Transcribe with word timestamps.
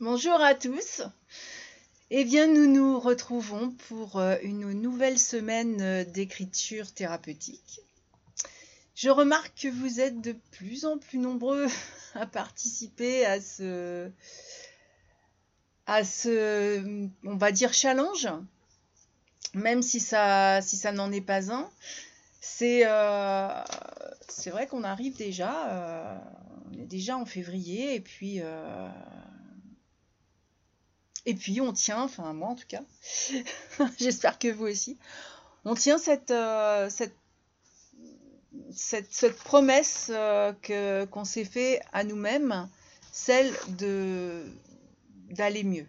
Bonjour 0.00 0.40
à 0.40 0.54
tous. 0.54 1.02
Eh 2.10 2.24
bien, 2.24 2.46
nous 2.46 2.72
nous 2.72 3.00
retrouvons 3.00 3.72
pour 3.88 4.20
euh, 4.20 4.36
une 4.44 4.72
nouvelle 4.72 5.18
semaine 5.18 5.82
euh, 5.82 6.04
d'écriture 6.04 6.94
thérapeutique. 6.94 7.80
Je 8.94 9.10
remarque 9.10 9.62
que 9.62 9.66
vous 9.66 9.98
êtes 9.98 10.20
de 10.20 10.36
plus 10.52 10.84
en 10.84 10.98
plus 10.98 11.18
nombreux 11.18 11.66
à 12.14 12.26
participer 12.26 13.26
à 13.26 13.40
ce, 13.40 14.08
à 15.86 16.04
ce, 16.04 17.08
on 17.24 17.36
va 17.36 17.50
dire, 17.50 17.74
challenge, 17.74 18.28
même 19.52 19.82
si 19.82 19.98
ça, 19.98 20.60
si 20.62 20.76
ça 20.76 20.92
n'en 20.92 21.10
est 21.10 21.20
pas 21.20 21.52
un. 21.52 21.68
C'est 22.40 22.86
euh, 22.86 23.48
c'est 24.28 24.50
vrai 24.50 24.68
qu'on 24.68 24.84
arrive 24.84 25.16
déjà, 25.16 26.22
on 26.70 26.78
est 26.78 26.86
déjà 26.86 27.16
en 27.16 27.26
février, 27.26 27.96
et 27.96 28.00
puis 28.00 28.40
et 31.28 31.34
puis 31.34 31.60
on 31.60 31.74
tient, 31.74 32.04
enfin 32.04 32.32
moi 32.32 32.48
en 32.48 32.54
tout 32.54 32.66
cas, 32.66 32.82
j'espère 33.98 34.38
que 34.38 34.48
vous 34.48 34.64
aussi, 34.64 34.96
on 35.66 35.74
tient 35.74 35.98
cette, 35.98 36.30
euh, 36.30 36.88
cette, 36.88 37.12
cette, 38.72 39.36
promesse 39.36 40.10
euh, 40.10 40.54
que, 40.62 41.04
qu'on 41.04 41.26
s'est 41.26 41.44
fait 41.44 41.82
à 41.92 42.02
nous-mêmes, 42.02 42.70
celle 43.12 43.52
de, 43.76 44.46
d'aller 45.28 45.64
mieux. 45.64 45.86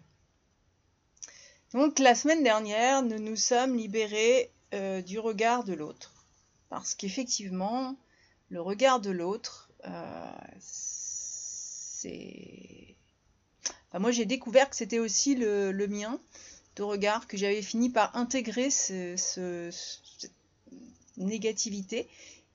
Donc 1.72 1.98
la 1.98 2.14
semaine 2.14 2.42
dernière, 2.42 3.02
nous 3.02 3.18
nous 3.18 3.36
sommes 3.36 3.74
libérés 3.76 4.52
euh, 4.74 5.00
du 5.00 5.18
regard 5.18 5.64
de 5.64 5.72
l'autre. 5.72 6.12
Parce 6.68 6.94
qu'effectivement, 6.94 7.96
le 8.50 8.60
regard 8.60 9.00
de 9.00 9.10
l'autre, 9.10 9.70
c'est 10.60 11.30
moi, 13.98 14.10
j'ai 14.12 14.24
découvert 14.24 14.70
que 14.70 14.76
c'était 14.76 14.98
aussi 14.98 15.34
le, 15.34 15.86
mien 15.88 16.20
de 16.76 16.82
regard, 16.82 17.26
que 17.26 17.36
j'avais 17.36 17.62
fini 17.62 17.90
par 17.90 18.16
intégrer 18.16 18.70
ce, 18.70 19.14
cette 19.16 20.32
négativité 21.16 22.08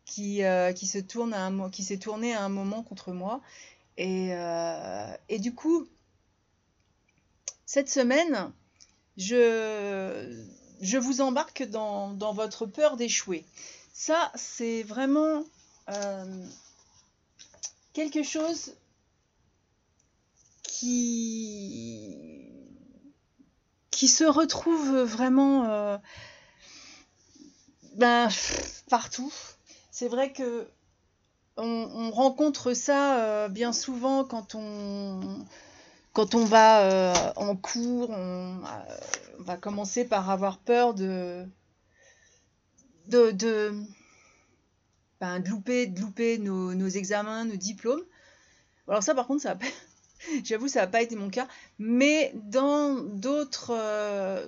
qui, 0.05 0.43
euh, 0.43 0.71
qui 0.71 0.87
se 0.87 0.99
tourne 0.99 1.33
à 1.33 1.45
un, 1.45 1.69
qui 1.69 1.83
s'est 1.83 1.97
tournée 1.97 2.33
à 2.33 2.43
un 2.43 2.49
moment 2.49 2.83
contre 2.83 3.11
moi. 3.11 3.41
Et, 3.97 4.29
euh, 4.31 5.15
du 5.39 5.53
coup, 5.53 5.87
cette 7.65 7.89
semaine, 7.89 8.51
je, 9.17 10.97
vous 10.97 11.21
embarque 11.21 11.63
dans, 11.63 12.13
dans 12.13 12.33
votre 12.33 12.65
peur 12.65 12.95
d'échouer. 12.95 13.43
Ça, 13.93 14.31
c'est 14.35 14.83
vraiment 14.83 15.43
euh, 15.89 16.45
quelque 17.93 18.23
chose 18.23 18.75
qui, 20.79 22.17
qui 23.91 24.07
se 24.09 24.25
retrouve 24.25 25.03
vraiment 25.03 25.69
euh, 25.69 25.97
ben, 27.95 28.27
partout. 28.89 29.33
C'est 29.91 30.09
vrai 30.09 30.33
que 30.33 30.67
on, 31.57 32.11
rencontre 32.11 32.73
ça 32.73 33.19
euh, 33.21 33.47
bien 33.47 33.71
souvent 33.71 34.25
quand 34.25 34.55
on, 34.55 35.45
quand 36.11 36.35
on 36.35 36.43
va 36.43 36.81
euh, 36.81 37.13
en 37.37 37.55
cours. 37.55 38.09
On, 38.09 38.59
va 39.39 39.57
commencer 39.57 40.05
par 40.05 40.29
avoir 40.29 40.57
peur 40.57 40.93
de, 40.93 41.45
de, 43.07 43.31
de, 43.31 43.73
ben, 45.19 45.39
de 45.39 45.49
louper, 45.49 45.87
de 45.87 45.99
louper 45.99 46.37
nos, 46.39 46.87
examens, 46.87 47.45
nos 47.45 47.57
diplômes. 47.57 48.01
Alors 48.87 49.03
ça, 49.03 49.13
par 49.13 49.27
contre, 49.27 49.43
ça 49.43 49.55
J'avoue, 50.43 50.67
ça 50.67 50.81
n'a 50.81 50.87
pas 50.87 51.01
été 51.01 51.15
mon 51.15 51.29
cas. 51.29 51.47
Mais 51.79 52.31
dans 52.35 52.95
d'autres, 52.95 53.71
euh, 53.71 54.45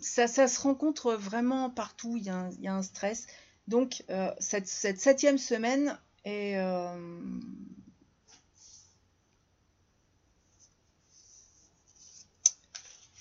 ça, 0.00 0.26
se 0.26 0.60
rencontre 0.60 1.14
vraiment 1.14 1.70
partout. 1.70 2.16
Il 2.16 2.24
y 2.24 2.68
a 2.68 2.74
un, 2.74 2.82
stress. 2.82 3.26
Donc, 3.66 4.04
euh, 4.10 4.30
cette, 4.38 4.68
septième 4.68 5.38
semaine 5.38 5.98
est. 6.24 6.56
Euh, 6.56 6.96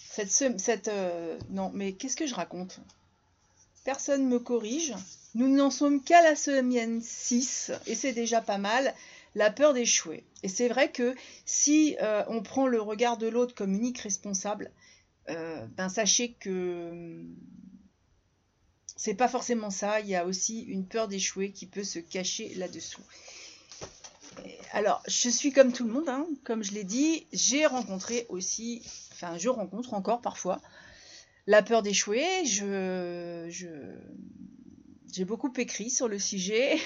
cette, 0.09 0.59
cette 0.59 0.91
non, 1.50 1.72
mais 1.74 1.94
qu'est-ce 1.94 2.16
que 2.16 2.25
je 2.25 2.36
raconte? 2.36 2.80
Personne 3.84 4.24
ne 4.24 4.28
me 4.28 4.40
corrige. 4.40 4.94
Nous 5.36 5.47
n'en 5.47 5.69
sommes 5.69 6.02
qu'à 6.02 6.22
la 6.24 6.36
semaine 6.36 7.02
6 7.02 7.72
et 7.86 7.94
c'est 7.94 8.12
déjà 8.12 8.41
pas 8.41 8.57
mal 8.57 8.94
la 9.36 9.52
peur 9.52 9.74
d'échouer. 9.74 10.24
Et 10.44 10.48
c'est 10.48 10.68
vrai 10.68 10.92
que 10.92 11.16
si 11.46 11.98
euh, 12.02 12.24
on 12.28 12.42
prend 12.42 12.68
le 12.68 12.82
regard 12.82 13.18
de 13.18 13.28
l'autre 13.28 13.56
comme 13.56 13.74
unique 13.74 14.00
responsable, 14.00 14.72
euh, 15.30 15.66
ben 15.76 15.90
sachez 15.90 16.34
que 16.34 16.90
hum, 16.92 17.36
c'est 18.96 19.14
pas 19.14 19.28
forcément 19.28 19.70
ça. 19.70 20.00
Il 20.00 20.08
y 20.08 20.16
a 20.16 20.26
aussi 20.26 20.62
une 20.62 20.86
peur 20.86 21.08
d'échouer 21.08 21.52
qui 21.52 21.68
peut 21.68 21.84
se 21.84 22.00
cacher 22.00 22.54
là-dessous. 22.56 23.04
Alors, 24.72 25.02
je 25.08 25.30
suis 25.30 25.52
comme 25.52 25.72
tout 25.72 25.86
le 25.86 25.94
monde, 25.94 26.10
hein, 26.10 26.28
comme 26.44 26.64
je 26.64 26.74
l'ai 26.74 26.84
dit, 26.84 27.26
j'ai 27.34 27.66
rencontré 27.66 28.26
aussi, 28.30 28.84
enfin, 29.14 29.38
je 29.38 29.50
rencontre 29.50 29.94
encore 29.94 30.22
parfois 30.22 30.62
la 31.48 31.64
peur 31.64 31.82
d'échouer. 31.82 32.46
J'ai 32.46 33.90
beaucoup 35.26 35.52
écrit 35.58 35.90
sur 35.90 36.08
le 36.08 36.20
sujet. 36.20 36.78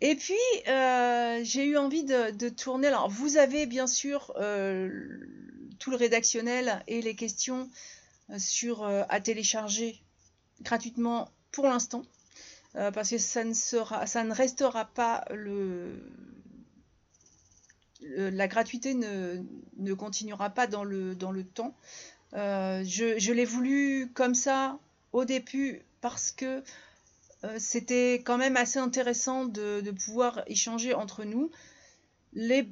Et 0.00 0.16
puis, 0.16 0.34
euh, 0.68 1.40
j'ai 1.42 1.64
eu 1.64 1.76
envie 1.76 2.04
de, 2.04 2.48
tourner. 2.48 2.88
Alors, 2.88 3.08
vous 3.08 3.36
avez 3.36 3.66
bien 3.66 3.86
sûr 3.86 4.32
euh, 4.36 4.90
tout 5.78 5.90
le 5.90 5.96
rédactionnel 5.96 6.82
et 6.86 7.00
les 7.00 7.14
questions 7.14 7.70
euh, 8.30 8.38
sur, 8.38 8.84
à 8.84 9.20
télécharger 9.20 10.00
gratuitement 10.62 11.30
pour 11.52 11.66
l'instant. 11.66 12.02
parce 12.74 13.10
que 13.10 13.18
ça 13.18 13.44
ne, 13.44 13.54
sera, 13.54 14.06
ça 14.06 14.24
ne 14.24 14.32
restera 14.32 14.84
pas 14.84 15.24
le. 15.30 16.12
la 18.00 18.48
gratuité 18.48 18.94
ne, 18.94 19.42
ne, 19.78 19.94
continuera 19.94 20.50
pas 20.50 20.66
dans 20.66 20.84
le, 20.84 21.14
dans 21.14 21.32
le 21.32 21.44
temps. 21.44 21.74
je, 22.32 23.14
je 23.18 23.32
l'ai 23.32 23.46
voulu 23.46 24.10
comme 24.14 24.34
ça 24.34 24.78
au 25.12 25.24
début 25.24 25.82
parce 26.02 26.30
que 26.30 26.62
c'était 27.58 28.14
quand 28.24 28.38
même 28.38 28.56
assez 28.56 28.78
intéressant 28.78 29.44
de, 29.44 29.90
pouvoir 29.90 30.42
échanger 30.46 30.94
entre 30.94 31.24
nous. 31.24 31.50
Les, 32.32 32.66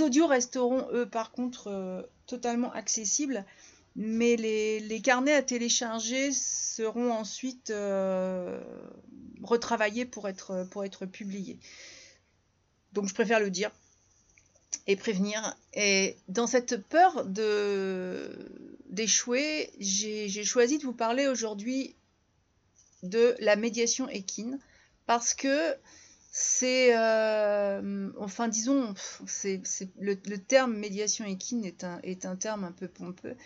audios 0.00 0.26
resteront, 0.26 0.86
eux, 0.92 1.06
par 1.06 1.32
contre, 1.32 1.68
euh, 1.68 2.02
totalement 2.26 2.72
accessibles, 2.72 3.44
mais 3.96 4.36
les, 4.36 5.00
carnets 5.02 5.34
à 5.34 5.42
télécharger 5.42 6.32
seront 6.32 7.12
ensuite 7.12 7.70
euh, 7.70 8.60
retravaillés 9.42 10.04
pour 10.04 10.28
être, 10.28 10.66
pour 10.70 10.84
être 10.84 11.06
publiés. 11.06 11.58
Donc 12.92 13.08
je 13.08 13.14
préfère 13.14 13.40
le 13.40 13.50
dire 13.50 13.70
et 14.86 14.96
prévenir. 14.96 15.56
Et 15.74 16.16
dans 16.28 16.46
cette 16.46 16.76
peur 16.88 17.24
d'échouer, 18.88 19.70
j'ai 19.78 20.44
choisi 20.44 20.78
de 20.78 20.84
vous 20.84 20.92
parler 20.92 21.26
aujourd'hui 21.28 21.94
de 23.02 23.36
la 23.40 23.56
médiation 23.56 24.08
équine 24.08 24.58
parce 25.06 25.34
que 25.34 25.76
c'est, 26.30 26.96
euh, 26.96 28.10
enfin 28.18 28.48
disons, 28.48 28.94
c'est, 29.26 29.60
le, 30.00 30.14
terme 30.36 30.74
médiation 30.74 31.26
équine 31.26 31.64
est 31.64 31.84
un, 31.84 32.00
est 32.02 32.24
un 32.24 32.36
terme 32.36 32.64
un 32.64 32.72
peu 32.72 32.88
pompeux, 32.88 33.36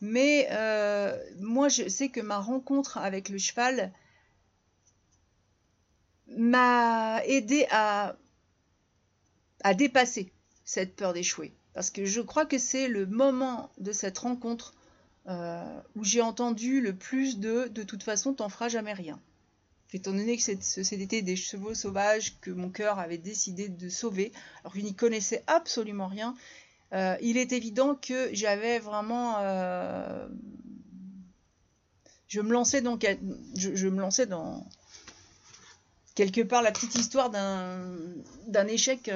mais 0.00 0.46
euh, 0.52 1.18
moi 1.40 1.68
je 1.68 1.88
sais 1.88 2.08
que 2.08 2.20
ma 2.20 2.38
rencontre 2.38 2.98
avec 2.98 3.28
le 3.30 3.38
cheval 3.38 3.92
m'a 6.36 7.20
aidé 7.24 7.66
à, 7.70 8.16
à 9.62 9.74
dépasser 9.74 10.32
cette 10.64 10.94
peur 10.94 11.12
d'échouer. 11.12 11.52
Parce 11.74 11.90
que 11.90 12.04
je 12.04 12.20
crois 12.20 12.46
que 12.46 12.58
c'est 12.58 12.86
le 12.86 13.06
moment 13.06 13.70
de 13.78 13.90
cette 13.92 14.18
rencontre 14.18 14.72
euh, 15.28 15.80
où 15.96 16.04
j'ai 16.04 16.20
entendu 16.20 16.80
le 16.80 16.94
plus 16.94 17.38
de 17.40 17.66
de 17.68 17.82
toute 17.82 18.04
façon 18.04 18.32
t'en 18.32 18.48
feras 18.48 18.68
jamais 18.68 18.92
rien. 18.92 19.20
Étant 19.92 20.12
donné 20.12 20.36
que 20.36 20.42
c'était 20.42 21.22
des 21.22 21.36
chevaux 21.36 21.74
sauvages 21.74 22.38
que 22.40 22.50
mon 22.50 22.68
cœur 22.68 22.98
avait 22.98 23.18
décidé 23.18 23.68
de 23.68 23.88
sauver, 23.88 24.30
alors 24.60 24.74
qu'il 24.74 24.84
n'y 24.84 24.94
connaissait 24.94 25.42
absolument 25.46 26.06
rien, 26.06 26.36
euh, 26.92 27.16
il 27.22 27.36
est 27.38 27.52
évident 27.52 27.94
que 27.94 28.28
j'avais 28.32 28.78
vraiment. 28.78 29.36
Euh, 29.38 30.28
je 32.28 32.40
me 32.40 32.52
lançais 32.52 32.82
dans. 32.82 32.98
Je, 33.56 33.88
me 33.88 34.00
lançais 34.00 34.26
dans. 34.26 34.66
Quelque 36.14 36.42
part, 36.42 36.62
la 36.62 36.72
petite 36.72 36.94
histoire 36.96 37.30
d'un 37.30 38.66
échec 38.66 39.10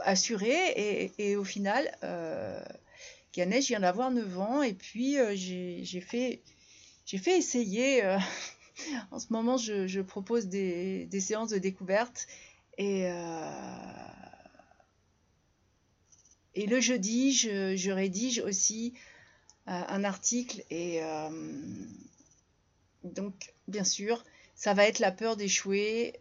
assuré, 0.00 1.12
et, 1.18 1.36
au 1.36 1.44
final, 1.44 1.90
Ganesh 3.32 3.68
vient 3.68 3.80
d'avoir 3.80 4.10
9 4.10 4.38
ans 4.38 4.62
et 4.62 4.74
puis 4.74 5.18
euh, 5.18 5.34
j'ai 5.34 6.00
fait, 6.00 6.42
essayer. 7.06 8.04
Euh, 8.04 8.18
en 9.10 9.18
ce 9.18 9.26
moment, 9.30 9.56
je, 9.56 10.00
propose 10.00 10.46
des, 10.46 11.08
séances 11.20 11.50
de 11.50 11.58
découverte 11.58 12.26
et, 12.78 13.06
euh, 13.06 13.50
et 16.54 16.66
le 16.66 16.80
jeudi, 16.80 17.32
je, 17.32 17.90
rédige 17.90 18.40
aussi 18.40 18.94
un 19.66 20.02
article 20.02 20.64
et 20.70 21.00
donc 23.04 23.54
bien 23.68 23.84
sûr, 23.84 24.24
ça 24.56 24.74
va 24.74 24.86
être 24.86 24.98
la 24.98 25.12
peur 25.12 25.36
d'échouer. 25.36 26.14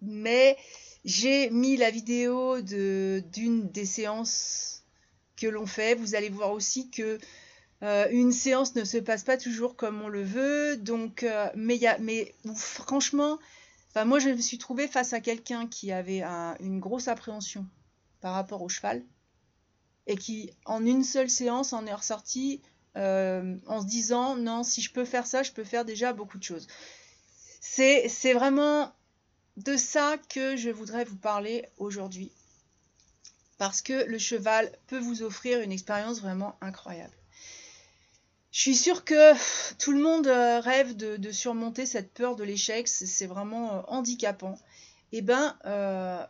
mais 0.00 0.56
j'ai 1.04 1.50
mis 1.50 1.76
la 1.76 1.90
vidéo 1.90 2.60
d'une 2.62 3.68
des 3.70 3.86
séances 3.86 4.81
que 5.42 5.48
l'on 5.48 5.66
fait. 5.66 5.94
Vous 5.94 6.14
allez 6.14 6.28
voir 6.28 6.52
aussi 6.52 6.90
que 6.90 7.18
euh, 7.82 8.06
une 8.10 8.32
séance 8.32 8.74
ne 8.76 8.84
se 8.84 8.98
passe 8.98 9.24
pas 9.24 9.36
toujours 9.36 9.74
comme 9.76 10.00
on 10.02 10.08
le 10.08 10.22
veut. 10.22 10.76
Donc, 10.76 11.24
euh, 11.24 11.48
mais, 11.56 11.76
y 11.76 11.86
a, 11.86 11.98
mais 11.98 12.34
franchement, 12.54 13.38
moi 14.06 14.18
je 14.20 14.30
me 14.30 14.40
suis 14.40 14.58
trouvée 14.58 14.88
face 14.88 15.12
à 15.12 15.20
quelqu'un 15.20 15.66
qui 15.66 15.92
avait 15.92 16.22
une 16.60 16.80
grosse 16.80 17.08
appréhension 17.08 17.66
par 18.20 18.34
rapport 18.34 18.62
au 18.62 18.68
cheval 18.68 19.02
et 20.06 20.16
qui, 20.16 20.50
en 20.64 20.84
une 20.84 21.04
seule 21.04 21.30
séance, 21.30 21.72
en 21.72 21.86
est 21.86 21.94
ressorti 21.94 22.62
euh, 22.96 23.56
en 23.66 23.80
se 23.80 23.86
disant 23.86 24.36
non, 24.36 24.62
si 24.62 24.80
je 24.80 24.92
peux 24.92 25.04
faire 25.04 25.26
ça, 25.26 25.42
je 25.42 25.52
peux 25.52 25.64
faire 25.64 25.84
déjà 25.84 26.12
beaucoup 26.12 26.38
de 26.38 26.44
choses. 26.44 26.68
C'est 27.60 28.32
vraiment 28.32 28.92
de 29.56 29.76
ça 29.76 30.16
que 30.28 30.56
je 30.56 30.70
voudrais 30.70 31.04
vous 31.04 31.16
parler 31.16 31.66
aujourd'hui. 31.78 32.32
Parce 33.62 33.80
que 33.80 33.92
le 33.92 34.18
cheval 34.18 34.72
peut 34.88 34.98
vous 34.98 35.22
offrir 35.22 35.60
une 35.60 35.70
expérience 35.70 36.20
vraiment 36.20 36.56
incroyable. 36.60 37.14
Je 38.50 38.60
suis 38.60 38.74
sûre 38.74 39.04
que 39.04 39.34
tout 39.78 39.92
le 39.92 40.02
monde 40.02 40.26
euh, 40.26 40.58
rêve 40.58 40.96
de, 40.96 41.30
surmonter 41.30 41.86
cette 41.86 42.12
peur 42.12 42.34
de 42.34 42.42
l'échec, 42.42 42.88
c'est 42.88 43.26
vraiment 43.26 43.72
euh, 43.72 43.82
handicapant. 43.86 44.58
Eh 45.12 45.22
bien, 45.22 45.56
euh, 45.64 46.26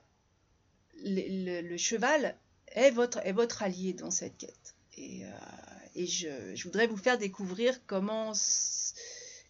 le, 1.07 1.75
cheval 1.79 2.37
est 2.67 2.91
votre, 2.91 3.63
allié 3.63 3.95
dans 3.95 4.11
cette 4.11 4.37
quête. 4.37 4.75
Et, 4.99 5.25
je, 5.97 6.63
voudrais 6.65 6.87
vous 6.87 6.99
faire 6.99 7.17
découvrir 7.17 7.81
comment 7.87 8.35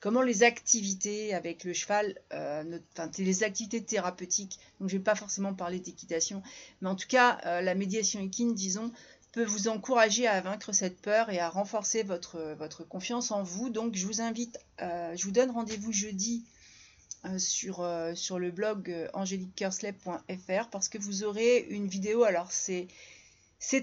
comment 0.02 0.20
les 0.20 0.42
activités 0.42 1.32
avec 1.32 1.62
le 1.62 1.72
cheval, 1.72 2.18
euh, 2.34 2.78
les 3.18 3.44
activités 3.44 3.82
thérapeutiques, 3.82 4.58
donc 4.80 4.90
je 4.90 4.96
ne 4.96 4.98
vais 4.98 5.04
pas 5.04 5.14
forcément 5.14 5.54
parler 5.54 5.78
d'équitation, 5.78 6.42
mais 6.80 6.88
en 6.88 6.96
tout 6.96 7.06
cas 7.06 7.38
euh, 7.46 7.60
la 7.62 7.74
médiation 7.76 8.20
équine, 8.20 8.52
disons, 8.52 8.90
peut 9.30 9.44
vous 9.44 9.68
encourager 9.68 10.26
à 10.26 10.40
vaincre 10.40 10.72
cette 10.72 11.00
peur 11.00 11.30
et 11.30 11.38
à 11.38 11.48
renforcer 11.48 12.02
votre, 12.02 12.84
confiance 12.88 13.30
en 13.30 13.44
vous. 13.44 13.70
Donc 13.70 13.94
je 13.94 14.04
vous 14.04 14.20
invite, 14.20 14.58
euh, 14.82 15.14
je 15.16 15.24
vous 15.24 15.30
donne 15.30 15.52
rendez-vous 15.52 15.92
jeudi 15.92 16.44
sur, 17.38 17.80
le 17.80 18.50
blog 18.50 19.08
angeliquekersley.fr 19.14 20.68
parce 20.70 20.88
que 20.88 20.98
vous 20.98 21.22
aurez 21.22 21.64
une 21.70 21.86
vidéo, 21.86 22.24
alors 22.24 22.50
c'est 22.50 22.88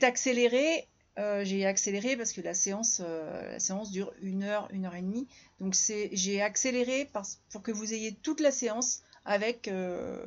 accéléré 0.03 0.85
euh, 1.19 1.43
j'ai 1.43 1.65
accéléré 1.65 2.15
parce 2.15 2.31
que 2.31 2.39
la 2.39 2.53
séance, 2.53 3.01
euh, 3.03 3.51
la 3.51 3.59
séance 3.59 3.91
dure 3.91 4.13
une 4.21 4.43
heure, 4.43 4.69
une 4.71 4.85
heure 4.85 4.95
et 4.95 5.01
demie. 5.01 5.27
Donc 5.59 5.75
j'ai 6.13 6.41
accéléré 6.41 7.11
pour 7.51 7.61
que 7.61 7.71
vous 7.71 7.93
ayez 7.93 8.13
toute 8.13 8.39
la 8.39 8.51
séance 8.51 9.01
avec 9.25 9.67
euh, 9.67 10.25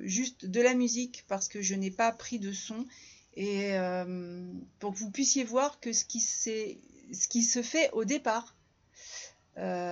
juste 0.00 0.46
de 0.46 0.60
la 0.60 0.74
musique 0.74 1.24
parce 1.28 1.46
que 1.46 1.62
je 1.62 1.76
n'ai 1.76 1.92
pas 1.92 2.10
pris 2.10 2.40
de 2.40 2.52
son 2.52 2.86
et 3.34 3.72
pour 4.78 4.92
que 4.92 4.98
vous 4.98 5.10
puissiez 5.10 5.42
voir 5.42 5.80
que 5.80 5.94
ce 5.94 6.04
qui, 6.04 6.20
ce 6.20 7.28
qui 7.28 7.42
se 7.42 7.62
fait 7.62 7.88
au 7.92 8.04
départ 8.04 8.54
va 9.56 9.86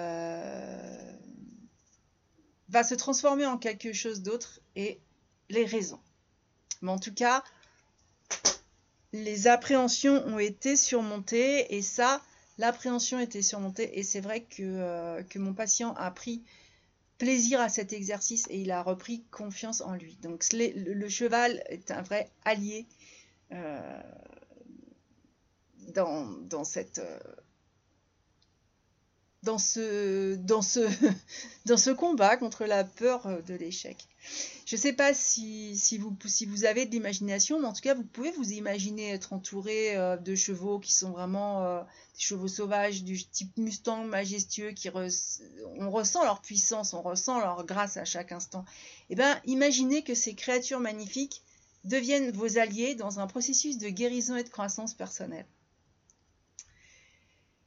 se 2.84 2.94
transformer 2.94 3.46
en 3.46 3.56
quelque 3.56 3.94
chose 3.94 4.20
d'autre 4.20 4.60
et 4.76 5.00
les 5.48 5.64
raisons. 5.64 6.00
Mais 6.82 6.90
en 6.90 6.98
tout 6.98 7.14
cas, 7.14 7.42
les 9.12 9.46
appréhensions 9.46 10.24
ont 10.26 10.38
été 10.38 10.76
surmontées 10.76 11.74
et 11.74 11.82
ça, 11.82 12.22
l'appréhension 12.58 13.18
était 13.18 13.42
surmontée 13.42 13.98
et 13.98 14.02
c'est 14.02 14.20
vrai 14.20 14.42
que, 14.42 14.62
euh, 14.62 15.22
que, 15.22 15.38
mon 15.38 15.54
patient 15.54 15.94
a 15.94 16.10
pris 16.10 16.42
plaisir 17.18 17.60
à 17.60 17.68
cet 17.68 17.92
exercice 17.92 18.46
et 18.50 18.60
il 18.60 18.70
a 18.70 18.82
repris 18.82 19.24
confiance 19.30 19.80
en 19.80 19.94
lui. 19.94 20.16
Donc 20.22 20.44
le, 20.52 21.08
cheval 21.08 21.62
est 21.66 21.90
un 21.90 22.02
vrai 22.02 22.30
allié 22.44 22.86
euh, 23.52 24.02
dans, 25.94 26.26
dans, 26.42 26.64
cette... 26.64 27.00
Euh, 29.40 29.46
dans 29.46 29.58
ce, 29.58 30.34
dans, 30.36 30.62
ce, 30.62 30.80
dans 31.66 31.76
ce 31.76 31.90
combat 31.90 32.36
contre 32.36 32.64
la 32.64 32.84
peur 32.84 33.42
de 33.46 33.54
l'échec. 33.54 33.96
Je 34.66 34.76
ne 34.76 34.80
sais 34.80 34.92
pas 34.92 35.14
si, 35.14 35.76
si, 35.76 35.98
vous, 35.98 36.16
si 36.26 36.46
vous 36.46 36.64
avez 36.64 36.86
de 36.86 36.90
l'imagination, 36.90 37.58
mais 37.58 37.66
en 37.66 37.72
tout 37.72 37.80
cas, 37.80 37.94
vous 37.94 38.04
pouvez 38.04 38.30
vous 38.32 38.52
imaginer 38.52 39.10
être 39.10 39.32
entouré 39.32 39.96
euh, 39.96 40.16
de 40.16 40.34
chevaux 40.34 40.78
qui 40.78 40.92
sont 40.92 41.10
vraiment 41.10 41.64
euh, 41.64 41.80
des 41.80 42.20
chevaux 42.20 42.48
sauvages 42.48 43.02
du 43.02 43.24
type 43.24 43.56
Mustang 43.56 44.04
majestueux, 44.04 44.70
qui 44.72 44.90
on 44.90 45.90
ressent 45.90 46.22
leur 46.24 46.40
puissance, 46.40 46.92
on 46.92 47.02
ressent 47.02 47.40
leur 47.40 47.64
grâce 47.64 47.96
à 47.96 48.04
chaque 48.04 48.32
instant. 48.32 48.64
Eh 49.08 49.14
bien, 49.14 49.40
imaginez 49.46 50.02
que 50.02 50.14
ces 50.14 50.34
créatures 50.34 50.80
magnifiques 50.80 51.42
deviennent 51.84 52.30
vos 52.30 52.58
alliés 52.58 52.94
dans 52.94 53.20
un 53.20 53.26
processus 53.26 53.78
de 53.78 53.88
guérison 53.88 54.36
et 54.36 54.44
de 54.44 54.50
croissance 54.50 54.92
personnelle. 54.94 55.46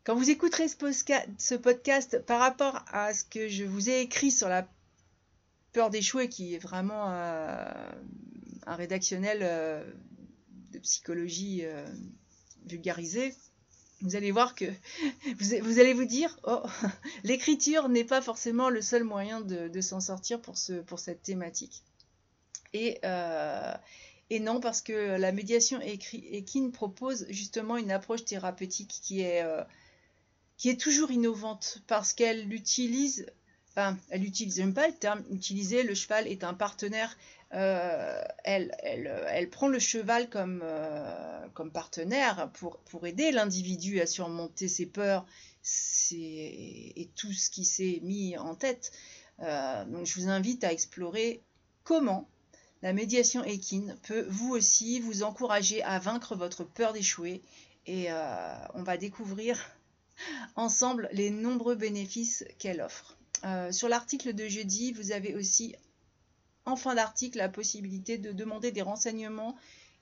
Quand 0.06 0.16
vous 0.16 0.30
écouterez 0.30 0.68
ce 0.68 1.56
podcast 1.56 2.20
par 2.26 2.42
rapport 2.42 2.84
à 2.92 3.14
ce 3.14 3.24
que 3.24 3.48
je 3.48 3.64
vous 3.64 3.90
ai 3.90 4.02
écrit 4.02 4.32
sur 4.32 4.50
la 4.50 4.68
peur 5.72 5.90
d'échouer, 5.90 6.28
qui 6.28 6.56
est 6.56 6.60
vraiment 6.60 7.10
euh, 7.10 7.66
un 8.66 8.76
rédactionnel 8.76 9.40
euh, 9.44 9.82
de 10.72 10.80
psychologie 10.80 11.62
euh, 11.64 11.86
vulgarisée, 12.66 13.34
vous 14.02 14.18
allez 14.18 14.32
voir 14.32 14.56
que 14.56 14.66
vous, 15.40 15.80
allez 15.80 15.94
vous 15.94 16.04
dire, 16.04 16.38
oh, 16.44 16.64
l'écriture 17.24 17.88
n'est 17.88 18.04
pas 18.04 18.22
forcément 18.22 18.70
le 18.70 18.82
seul 18.82 19.06
moyen 19.06 19.40
de, 19.40 19.80
s'en 19.80 20.02
sortir 20.02 20.42
pour, 20.42 20.58
ce, 20.58 20.74
pour 20.74 21.00
cette 21.00 21.22
thématique. 21.22 21.82
Et, 22.74 23.00
et 24.30 24.40
non, 24.40 24.60
parce 24.60 24.82
que 24.82 25.16
la 25.18 25.32
médiation 25.32 25.80
équine 25.80 26.74
propose 26.74 27.26
justement 27.30 27.78
une 27.78 27.92
approche 27.92 28.26
thérapeutique 28.26 29.00
qui 29.02 29.22
est 29.22 29.46
qui 30.64 30.70
est 30.70 30.80
toujours 30.80 31.12
innovante 31.12 31.80
parce 31.88 32.14
qu'elle 32.14 32.54
utilise, 32.54 33.26
enfin, 33.72 33.98
elle 34.10 34.24
utilise, 34.24 34.56
j'aime 34.56 34.74
pas 34.74 34.88
le 34.88 34.94
terme 34.94 35.22
utiliser, 35.30 35.84
le 35.84 35.94
cheval 35.94 36.26
est 36.26 36.46
un 36.46 36.54
partenaire, 36.54 37.18
euh, 37.54 38.24
elle, 38.46 39.50
prend 39.52 39.68
le 39.68 39.78
cheval 39.78 40.30
comme, 40.30 40.62
euh, 40.64 41.46
partenaire 41.74 42.50
pour, 42.54 42.78
pour 42.78 43.06
aider 43.06 43.32
l'individu 43.32 44.00
à 44.00 44.06
surmonter 44.06 44.70
ses 44.70 44.86
peurs 44.86 45.26
et 46.14 47.10
tout 47.18 47.34
ce 47.34 47.50
qui 47.50 47.66
s'est 47.66 48.00
mis 48.02 48.38
en 48.38 48.56
tête. 48.56 48.94
Euh, 49.42 49.84
donc 49.84 50.06
je 50.06 50.18
vous 50.18 50.30
invite 50.30 50.64
à 50.64 50.72
explorer 50.72 51.44
comment 51.84 52.30
la 52.84 52.94
médiation 52.94 53.44
équine 53.44 53.98
peut 54.04 54.26
vous 54.30 54.52
aussi 54.52 55.02
vous 55.02 55.24
encourager 55.24 55.84
à 55.84 56.00
vaincre 56.00 56.38
votre 56.38 56.64
peur 56.64 56.94
d'échouer 56.94 57.42
et 57.86 58.08
on 58.76 58.84
va 58.84 58.96
découvrir 58.96 59.60
ensemble 60.56 61.10
les 61.12 61.30
nombreux 61.30 61.76
bénéfices 61.76 62.46
qu'elle 62.60 62.82
offre. 62.82 63.18
Euh, 63.46 63.72
sur 63.72 63.90
l'article 63.90 64.34
de 64.34 64.48
jeudi, 64.48 64.94
vous 64.94 65.12
avez 65.12 65.36
aussi 65.36 65.76
en 66.66 66.76
fin 66.76 66.96
d'article 66.96 67.40
la 67.40 67.50
possibilité 67.50 68.18
de 68.18 68.32
demander 68.32 68.72
des 68.72 68.82
renseignements 68.82 69.56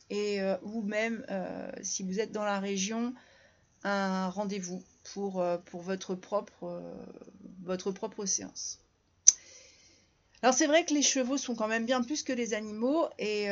et 0.09 0.41
euh, 0.41 0.57
ou 0.63 0.83
même, 0.83 1.25
euh, 1.29 1.71
si 1.81 2.03
vous 2.03 2.19
êtes 2.19 2.31
dans 2.31 2.43
la 2.43 2.59
région, 2.59 3.15
un 3.83 4.29
rendez-vous 4.29 4.83
pour, 5.13 5.43
pour 5.65 5.81
votre, 5.81 6.13
propre, 6.13 6.83
votre 7.63 7.91
propre 7.91 8.25
séance. 8.25 8.77
Alors 10.43 10.53
c'est 10.53 10.67
vrai 10.67 10.85
que 10.85 10.93
les 10.93 11.01
chevaux 11.01 11.37
sont 11.37 11.55
quand 11.55 11.67
même 11.67 11.85
bien 11.85 12.03
plus 12.03 12.21
que 12.21 12.33
les 12.33 12.53
animaux 12.53 13.07
et 13.17 13.47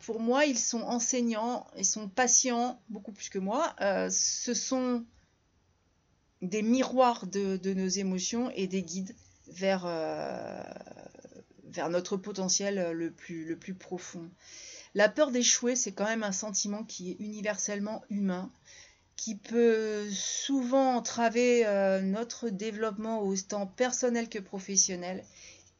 pour 0.00 0.20
moi 0.20 0.44
ils 0.44 0.58
sont 0.58 0.82
enseignants, 0.82 1.66
ils 1.78 1.86
sont 1.86 2.08
patients 2.08 2.78
beaucoup 2.90 3.12
plus 3.12 3.30
que 3.30 3.38
moi. 3.38 3.74
ce 4.10 4.52
sont 4.52 5.04
des 6.42 6.62
miroirs 6.62 7.26
de, 7.26 7.74
nos 7.74 7.88
émotions 7.88 8.50
et 8.50 8.66
des 8.66 8.82
guides 8.82 9.14
vers, 9.48 9.84
euh, 9.86 10.62
vers 11.64 11.90
notre 11.90 12.16
potentiel 12.16 12.92
le 12.92 13.10
plus, 13.10 13.44
le 13.44 13.56
plus 13.56 13.74
profond. 13.74 14.30
La 14.94 15.08
peur 15.08 15.30
d'échouer, 15.30 15.76
c'est 15.76 15.92
quand 15.92 16.06
même 16.06 16.24
un 16.24 16.32
sentiment 16.32 16.82
qui 16.82 17.12
est 17.12 17.16
universellement 17.20 18.02
humain, 18.10 18.50
qui 19.16 19.36
peut 19.36 20.08
souvent 20.10 20.96
entraver 20.96 21.66
euh, 21.66 22.00
notre 22.00 22.48
développement 22.48 23.22
autant 23.22 23.66
personnel 23.66 24.28
que 24.28 24.38
professionnel. 24.38 25.24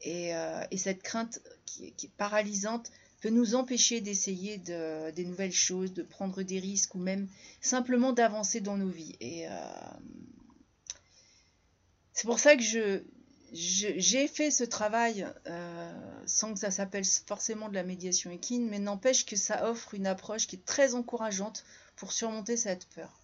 Et, 0.01 0.35
euh, 0.35 0.63
cette 0.77 1.03
crainte 1.03 1.41
qui, 1.65 1.87
est 1.87 2.11
paralysante 2.17 2.91
peut 3.19 3.29
nous 3.29 3.55
empêcher 3.55 3.99
d'essayer 3.99 4.57
de, 4.57 5.11
des 5.11 5.25
nouvelles 5.25 5.51
choses, 5.51 5.93
de 5.93 6.03
prendre 6.03 6.41
des 6.41 6.59
risques 6.59 6.95
ou 6.95 6.99
même 6.99 7.27
simplement 7.59 8.13
d'avancer 8.13 8.61
dans 8.61 8.77
nos 8.77 8.89
vies. 8.89 9.15
Et 9.19 9.45
c'est 12.21 12.27
pour 12.27 12.37
ça 12.37 12.55
que 12.55 12.61
j'ai 13.51 14.27
fait 14.27 14.51
ce 14.51 14.63
travail 14.63 15.27
sans 16.27 16.53
que 16.53 16.59
ça 16.59 16.69
s'appelle 16.69 17.03
forcément 17.03 17.67
de 17.67 17.73
la 17.73 17.81
médiation 17.81 18.29
équine, 18.29 18.69
mais 18.69 18.77
n'empêche 18.77 19.25
que 19.25 19.35
ça 19.35 19.67
offre 19.67 19.95
une 19.95 20.05
approche 20.05 20.45
qui 20.45 20.57
est 20.57 20.63
très 20.63 20.93
encourageante 20.93 21.65
pour 21.95 22.13
surmonter 22.13 22.57
cette 22.57 22.85
peur. 22.89 23.19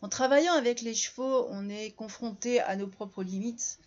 En 0.00 0.08
travaillant 0.08 0.52
avec 0.52 0.80
les 0.80 0.94
chevaux, 0.94 1.48
on 1.50 1.68
est 1.68 1.90
confronté 1.90 2.60
à 2.60 2.76
nos 2.76 2.86
propres 2.86 3.24
limites. 3.24 3.80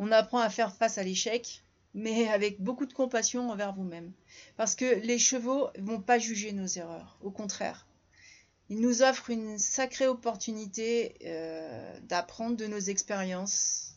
On 0.00 0.10
apprend 0.10 0.40
à 0.40 0.50
faire 0.50 0.74
face 0.74 0.98
à 0.98 1.04
l'échec, 1.04 1.62
mais 1.94 2.26
avec 2.30 2.60
beaucoup 2.60 2.86
de 2.86 2.92
compassion 2.92 3.48
envers 3.48 3.72
vous-même. 3.72 4.10
Parce 4.56 4.74
que 4.74 4.96
les 5.06 5.20
chevaux 5.20 5.68
ne 5.78 5.84
vont 5.84 6.00
pas 6.00 6.18
juger 6.18 6.50
nos 6.50 6.66
erreurs, 6.66 7.16
au 7.22 7.30
contraire. 7.30 7.86
Ils 8.72 8.80
nous 8.80 9.02
offrent 9.02 9.28
une 9.28 9.58
sacrée 9.58 10.06
opportunité 10.06 11.14
euh, 11.26 11.94
d'apprendre 12.08 12.56
de 12.56 12.66
nos 12.66 12.78
expériences 12.78 13.92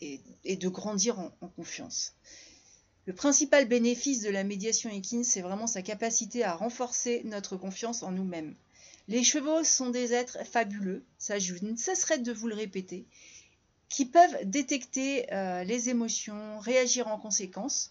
et, 0.00 0.56
de 0.56 0.68
grandir 0.68 1.20
en, 1.20 1.30
en, 1.40 1.46
confiance. 1.46 2.14
Le 3.06 3.12
principal 3.12 3.68
bénéfice 3.68 4.22
de 4.22 4.28
la 4.28 4.42
médiation 4.42 4.90
équine, 4.90 5.22
c'est 5.22 5.40
vraiment 5.40 5.68
sa 5.68 5.82
capacité 5.82 6.42
à 6.42 6.56
renforcer 6.56 7.22
notre 7.26 7.56
confiance 7.56 8.02
en 8.02 8.10
nous-mêmes. 8.10 8.56
Les 9.06 9.22
chevaux 9.22 9.62
sont 9.62 9.90
des 9.90 10.12
êtres 10.14 10.44
fabuleux, 10.44 11.04
ça 11.18 11.38
je 11.38 11.54
ne 11.64 11.76
cesserai 11.76 12.18
de 12.18 12.32
vous 12.32 12.48
le 12.48 12.56
répéter, 12.56 13.06
qui 13.88 14.04
peuvent 14.04 14.36
détecter 14.46 15.32
euh, 15.32 15.62
les 15.62 15.90
émotions, 15.90 16.58
réagir 16.58 17.06
en 17.06 17.20
conséquence. 17.20 17.88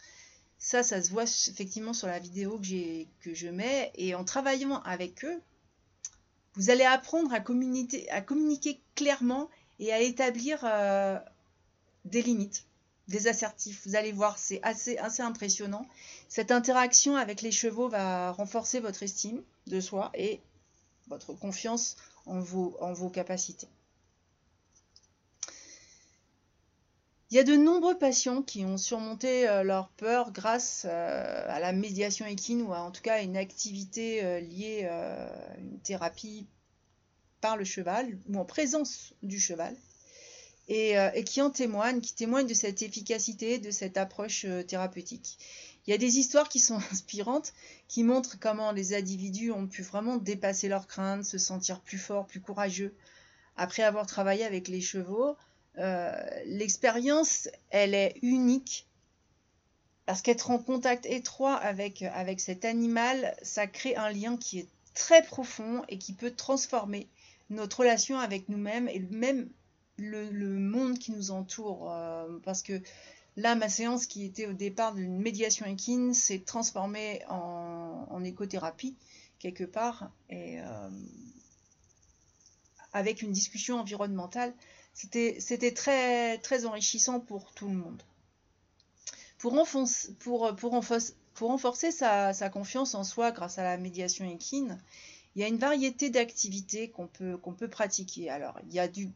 Ça, 0.59 0.83
ça 0.83 1.01
se 1.01 1.09
voit 1.09 1.23
effectivement 1.23 1.93
sur 1.93 2.07
la 2.07 2.19
vidéo 2.19 2.59
que, 2.59 3.05
que 3.21 3.33
je 3.33 3.47
mets. 3.47 3.93
Et 3.95 4.13
en 4.13 4.25
travaillant 4.25 4.81
avec 4.83 5.23
eux, 5.23 5.41
vous 6.55 6.69
allez 6.69 6.83
apprendre 6.83 7.33
à 7.33 7.39
communiquer, 7.39 8.81
clairement 8.95 9.49
et 9.79 9.91
à 9.91 9.99
établir 10.01 10.59
euh, 10.63 11.19
des 12.05 12.21
limites, 12.21 12.65
des 13.07 13.27
assertifs. 13.27 13.81
Vous 13.85 13.95
allez 13.95 14.11
voir, 14.11 14.37
c'est 14.37 14.61
assez, 14.63 14.97
impressionnant. 15.19 15.87
Cette 16.29 16.51
interaction 16.51 17.15
avec 17.15 17.41
les 17.41 17.51
chevaux 17.51 17.89
va 17.89 18.31
renforcer 18.31 18.79
votre 18.79 19.03
estime 19.03 19.41
de 19.67 19.79
soi 19.79 20.11
et 20.13 20.41
votre 21.07 21.33
confiance 21.33 21.97
en 22.25 22.39
vos 22.39 23.09
capacités. 23.09 23.67
Il 27.33 27.37
y 27.37 27.39
a 27.39 27.43
de 27.43 27.55
nombreux 27.55 27.97
patients 27.97 28.43
qui 28.43 28.63
ont 28.63 28.77
surmonté 28.77 29.49
euh, 29.49 29.63
leur 29.63 29.89
peur 29.89 30.31
grâce 30.31 30.85
euh, 30.87 31.45
à 31.47 31.59
la 31.59 31.73
médiation 31.73 32.27
équine 32.27 32.61
ou 32.61 32.71
en 32.71 32.91
tout 32.91 33.01
cas 33.01 33.15
à 33.15 33.21
une 33.21 33.37
activité 33.37 34.23
euh, 34.23 34.39
liée 34.39 34.85
à 34.85 35.57
une 35.57 35.79
thérapie 35.79 36.45
par 37.41 37.57
le 37.57 37.65
cheval 37.65 38.19
ou 38.29 38.37
en 38.37 38.45
présence 38.45 39.15
du 39.23 39.39
cheval 39.39 39.75
et, 40.67 40.91
et 41.15 41.23
qui 41.23 41.41
en 41.41 41.49
témoignent, 41.49 42.01
qui 42.01 42.13
témoignent 42.13 42.45
de 42.45 42.53
cette 42.53 42.83
efficacité, 42.83 43.57
de 43.57 43.71
cette 43.71 43.97
approche 43.97 44.45
thérapeutique. 44.67 45.39
Il 45.87 45.91
y 45.91 45.93
a 45.95 45.97
des 45.97 46.19
histoires 46.19 46.49
qui 46.49 46.59
sont 46.59 46.77
inspirantes, 46.91 47.53
qui 47.87 48.03
montrent 48.03 48.37
comment 48.39 48.71
les 48.71 48.93
individus 48.93 49.51
ont 49.51 49.65
pu 49.65 49.81
vraiment 49.81 50.17
dépasser 50.17 50.69
leurs 50.69 50.85
craintes, 50.85 51.25
se 51.25 51.39
sentir 51.39 51.81
plus 51.81 51.97
forts, 51.97 52.27
plus 52.27 52.41
courageux, 52.41 52.93
après 53.57 53.81
avoir 53.81 54.05
travaillé 54.05 54.45
avec 54.45 54.67
les 54.67 54.81
chevaux. 54.81 55.35
Euh, 55.77 56.11
l'expérience, 56.45 57.49
elle 57.69 57.95
est 57.95 58.15
unique, 58.21 58.87
parce 60.05 60.21
qu'être 60.21 60.51
en 60.51 60.59
contact 60.59 61.05
étroit 61.05 61.55
avec, 61.55 62.03
cet 62.39 62.65
animal, 62.65 63.35
ça 63.41 63.67
crée 63.67 63.95
un 63.95 64.09
lien 64.11 64.37
qui 64.37 64.59
est 64.59 64.67
très 64.93 65.23
profond 65.23 65.83
et 65.89 65.97
qui 65.97 66.13
peut 66.13 66.31
transformer 66.31 67.07
notre 67.49 67.79
relation 67.79 68.19
avec 68.19 68.49
nous-mêmes 68.49 68.87
et 68.87 68.99
même 68.99 69.49
le, 69.97 70.29
monde 70.59 70.99
qui 70.99 71.11
nous 71.11 71.31
entoure. 71.31 71.91
Euh, 71.91 72.39
parce 72.43 72.61
que 72.61 72.81
Là, 73.35 73.55
ma 73.55 73.67
séance 73.67 74.05
qui 74.05 74.25
était 74.25 74.45
au 74.45 74.53
départ 74.53 74.93
d'une 74.93 75.19
médiation 75.19 75.65
équine 75.65 76.13
s'est 76.13 76.39
transformée 76.39 77.21
en, 77.29 78.23
écothérapie, 78.23 78.95
quelque 79.39 79.63
part, 79.63 80.11
euh, 80.31 80.89
avec 82.93 83.21
une 83.21 83.31
discussion 83.31 83.79
environnementale. 83.79 84.53
C'était 84.93 85.73
très, 85.73 86.37
très 86.39 86.65
enrichissant 86.65 87.19
pour 87.19 87.51
tout 87.53 87.67
le 87.67 87.75
monde. 87.75 88.01
Pour, 89.39 89.53
pour, 90.19 90.55
pour, 90.55 91.49
renforcer 91.49 91.91
sa, 91.91 92.33
sa, 92.33 92.49
confiance 92.49 92.95
en 92.95 93.03
soi 93.03 93.31
grâce 93.31 93.57
à 93.57 93.63
la 93.63 93.77
médiation 93.77 94.29
équine, 94.29 94.79
il 95.35 95.41
y 95.41 95.45
a 95.45 95.47
une 95.47 95.57
variété 95.57 96.09
d'activités 96.09 96.89
qu'on 96.89 97.07
peut, 97.07 97.37
qu'on 97.37 97.53
peut 97.53 97.67
pratiquer. 97.67 98.29
Alors, 98.29 98.59
il 98.67 98.73
y 98.73 98.79
a 98.79 98.87
du... 98.87 99.11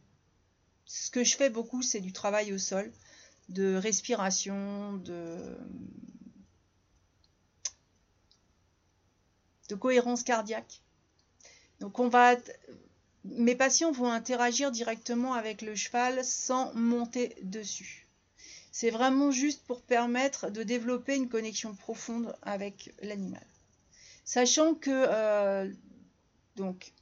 Ce 0.84 1.10
que 1.10 1.22
je 1.22 1.36
fais 1.36 1.48
beaucoup, 1.48 1.82
c'est 1.82 2.00
du 2.00 2.12
travail 2.12 2.52
au 2.52 2.58
sol 2.58 2.92
de 3.48 3.76
respiration, 3.76 4.94
de, 4.98 5.56
de 9.68 9.74
cohérence 9.74 10.22
cardiaque. 10.22 10.82
Donc 11.80 11.98
on 11.98 12.08
va, 12.08 12.36
mes 13.24 13.54
patients 13.54 13.92
vont 13.92 14.10
interagir 14.10 14.70
directement 14.70 15.34
avec 15.34 15.62
le 15.62 15.74
cheval 15.74 16.24
sans 16.24 16.72
monter 16.74 17.36
dessus. 17.42 18.06
C'est 18.72 18.90
vraiment 18.90 19.30
juste 19.30 19.64
pour 19.66 19.82
permettre 19.82 20.50
de 20.50 20.62
développer 20.62 21.16
une 21.16 21.28
connexion 21.28 21.74
profonde 21.74 22.36
avec 22.42 22.94
l'animal. 23.02 23.46
Sachant 24.24 24.74
que 24.74 24.90
euh, 24.90 25.72
donc 26.56 26.92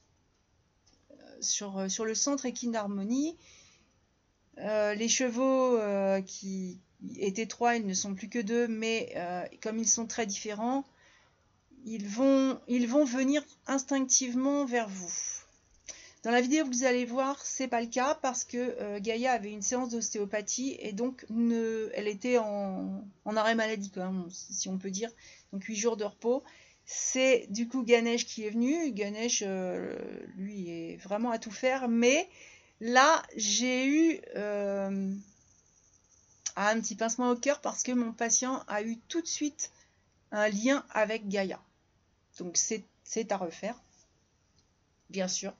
sur, 1.40 1.90
sur, 1.90 2.04
le 2.04 2.14
centre 2.14 2.46
équine 2.46 2.72
d'harmonie, 2.72 3.36
euh, 4.58 4.94
les 4.94 5.08
chevaux 5.08 5.76
euh, 5.76 6.22
qui 6.22 6.80
étaient 7.18 7.46
trois, 7.46 7.76
ils 7.76 7.86
ne 7.86 7.94
sont 7.94 8.14
plus 8.14 8.28
que 8.28 8.38
deux, 8.38 8.68
mais 8.68 9.12
euh, 9.16 9.44
comme 9.62 9.78
ils 9.78 9.88
sont 9.88 10.06
très 10.06 10.26
différents, 10.26 10.84
ils 11.84 12.08
vont 12.08 12.58
venir 13.04 13.44
instinctivement 13.66 14.64
vers 14.64 14.88
vous. 14.88 15.12
Dans 16.26 16.32
la 16.32 16.42
vidéo 16.42 16.64
que 16.64 16.70
vous 16.70 16.84
allez 16.84 17.06
voir, 17.06 17.40
c'est 17.46 17.68
pas 17.68 17.80
le 17.80 17.86
cas 17.86 18.18
parce 18.20 18.42
que 18.42 18.98
Gaïa 18.98 19.30
avait 19.30 19.52
une 19.52 19.62
séance 19.62 19.90
d'ostéopathie 19.90 20.76
et 20.80 20.92
donc 20.92 21.24
ne, 21.30 21.88
elle 21.94 22.08
était 22.08 22.36
en, 22.36 23.04
arrêt 23.24 23.54
maladie, 23.54 23.90
quand 23.94 24.12
même, 24.12 24.26
si 24.28 24.68
on 24.68 24.76
peut 24.76 24.90
dire, 24.90 25.08
donc 25.52 25.62
8 25.62 25.76
jours 25.76 25.96
de 25.96 26.02
repos. 26.02 26.42
C'est 26.84 27.46
du 27.50 27.68
coup 27.68 27.84
Ganesh 27.84 28.26
qui 28.26 28.44
est 28.44 28.50
venu. 28.50 28.90
Ganesh, 28.90 29.44
lui, 30.36 30.68
est 30.68 30.96
vraiment 30.96 31.30
à 31.30 31.38
tout 31.38 31.52
faire, 31.52 31.88
mais 31.88 32.28
Là, 32.80 33.22
j'ai 33.36 33.86
eu 33.86 34.20
euh, 34.36 35.14
un 36.56 36.80
petit 36.80 36.94
pincement 36.94 37.30
au 37.30 37.36
cœur 37.36 37.60
parce 37.60 37.82
que 37.82 37.92
mon 37.92 38.12
patient 38.12 38.62
a 38.68 38.82
eu 38.82 38.98
tout 39.08 39.22
de 39.22 39.26
suite 39.26 39.70
un 40.30 40.48
lien 40.48 40.84
avec 40.90 41.26
Gaïa. 41.28 41.60
Donc 42.38 42.58
c'est 42.58 43.32
à 43.32 43.36
refaire, 43.38 43.80
bien 45.08 45.28
sûr. 45.28 45.54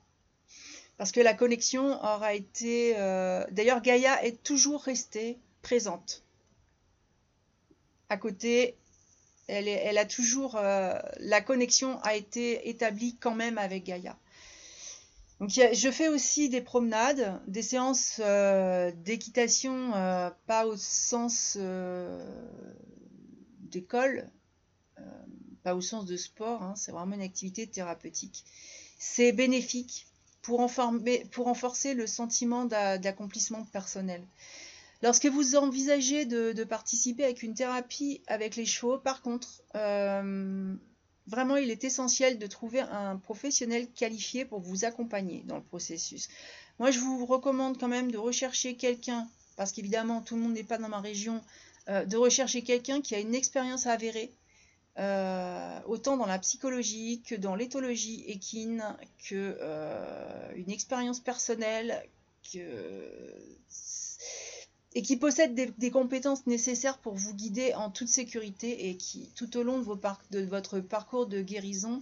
Parce 0.97 1.13
que 1.13 1.21
la 1.21 1.35
connexion 1.35 2.03
aura 2.03 2.35
été... 2.35 2.95
Euh, 2.97 3.45
d'ailleurs, 3.51 3.83
Gaïa 3.83 4.25
est 4.25 4.43
toujours 4.43 4.83
restée 4.83 5.39
présente. 5.61 6.25
À 8.09 8.17
côté, 8.17 8.79
elle, 9.47 9.99
a 9.99 10.07
toujours... 10.07 10.57
Euh, 10.57 10.99
la 11.19 11.41
connexion 11.43 11.99
a 12.01 12.15
été 12.15 12.69
établie 12.69 13.17
quand 13.17 13.35
même 13.35 13.59
avec 13.59 13.85
Gaïa. 13.85 14.17
Donc 15.39 15.51
je 15.51 15.91
fais 15.91 16.09
aussi 16.09 16.49
des 16.49 16.63
promenades, 16.63 17.43
des 17.47 17.61
séances 17.61 18.23
euh, 18.25 18.91
d'équitation, 19.05 19.91
pas 20.47 20.67
au 20.67 20.79
sens 20.79 21.59
d'école, 23.61 24.31
pas 25.63 25.75
au 25.75 25.83
sens 25.83 26.07
de 26.07 26.17
sport, 26.17 26.63
hein, 26.63 26.75
c'est 26.75 26.91
vraiment 26.91 27.17
une 27.17 27.21
activité 27.21 27.67
thérapeutique. 27.67 28.47
C'est 28.99 29.33
bénéfique 29.33 30.07
pour, 30.47 31.45
renforcer 31.45 31.95
le 31.95 32.07
sentiment 32.07 32.65
d'accomplissement 32.65 33.65
personnel. 33.73 34.23
Lorsque 35.03 35.27
vous 35.27 35.57
envisagez 35.57 36.25
de, 36.25 36.65
participer 36.65 37.25
avec 37.25 37.43
une 37.43 37.55
thérapie 37.55 38.23
avec 38.27 38.57
les 38.57 38.65
chevaux, 38.65 38.99
par 38.99 39.21
contre, 39.21 39.63
Vraiment, 41.27 41.57
il 41.57 41.71
est 41.71 41.83
essentiel 41.83 42.39
de 42.39 42.47
trouver 42.47 42.81
un 42.81 43.17
professionnel 43.17 43.89
qualifié 43.91 44.45
pour 44.45 44.61
vous 44.61 44.85
accompagner 44.85 45.43
dans 45.47 45.57
le 45.57 45.63
processus. 45.63 46.29
Moi, 46.79 46.93
je 46.93 47.01
vous 47.01 47.27
recommande 47.27 47.79
quand 47.79 47.89
même 47.89 48.13
de 48.13 48.19
rechercher 48.19 48.77
quelqu'un, 48.77 49.27
parce 49.57 49.73
qu'évidemment, 49.73 50.21
tout 50.23 50.37
le 50.37 50.43
monde 50.43 50.53
n'est 50.53 50.63
pas 50.63 50.79
dans 50.79 50.89
ma 50.89 51.01
région, 51.01 51.43
euh, 51.89 52.05
de 52.05 52.17
rechercher 52.17 52.63
quelqu'un 52.63 53.01
qui 53.01 53.17
a 53.17 53.19
une 53.19 53.35
expérience 53.35 53.87
avérée, 53.87 54.31
euh, 54.99 55.79
autant 55.87 56.17
dans 56.17 56.27
la 56.27 56.39
psychologie 56.39 57.23
que 57.27 57.35
dans 57.35 57.55
l'éthologie 57.55 58.25
équine, 58.27 58.83
que 59.29 59.59
euh, 59.61 60.53
une 60.55 60.71
expérience 60.71 61.21
personnelle, 61.21 62.03
et 64.95 65.03
qui 65.03 65.17
possède 65.17 65.55
des, 65.55 65.91
compétences 65.91 66.47
nécessaires 66.47 66.99
pour 66.99 67.15
vous 67.15 67.35
guider 67.35 67.75
en 67.75 67.91
toute 67.91 68.09
sécurité 68.09 68.89
et 68.89 68.97
qui, 68.97 69.29
tout 69.35 69.57
au 69.57 69.63
long 69.63 69.81
de, 69.81 70.41
votre 70.45 70.81
parcours 70.81 71.27
de 71.27 71.43
guérison, 71.43 72.01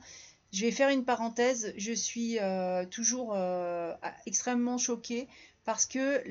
je 0.52 0.66
vais 0.66 0.70
faire 0.70 0.90
une 0.90 1.04
parenthèse, 1.04 1.72
je 1.76 1.92
suis 1.92 2.38
euh, 2.38 2.84
toujours 2.86 3.36
extrêmement 4.26 4.78
choquée 4.78 5.26
parce 5.64 5.86
que 5.86 6.22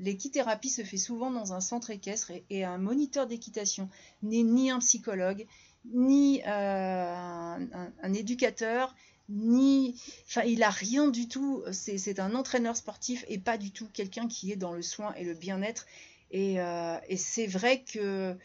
l'équithérapie 0.00 0.70
se 0.70 0.82
fait 0.82 0.96
souvent 0.96 1.30
dans 1.30 1.52
un 1.52 1.60
centre 1.60 1.90
équestre 1.90 2.32
et, 2.50 2.64
un 2.64 2.78
moniteur 2.78 3.26
d'équitation 3.26 3.88
n'est 4.22 4.42
ni 4.42 4.70
un 4.70 4.78
psychologue, 4.78 5.46
ni 5.92 6.42
euh, 6.46 7.56
un, 8.02 8.12
éducateur, 8.12 8.94
ni. 9.28 10.00
Enfin, 10.26 10.42
il 10.42 10.62
a 10.62 10.70
rien 10.70 11.08
du 11.08 11.28
tout. 11.28 11.64
C'est 11.72 12.20
un 12.20 12.34
entraîneur 12.34 12.76
sportif 12.76 13.24
et 13.28 13.38
pas 13.38 13.58
du 13.58 13.72
tout 13.72 13.88
quelqu'un 13.92 14.28
qui 14.28 14.52
est 14.52 14.56
dans 14.56 14.72
le 14.72 14.82
soin 14.82 15.14
et 15.14 15.24
le 15.24 15.34
bien-être. 15.34 15.86
Et, 16.30 16.60
euh, 16.60 16.96
c'est 17.16 17.46
vrai 17.46 17.82
que 17.82 18.36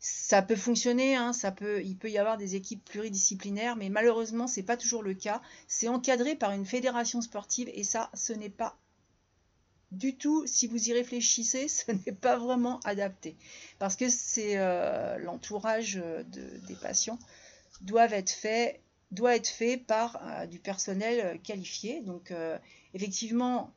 ça 0.00 0.42
peut 0.42 0.56
fonctionner, 0.56 1.16
hein, 1.16 1.32
ça 1.32 1.52
peut, 1.52 1.82
il 1.84 1.96
peut 1.96 2.10
y 2.10 2.18
avoir 2.18 2.38
des 2.38 2.54
équipes 2.54 2.84
pluridisciplinaires, 2.84 3.76
mais 3.76 3.88
malheureusement, 3.88 4.46
c'est 4.46 4.62
pas 4.62 4.76
toujours 4.76 5.02
le 5.02 5.14
cas. 5.14 5.42
C'est 5.68 5.88
encadré 5.88 6.34
par 6.34 6.52
une 6.52 6.66
fédération 6.66 7.20
sportive 7.20 7.70
et 7.72 7.84
ça, 7.84 8.10
ce 8.14 8.32
n'est 8.32 8.48
pas 8.48 8.78
du 9.90 10.16
tout, 10.16 10.46
si 10.46 10.66
vous 10.66 10.88
y 10.88 10.92
réfléchissez, 10.92 11.68
ce 11.68 11.92
n'est 11.92 12.12
pas 12.12 12.36
vraiment 12.36 12.80
adapté. 12.80 13.36
Parce 13.78 13.96
que 13.96 14.04
euh, 14.38 15.18
l'entourage 15.18 16.02
des 16.32 16.74
patients 16.76 17.18
doivent 17.80 18.12
être 18.12 18.30
fait, 18.30 18.80
doit 19.12 19.36
être 19.36 19.48
fait 19.48 19.76
par 19.76 20.20
euh, 20.22 20.46
du 20.46 20.58
personnel 20.58 21.20
euh, 21.24 21.38
qualifié. 21.38 22.00
Donc 22.02 22.32
effectivement, 22.94 23.72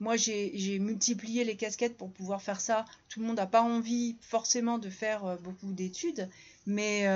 moi 0.00 0.16
j'ai 0.16 0.78
multiplié 0.78 1.44
les 1.44 1.56
casquettes 1.56 1.96
pour 1.96 2.12
pouvoir 2.12 2.42
faire 2.42 2.60
ça. 2.60 2.84
Tout 3.08 3.20
le 3.20 3.26
monde 3.26 3.36
n'a 3.36 3.46
pas 3.46 3.62
envie 3.62 4.16
forcément 4.20 4.78
de 4.78 4.90
faire 4.90 5.38
beaucoup 5.40 5.72
d'études, 5.72 6.28
mais, 6.66 7.06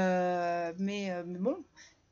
bon, 1.39 1.63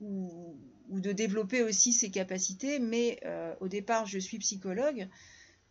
ou, 0.00 0.56
de 0.88 1.12
développer 1.12 1.62
aussi 1.62 1.92
ses 1.92 2.10
capacités. 2.10 2.78
Mais 2.78 3.20
au 3.60 3.66
départ, 3.66 4.06
je 4.06 4.18
suis 4.18 4.38
psychologue. 4.38 5.08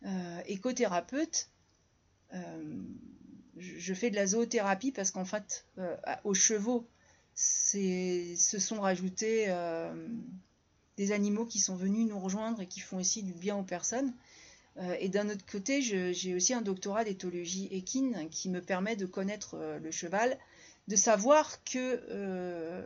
Euh, 0.06 0.40
écothérapeute, 0.46 1.50
euh, 2.32 2.82
je 3.58 3.94
fais 3.94 4.10
de 4.10 4.16
la 4.16 4.26
zoothérapie 4.26 4.92
parce 4.92 5.10
qu'en 5.10 5.26
fait, 5.26 5.66
euh, 5.78 5.94
aux 6.24 6.34
chevaux, 6.34 6.86
se 7.34 8.58
sont 8.58 8.80
rajoutés 8.80 9.46
des 10.98 11.12
animaux 11.12 11.46
qui 11.46 11.58
sont 11.58 11.76
venus 11.76 12.06
nous 12.06 12.18
rejoindre 12.18 12.60
et 12.60 12.66
qui 12.66 12.80
font 12.80 12.98
aussi 12.98 13.22
du 13.22 13.32
bien 13.32 13.56
aux 13.56 13.62
personnes. 13.62 14.12
et 14.98 15.08
d'un 15.08 15.30
autre 15.30 15.46
côté, 15.50 15.80
j'ai 15.80 16.34
aussi 16.34 16.52
un 16.52 16.60
doctorat 16.60 17.04
d'éthologie 17.04 17.68
équine 17.70 18.28
qui 18.30 18.50
me 18.50 18.60
permet 18.60 18.94
de 18.94 19.06
connaître 19.06 19.56
le 19.80 19.90
cheval, 19.90 20.36
de 20.88 20.96
savoir 20.96 21.64
que 21.64 22.84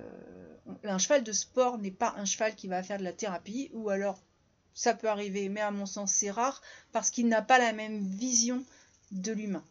un 0.84 0.98
cheval 0.98 1.24
de 1.24 1.32
sport 1.32 1.78
n'est 1.78 1.90
pas 1.90 2.14
un 2.16 2.24
cheval 2.24 2.54
qui 2.54 2.68
va 2.68 2.84
faire 2.84 2.98
de 2.98 3.04
la 3.04 3.12
thérapie, 3.12 3.70
ou 3.72 3.88
alors 3.88 4.22
ça 4.74 4.94
peut 4.94 5.08
arriver, 5.08 5.48
mais 5.48 5.60
à 5.60 5.70
mon 5.70 5.86
sens 5.86 6.12
c'est 6.12 6.30
rare, 6.30 6.60
parce 6.92 7.10
qu'il 7.10 7.28
n'a 7.28 7.42
pas 7.42 7.58
la 7.58 7.72
même 7.72 8.00
vision 8.00 8.64
de 9.12 9.32
l'humain. 9.32 9.64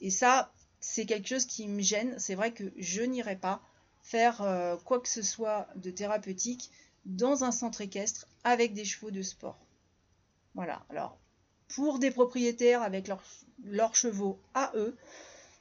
Et 0.00 0.10
ça, 0.10 0.52
c'est 0.80 1.06
quelque 1.06 1.28
chose 1.28 1.46
qui 1.46 1.68
me 1.68 1.82
gêne. 1.82 2.18
C'est 2.18 2.34
vrai 2.34 2.52
que 2.52 2.72
je 2.76 3.02
n'irai 3.02 3.36
pas 3.36 3.62
faire 4.02 4.42
euh, 4.42 4.76
quoi 4.76 5.00
que 5.00 5.08
ce 5.08 5.22
soit 5.22 5.68
de 5.76 5.90
thérapeutique 5.90 6.70
dans 7.04 7.44
un 7.44 7.52
centre 7.52 7.80
équestre 7.80 8.26
avec 8.44 8.72
des 8.72 8.84
chevaux 8.84 9.10
de 9.10 9.22
sport. 9.22 9.58
Voilà, 10.54 10.84
alors 10.90 11.18
pour 11.68 11.98
des 11.98 12.10
propriétaires 12.10 12.82
avec 12.82 13.08
leurs 13.64 13.94
chevaux 13.94 14.40
à 14.54 14.72
eux, 14.74 14.96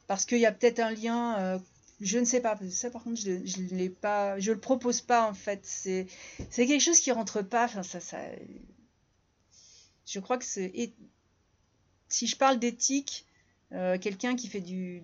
parce 0.08 0.26
qu'il 0.26 0.40
y 0.40 0.46
a 0.46 0.52
peut-être 0.52 0.80
un 0.80 0.92
lien 0.92 1.38
euh, 1.38 1.60
je 2.02 2.18
ne 2.18 2.26
sais 2.26 2.40
pas. 2.40 2.58
Ça, 2.70 2.90
par 2.90 3.04
contre, 3.04 3.20
je 3.20 3.32
ne 3.32 3.78
l'ai 3.78 3.90
pas. 3.90 4.40
Je 4.40 4.52
le 4.52 4.60
propose 4.60 5.02
pas 5.02 5.30
en 5.30 5.34
fait. 5.34 5.62
C'est 5.64 6.08
quelque 6.50 6.80
chose 6.80 7.00
qui 7.00 7.12
rentre 7.12 7.42
pas. 7.42 7.66
Enfin, 7.66 7.84
ça. 7.84 8.20
Je 10.06 10.20
crois 10.20 10.38
que 10.38 10.46
c'est. 10.46 10.94
Si 12.08 12.26
je 12.26 12.36
parle 12.36 12.60
d'éthique, 12.60 13.26
euh, 13.74 13.98
quelqu'un 14.00 14.36
qui 14.36 14.48
fait 14.48 14.62
du, 14.62 15.04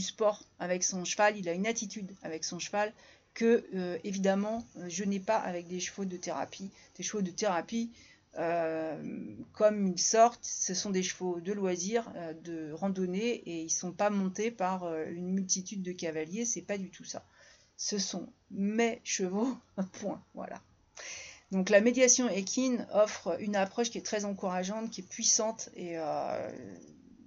sport 0.00 0.44
avec 0.58 0.84
son 0.84 1.04
cheval, 1.04 1.36
il 1.36 1.48
a 1.48 1.52
une 1.52 1.66
attitude 1.66 2.14
avec 2.22 2.44
son 2.44 2.58
cheval 2.58 2.92
que 3.32 3.64
euh, 3.74 3.98
évidemment 4.02 4.66
je 4.88 5.04
n'ai 5.04 5.20
pas 5.20 5.36
avec 5.36 5.66
des 5.66 5.80
chevaux 5.80 6.04
de 6.04 6.16
thérapie. 6.16 6.70
Des 6.96 7.02
chevaux 7.02 7.22
de 7.22 7.30
thérapie, 7.30 7.90
euh, 8.38 9.34
comme 9.52 9.88
ils 9.88 10.00
sortent, 10.00 10.44
ce 10.44 10.74
sont 10.74 10.90
des 10.90 11.02
chevaux 11.02 11.40
de 11.40 11.52
loisirs, 11.52 12.10
euh, 12.16 12.32
de 12.32 12.72
randonnée, 12.72 13.34
et 13.46 13.60
ils 13.60 13.64
ne 13.64 13.68
sont 13.70 13.92
pas 13.92 14.10
montés 14.10 14.50
par 14.50 14.84
euh, 14.84 15.06
une 15.10 15.32
multitude 15.32 15.82
de 15.82 15.92
cavaliers, 15.92 16.44
c'est 16.44 16.62
pas 16.62 16.78
du 16.78 16.90
tout 16.90 17.04
ça. 17.04 17.24
Ce 17.76 17.98
sont 17.98 18.32
mes 18.50 19.00
chevaux, 19.04 19.56
point, 19.92 20.22
voilà. 20.34 20.60
Donc 21.50 21.70
la 21.70 21.80
médiation 21.80 22.28
équine 22.28 22.86
offre 22.92 23.36
une 23.40 23.56
approche 23.56 23.90
qui 23.90 23.98
est 23.98 24.06
très 24.06 24.24
encourageante, 24.24 24.90
qui 24.90 25.00
est 25.00 25.08
puissante, 25.08 25.68
et 25.74 25.96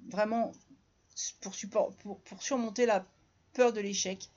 vraiment 0.09 0.53
pour 1.41 1.53
surmonter 2.41 2.85
la 2.85 3.05
peur 3.51 3.73
de 3.73 3.81
l'échec, 3.81 4.29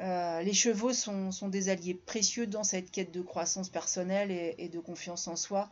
euh, 0.00 0.42
les 0.42 0.52
chevaux 0.52 0.92
sont, 0.92 1.30
des 1.48 1.68
alliés 1.68 1.94
précieux 1.94 2.46
dans 2.46 2.62
cette 2.64 2.90
quête 2.90 3.12
de 3.12 3.20
croissance 3.20 3.68
personnelle 3.68 4.30
et, 4.30 4.68
de 4.68 4.78
confiance 4.78 5.26
en 5.26 5.36
soi. 5.36 5.70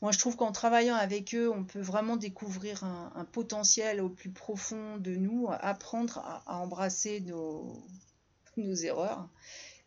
Moi, 0.00 0.12
je 0.12 0.18
trouve 0.18 0.36
qu'en 0.36 0.52
travaillant 0.52 0.94
avec 0.94 1.34
eux, 1.34 1.50
on 1.50 1.64
peut 1.64 1.80
vraiment 1.80 2.16
découvrir 2.16 2.84
un, 2.84 3.24
potentiel 3.32 4.00
au 4.00 4.08
plus 4.08 4.30
profond 4.30 4.98
de 4.98 5.16
nous, 5.16 5.48
apprendre 5.50 6.18
à, 6.46 6.58
embrasser 6.58 7.20
nos, 8.56 8.74
erreurs. 8.74 9.28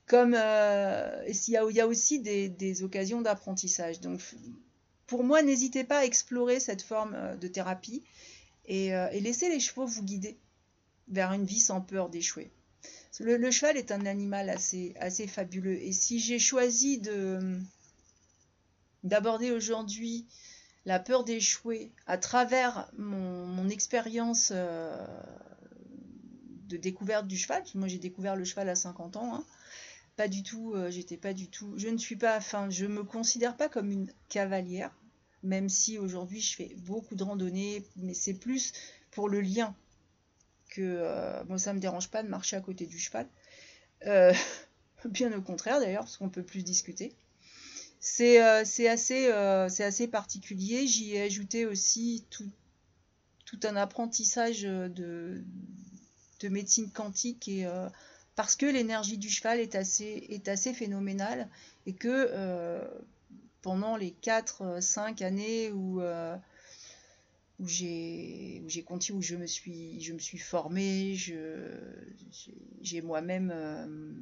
Comme 0.05 0.35
euh, 0.37 1.23
il, 1.27 1.51
y 1.51 1.79
a, 1.79 1.87
aussi 1.87 2.19
des, 2.19 2.83
occasions 2.83 3.21
d'apprentissage. 3.21 4.01
Donc, 4.01 4.21
pour 5.05 5.23
moi, 5.23 5.41
n'hésitez 5.41 5.85
pas 5.85 5.99
à 5.99 6.05
explorer 6.05 6.59
cette 6.59 6.81
forme 6.81 7.13
euh, 7.15 7.35
de 7.35 7.47
thérapie 7.47 8.03
et, 8.65 8.87
et 8.87 9.21
laissez 9.21 9.47
les 9.47 9.61
chevaux 9.61 9.85
vous 9.85 10.03
guider 10.03 10.37
vers 11.07 11.31
une 11.31 11.45
vie 11.45 11.61
sans 11.61 11.79
peur 11.79 12.09
d'échouer. 12.09 12.51
Le, 13.19 13.51
cheval 13.51 13.77
est 13.77 13.91
un 13.91 14.05
animal 14.05 14.49
assez, 14.49 15.27
fabuleux. 15.27 15.81
Et 15.81 15.91
si 15.91 16.19
j'ai 16.19 16.39
choisi 16.39 16.99
de 16.99 17.59
d'aborder 19.03 19.51
aujourd'hui 19.51 20.25
la 20.85 20.99
peur 20.99 21.23
d'échouer 21.23 21.91
à 22.07 22.17
travers 22.17 22.89
mon, 22.97 23.69
expérience 23.69 24.51
euh, 24.53 25.05
de 26.67 26.77
découverte 26.77 27.27
du 27.27 27.37
cheval, 27.37 27.63
moi 27.75 27.87
j'ai 27.87 27.99
découvert 27.99 28.35
le 28.35 28.43
cheval 28.43 28.69
à 28.69 28.75
50 28.75 29.17
ans, 29.17 29.35
hein, 29.35 29.45
pas 30.15 30.27
du 30.27 30.43
tout, 30.43 30.73
euh, 30.73 30.89
j'étais 30.89 31.17
pas 31.17 31.33
du 31.33 31.47
tout, 31.47 31.73
je 31.77 31.89
ne 31.89 31.97
suis 31.97 32.15
pas, 32.15 32.37
enfin, 32.37 32.69
je 32.69 32.85
me 32.85 33.03
considère 33.03 33.55
pas 33.55 33.69
comme 33.69 33.91
une 33.91 34.11
cavalière, 34.29 34.91
même 35.43 35.69
si 35.69 35.97
aujourd'hui 35.97 36.41
je 36.41 36.55
fais 36.55 36.75
beaucoup 36.79 37.15
de 37.15 37.23
randonnées, 37.23 37.85
mais 37.97 38.13
c'est 38.13 38.33
plus 38.33 38.73
pour 39.11 39.29
le 39.29 39.41
lien 39.41 39.75
que 40.77 40.83
euh, 40.83 41.57
ça 41.57 41.73
me 41.73 41.79
dérange 41.79 42.09
pas 42.09 42.21
de 42.21 42.27
marcher 42.27 42.55
à 42.55 42.61
côté 42.61 42.85
du 42.85 42.99
cheval. 42.99 43.27
Euh, 44.05 44.33
bien 45.05 45.35
au 45.35 45.41
contraire 45.41 45.79
d'ailleurs, 45.79 46.03
parce 46.03 46.17
qu'on 46.17 46.29
peut 46.29 46.43
plus 46.43 46.63
discuter. 46.63 47.13
C'est 47.99 48.43
euh, 48.43 48.61
assez, 48.61 49.31
assez 49.81 50.07
particulier. 50.07 50.85
J'y 50.85 51.15
ai 51.15 51.23
ajouté 51.23 51.65
aussi 51.65 52.23
tout, 52.29 52.49
tout 53.45 53.59
un 53.63 53.75
apprentissage 53.75 54.61
de, 54.61 55.43
de 56.39 56.49
médecine 56.49 56.91
quantique 56.91 57.47
et 57.47 57.65
parce 58.35 58.55
que 58.55 58.67
l'énergie 58.67 59.17
du 59.17 59.29
cheval 59.29 59.59
est 59.59 59.73
assez, 59.73 60.27
est 60.29 60.47
assez 60.47 60.75
phénoménale 60.75 61.49
et 61.87 61.93
que 61.93 62.31
pendant 63.63 63.97
les 63.97 64.15
4-5 64.21 65.23
années 65.23 65.71
où 65.71 66.01
où 67.59 67.67
j'ai 67.67 68.83
continué 68.85 69.17
où 69.17 69.21
je 69.21 69.35
me 69.35 69.47
suis 69.47 69.99
je 70.01 70.13
me 70.13 70.19
suis 70.19 70.37
formée 70.37 71.15
j'ai 72.81 73.01
moi-même 73.01 73.51
euh, 73.53 74.13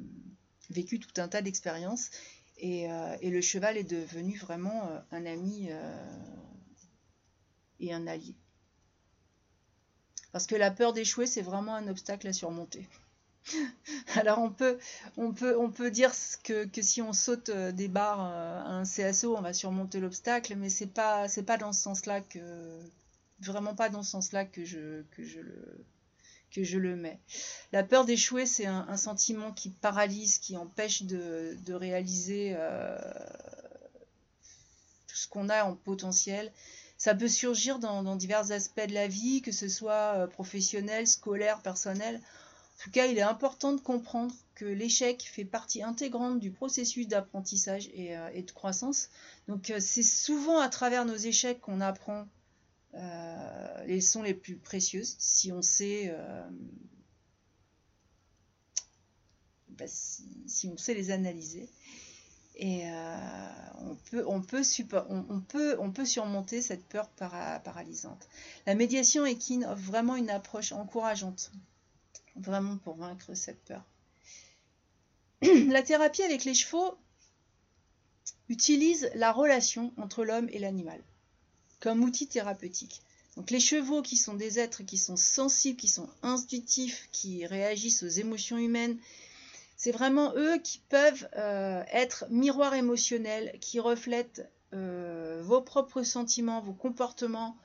vécu 0.70 0.98
tout 0.98 1.20
un 1.20 1.28
tas 1.28 1.42
d'expériences. 1.42 2.10
Et, 2.58 2.90
euh, 2.90 3.16
et, 3.20 3.28
le 3.28 3.42
cheval 3.42 3.76
est 3.76 3.84
devenu 3.84 4.38
vraiment 4.38 4.88
euh, 4.88 4.98
un 5.10 5.26
ami 5.26 5.68
et 7.80 7.92
un 7.92 8.06
allié. 8.06 8.34
Parce 10.32 10.46
que 10.46 10.54
la 10.54 10.70
peur 10.70 10.94
d'échouer 10.94 11.26
c'est 11.26 11.42
vraiment 11.42 11.74
un 11.74 11.86
obstacle 11.88 12.26
à 12.26 12.32
surmonter. 12.32 12.88
Alors 14.14 14.38
on 14.38 14.50
peut, 14.50 14.78
on 15.18 15.32
peut, 15.34 15.58
on 15.58 15.70
peut 15.70 15.90
dire 15.90 16.12
que, 16.42 16.64
que 16.64 16.80
si 16.80 17.02
on 17.02 17.12
saute 17.12 17.50
des 17.50 17.88
barres 17.88 18.20
à 18.20 18.70
un 18.70 18.84
CSO, 18.84 19.36
on 19.36 19.42
va 19.42 19.52
surmonter 19.52 20.00
l'obstacle, 20.00 20.56
mais 20.56 20.70
c'est 20.70 20.86
pas, 20.86 21.28
c'est 21.28 21.42
pas 21.44 21.58
dans 21.58 21.74
ce 21.74 21.82
sens-là 21.82 22.22
que, 22.22 22.80
vraiment 23.40 23.74
pas 23.74 23.88
dans 23.88 24.02
ce 24.02 24.10
sens-là 24.12 24.44
que 24.44 24.64
je, 24.64 25.02
que, 25.12 25.24
je 25.24 25.40
le, 25.40 25.84
que 26.50 26.64
je 26.64 26.78
le 26.78 26.96
mets. 26.96 27.20
La 27.72 27.82
peur 27.82 28.04
d'échouer, 28.04 28.46
c'est 28.46 28.66
un, 28.66 28.96
sentiment 28.96 29.52
qui 29.52 29.70
paralyse, 29.70 30.38
qui 30.38 30.56
empêche 30.56 31.02
de, 31.02 31.56
de 31.64 31.74
réaliser 31.74 32.54
euh, 32.56 32.98
tout 35.06 35.16
ce 35.16 35.28
qu'on 35.28 35.48
a 35.48 35.64
en 35.64 35.74
potentiel. 35.74 36.52
Ça 36.98 37.14
peut 37.14 37.28
surgir 37.28 37.78
dans, 37.78 38.16
divers 38.16 38.52
aspects 38.52 38.86
de 38.86 38.94
la 38.94 39.06
vie, 39.06 39.42
que 39.42 39.52
ce 39.52 39.68
soit 39.68 40.14
euh, 40.16 40.26
professionnel, 40.26 41.06
scolaire, 41.06 41.60
personnel. 41.60 42.16
En 42.16 42.84
tout 42.84 42.90
cas, 42.90 43.06
il 43.06 43.18
est 43.18 43.22
important 43.22 43.72
de 43.72 43.80
comprendre 43.80 44.34
que 44.54 44.64
l'échec 44.64 45.22
fait 45.22 45.44
partie 45.44 45.82
intégrante 45.82 46.40
du 46.40 46.50
processus 46.50 47.06
d'apprentissage 47.06 47.90
et, 47.92 48.16
euh, 48.16 48.30
de 48.30 48.50
croissance. 48.50 49.10
Donc 49.48 49.72
c'est 49.78 50.02
souvent 50.02 50.58
à 50.60 50.68
travers 50.70 51.04
nos 51.04 51.16
échecs 51.16 51.60
qu'on 51.60 51.82
apprend 51.82 52.26
euh, 52.96 53.84
les 53.86 53.96
leçons 53.96 54.22
les 54.22 54.34
plus 54.34 54.56
précieuses, 54.56 55.16
si 55.18 55.52
on 55.52 55.62
sait, 55.62 56.14
bah, 59.70 59.84
si, 59.86 60.68
on 60.68 60.76
sait 60.76 60.94
les 60.94 61.10
analyser. 61.10 61.68
Et 62.58 62.84
peut, 64.10 64.24
on, 64.26 64.40
peut, 64.40 66.04
surmonter 66.04 66.62
cette 66.62 66.84
peur 66.86 67.08
paralysante. 67.10 68.28
La 68.66 68.74
médiation 68.74 69.26
équine 69.26 69.64
offre 69.66 69.82
vraiment 69.82 70.16
une 70.16 70.30
approche 70.30 70.72
encourageante, 70.72 71.52
vraiment 72.34 72.78
pour 72.78 72.96
vaincre 72.96 73.34
cette 73.34 73.62
peur. 73.64 73.84
la 75.42 75.82
thérapie 75.82 76.22
avec 76.22 76.44
les 76.44 76.54
chevaux 76.54 76.96
utilise 78.48 79.10
la 79.14 79.32
relation 79.32 79.92
entre 79.96 80.24
l'homme 80.24 80.48
et 80.50 80.58
l'animal 80.58 81.00
comme 81.86 82.02
outil 82.02 82.26
thérapeutique. 82.26 83.00
Donc 83.36 83.52
les 83.52 83.60
chevaux 83.60 84.02
qui 84.02 84.16
sont 84.16 84.34
des 84.34 84.58
êtres 84.58 84.82
qui 84.82 84.98
sont 84.98 85.14
sensibles, 85.16 85.78
qui 85.78 85.86
sont 85.86 86.08
intuitifs, 86.24 87.08
qui 87.12 87.46
réagissent 87.46 88.02
aux 88.02 88.08
émotions 88.08 88.58
humaines, 88.58 88.98
c'est 89.76 89.92
vraiment 89.92 90.34
eux 90.34 90.58
qui 90.58 90.80
peuvent 90.88 91.28
euh, 91.36 91.84
être 91.92 92.24
miroirs 92.28 92.74
émotionnels, 92.74 93.56
qui 93.60 93.78
reflètent 93.78 94.50
euh, 94.74 95.40
vos 95.44 95.60
propres 95.60 96.02
sentiments, 96.02 96.60
vos 96.60 96.72
comportements. 96.72 97.56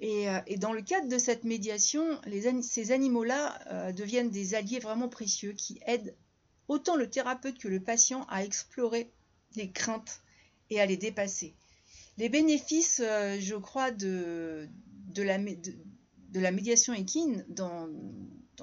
Et, 0.00 0.30
euh, 0.30 0.40
dans 0.56 0.72
le 0.72 0.80
cadre 0.80 1.08
de 1.08 1.18
cette 1.18 1.44
médiation, 1.44 2.18
ces 2.62 2.90
animaux-là 2.90 3.92
deviennent 3.92 4.30
des 4.30 4.54
alliés 4.54 4.78
vraiment 4.78 5.10
précieux 5.10 5.52
qui 5.52 5.78
aident 5.84 6.16
autant 6.68 6.96
le 6.96 7.10
thérapeute 7.10 7.58
que 7.58 7.68
le 7.68 7.80
patient 7.80 8.24
à 8.30 8.44
explorer 8.44 9.12
les 9.56 9.70
craintes 9.70 10.22
et 10.70 10.80
à 10.80 10.86
les 10.86 10.96
dépasser. 10.96 11.54
Les 12.18 12.28
bénéfices, 12.28 13.00
euh, 13.00 13.38
je 13.38 13.54
crois, 13.54 13.92
de, 13.92 14.68
la, 15.16 15.38
médiation 15.38 16.92
équine 16.92 17.44
dans, 17.48 17.88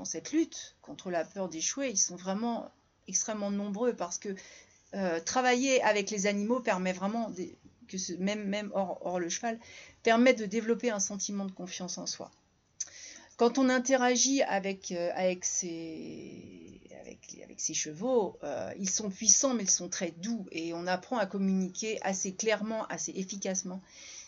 cette 0.03 0.33
lutte 0.33 0.75
contre 0.81 1.09
la 1.09 1.23
peur 1.23 1.47
d'échouer, 1.47 1.89
ils 1.89 1.97
sont 1.97 2.17
vraiment 2.17 2.69
extrêmement 3.07 3.51
nombreux 3.51 3.93
parce 3.95 4.17
que 4.17 4.35
euh, 4.93 5.21
travailler 5.21 5.81
avec 5.83 6.11
les 6.11 6.27
animaux 6.27 6.59
permet 6.59 6.91
vraiment, 6.91 7.31
même, 8.19 8.71
hors 8.73 9.19
le 9.19 9.29
cheval, 9.29 9.57
permet 10.03 10.33
de 10.33 10.45
développer 10.45 10.89
un 10.89 10.99
sentiment 10.99 11.45
de 11.45 11.51
confiance 11.51 11.97
en 11.97 12.07
soi. 12.07 12.31
Quand 13.37 13.57
on 13.57 13.67
interagit 13.67 14.41
avec, 14.43 14.91
euh, 14.91 15.11
avec, 15.13 15.43
ces, 15.43 16.79
avec, 17.41 17.59
ces 17.59 17.73
chevaux, 17.73 18.37
euh, 18.43 18.71
ils 18.79 18.89
sont 18.89 19.09
puissants 19.09 19.53
mais 19.53 19.63
ils 19.63 19.69
sont 19.69 19.89
très 19.89 20.11
doux 20.11 20.45
et 20.51 20.73
on 20.73 20.87
apprend 20.87 21.17
à 21.17 21.25
communiquer 21.25 22.01
assez 22.01 22.33
clairement, 22.33 22.85
assez 22.87 23.11
efficacement. 23.15 23.81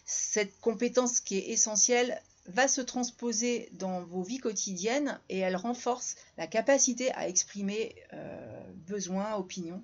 Cette 0.06 0.60
compétence 0.60 1.22
qui 1.22 1.38
est 1.38 1.50
essentielle 1.50 2.22
va 2.48 2.68
se 2.68 2.82
transposer 2.82 3.70
dans 3.74 4.04
vos 4.04 4.24
vies 4.24 4.40
quotidiennes 4.40 5.20
et 5.30 5.40
elle 5.40 5.56
renforce 5.56 6.16
la 6.38 6.48
capacité 6.48 7.12
à 7.14 7.28
exprimer 7.28 7.96
euh, 8.14 8.72
besoins, 8.88 9.36
opinions. 9.36 9.84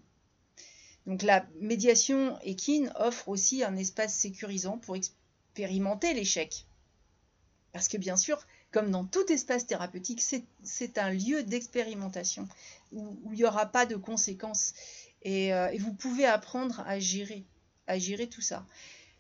Donc 1.05 1.21
la 1.23 1.45
médiation 1.59 2.39
équine 2.41 2.91
offre 2.95 3.27
aussi 3.27 3.63
un 3.63 3.75
espace 3.75 4.15
sécurisant 4.15 4.77
pour 4.77 4.95
expérimenter 4.95 6.13
l'échec. 6.13 6.65
Parce 7.73 7.89
que 7.89 7.97
bien 7.97 8.15
sûr, 8.15 8.45
comme 8.73 8.89
dans 8.89 9.05
tout 9.05 9.31
espace 9.31 9.67
thérapeutique, 9.67 10.21
c'est 10.63 10.97
un 10.97 11.11
lieu 11.11 11.43
d'expérimentation 11.43 12.47
où, 12.91 13.15
il 13.31 13.37
n'y 13.37 13.45
aura 13.45 13.67
pas 13.67 13.85
de 13.85 13.95
conséquences. 13.95 14.73
Euh, 15.25 15.67
et, 15.69 15.77
vous 15.77 15.93
pouvez 15.93 16.25
apprendre 16.25 16.83
à 16.85 16.99
gérer, 16.99 17.45
à 17.87 17.99
gérer 17.99 18.27
tout 18.27 18.41
ça. 18.41 18.65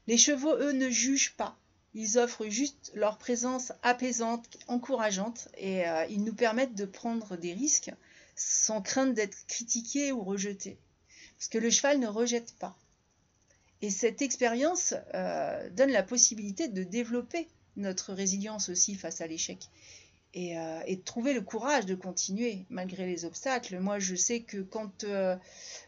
Les 0.07 0.17
chevaux, 0.17 0.55
eux, 0.55 0.71
ne 0.71 0.89
jugent 0.89 1.35
pas. 1.37 1.57
Ils 1.93 2.17
offrent 2.17 2.47
juste 2.47 2.91
leur 2.95 3.19
présence 3.19 3.71
apaisante, 3.83 4.57
encourageante, 4.67 5.47
et 5.55 5.87
euh, 5.87 6.05
ils 6.09 6.23
nous 6.23 6.33
permettent 6.33 6.75
de 6.75 6.85
prendre 6.85 7.37
des 7.37 7.53
risques 7.53 7.91
sans 8.35 8.81
crainte 8.81 9.13
d'être 9.13 9.45
critiqués 9.45 10.11
ou 10.11 10.23
rejetés. 10.23 10.79
Parce 11.37 11.47
que 11.49 11.59
le 11.59 11.69
cheval 11.69 11.99
ne 11.99 12.07
rejette 12.07 12.55
pas. 12.57 12.75
Et 13.83 13.91
cette 13.91 14.23
expérience 14.23 14.95
euh, 15.13 15.69
donne 15.69 15.91
la 15.91 16.03
possibilité 16.03 16.67
de 16.69 16.83
développer 16.83 17.47
notre 17.75 18.13
résilience 18.13 18.69
aussi 18.69 18.95
face 18.95 19.21
à 19.21 19.27
l'échec. 19.27 19.69
Euh, 20.35 20.81
et, 20.87 20.95
de 20.95 21.01
trouver 21.01 21.33
le 21.33 21.41
courage 21.41 21.85
de 21.85 21.93
continuer 21.93 22.65
malgré 22.71 23.05
les 23.05 23.23
obstacles. 23.23 23.79
Moi, 23.79 23.99
je 23.99 24.15
sais 24.15 24.39
que 24.39 24.57
quand, 24.63 25.03
euh, 25.03 25.35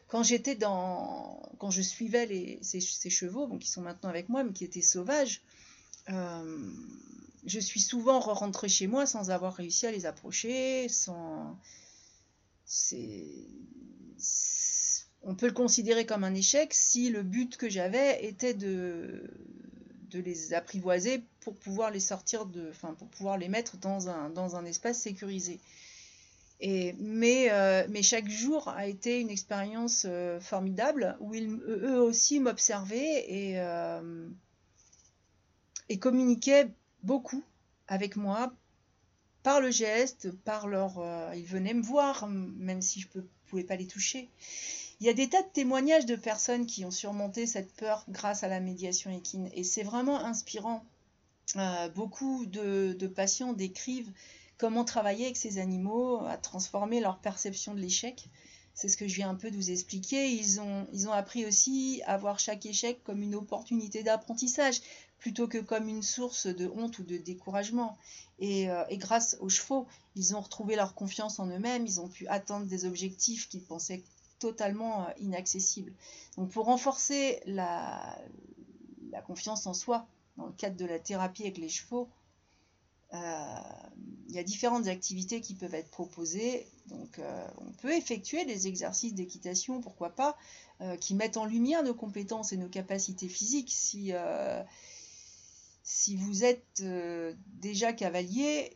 quand 0.08 0.22
j'étais 0.22 0.54
dans, 0.54 1.42
quand 1.58 1.72
je 1.72 1.82
suivais 1.82 2.28
les, 2.28 2.60
ces, 2.62 3.10
chevaux, 3.10 3.48
bon, 3.48 3.58
qui 3.58 3.72
sont 3.72 3.82
maintenant 3.82 4.10
avec 4.10 4.30
moi, 4.30 4.44
mais 4.44 4.54
qui 4.54 4.64
étaient 4.64 4.82
sauvages, 4.82 5.42
euh, 6.10 6.72
je 7.48 7.60
suis 7.60 7.80
souvent 7.80 8.20
rentrée 8.20 8.70
chez 8.70 8.86
moi 8.86 9.08
sans 9.08 9.32
avoir 9.32 9.56
réussi 9.56 9.88
à 9.88 9.92
les 9.92 10.06
approcher, 10.06 10.90
sans, 10.90 11.58
on 15.24 15.34
peut 15.34 15.48
le 15.48 15.54
considérer 15.54 16.06
comme 16.06 16.24
un 16.24 16.36
échec 16.36 16.72
si 16.72 17.10
le 17.10 17.24
but 17.24 17.58
que 17.58 17.68
j'avais 17.68 18.24
était 18.24 18.54
de, 18.54 19.24
de 20.16 20.22
les 20.22 20.54
apprivoiser 20.54 21.24
pour 21.42 21.56
pouvoir 21.56 21.92
les 21.92 22.00
sortir 22.00 22.46
de, 22.46 22.70
enfin 22.70 22.94
pour 22.94 23.08
pouvoir 23.10 23.38
les 23.38 23.50
mettre 23.50 23.78
dans 23.78 24.10
un, 24.10 24.30
dans 24.30 24.56
un 24.56 24.66
espace 24.66 25.00
sécurisé. 25.00 25.60
Et, 26.62 26.94
mais, 27.00 27.52
euh, 27.52 27.86
mais 27.90 28.02
chaque 28.02 28.30
jour 28.30 28.70
a 28.70 28.88
été 28.88 29.20
une 29.20 29.30
expérience 29.30 30.06
euh, 30.08 30.40
formidable 30.40 31.18
où 31.20 31.36
ils, 31.36 31.50
eux 31.50 32.00
aussi 32.00 32.40
m'observaient 32.40 33.26
et, 33.28 33.60
euh, 33.60 34.30
et 35.90 36.00
communiquaient 36.00 36.70
beaucoup 37.04 37.44
avec 37.88 38.16
moi 38.16 38.54
par 39.44 39.60
le 39.60 39.70
geste, 39.70 40.32
par 40.32 40.68
leur... 40.68 40.94
ils 41.36 41.46
venaient 41.46 41.76
me 41.76 41.84
voir, 41.84 42.28
même 42.28 42.82
si 42.82 43.02
je 43.02 43.08
ne 43.16 43.22
pouvais 43.48 43.64
pas 43.64 43.76
les 43.76 43.86
toucher. 43.86 44.32
Il 45.02 45.06
y 45.06 45.10
a 45.10 45.14
des 45.14 45.28
tas 45.28 45.42
de 45.42 45.50
témoignages 45.50 46.06
de 46.06 46.16
personnes 46.16 46.66
qui 46.66 46.86
ont 46.86 46.92
surmonté 46.92 47.46
cette 47.48 47.74
peur 47.74 48.06
grâce 48.08 48.44
à 48.44 48.48
la 48.48 48.62
médiation 48.62 49.12
équine 49.12 49.50
et 49.54 49.64
c'est 49.64 49.84
vraiment 49.84 50.24
inspirant. 50.24 50.86
Euh, 51.58 51.90
beaucoup 51.90 52.46
de, 52.46 53.08
patients 53.08 53.52
décrivent 53.52 54.12
comment 54.58 54.86
travailler 54.86 55.26
avec 55.26 55.38
ces 55.38 55.58
animaux, 55.58 56.26
à 56.26 56.38
transformer 56.38 57.02
leur 57.02 57.20
perception 57.20 57.74
de 57.74 57.82
l'échec. 57.82 58.30
C'est 58.74 58.88
ce 58.88 58.96
que 58.96 59.08
je 59.08 59.16
viens 59.16 59.30
un 59.30 59.36
peu 59.36 59.52
de 59.52 59.56
vous 59.58 59.70
expliquer. 59.70 60.32
Ils 60.32 60.62
ont, 60.62 60.88
ils 60.94 61.10
ont 61.10 61.14
appris 61.14 61.46
aussi 61.46 62.02
à 62.06 62.18
voir 62.18 62.40
chaque 62.40 62.66
échec 62.66 63.04
comme 63.04 63.22
une 63.22 63.36
opportunité 63.36 64.02
d'apprentissage 64.02 64.80
plutôt 65.20 65.48
que 65.48 65.58
comme 65.58 65.90
une 65.90 66.04
source 66.04 66.48
de 66.48 66.68
honte 66.68 67.00
ou 67.00 67.04
de 67.04 67.18
découragement. 67.18 67.98
Et, 68.40 68.70
euh, 68.70 68.84
et, 68.90 68.98
grâce 68.98 69.38
aux 69.42 69.50
chevaux, 69.50 69.88
ils 70.16 70.36
ont 70.36 70.42
retrouvé 70.42 70.76
leur 70.76 70.94
confiance 70.94 71.40
en 71.40 71.48
eux-mêmes, 71.48 71.86
ils 71.86 72.00
ont 72.00 72.10
pu 72.10 72.28
atteindre 72.28 72.66
des 72.66 72.86
objectifs 72.86 73.50
qu'ils 73.50 73.64
pensaient 73.64 74.04
totalement 74.46 75.08
euh, 75.08 75.12
inaccessible. 75.20 75.92
Donc 76.38 76.50
pour 76.52 76.66
renforcer 76.66 77.42
la, 77.46 78.18
confiance 79.26 79.66
en 79.66 79.74
soi, 79.74 80.08
dans 80.38 80.46
le 80.46 80.52
cadre 80.52 80.76
de 80.76 80.86
la 80.86 81.00
thérapie 81.00 81.44
avec 81.44 81.58
les 81.58 81.70
chevaux, 81.70 82.10
euh, 83.14 83.18
il 84.28 84.36
y 84.36 84.40
a 84.40 84.44
différentes 84.44 84.88
activités 84.88 85.42
qui 85.42 85.56
peuvent 85.56 85.74
être 85.74 85.90
proposées. 85.90 86.68
Donc 86.88 87.18
euh, 87.18 87.48
on 87.58 87.72
peut 87.72 87.94
effectuer 87.94 88.46
des 88.46 88.68
exercices 88.68 89.16
d'équitation, 89.16 89.82
pourquoi 89.82 90.10
pas, 90.10 90.38
qui 91.00 91.16
mettent 91.16 91.38
en 91.38 91.46
lumière 91.46 91.84
nos 91.84 91.94
compétences 91.94 92.52
et 92.52 92.58
nos 92.58 92.68
capacités 92.68 93.30
physiques. 93.30 93.72
Si, 93.72 94.12
si 95.84 96.18
vous 96.18 96.44
êtes 96.44 96.84
déjà 97.62 97.94
cavalier, 97.94 98.76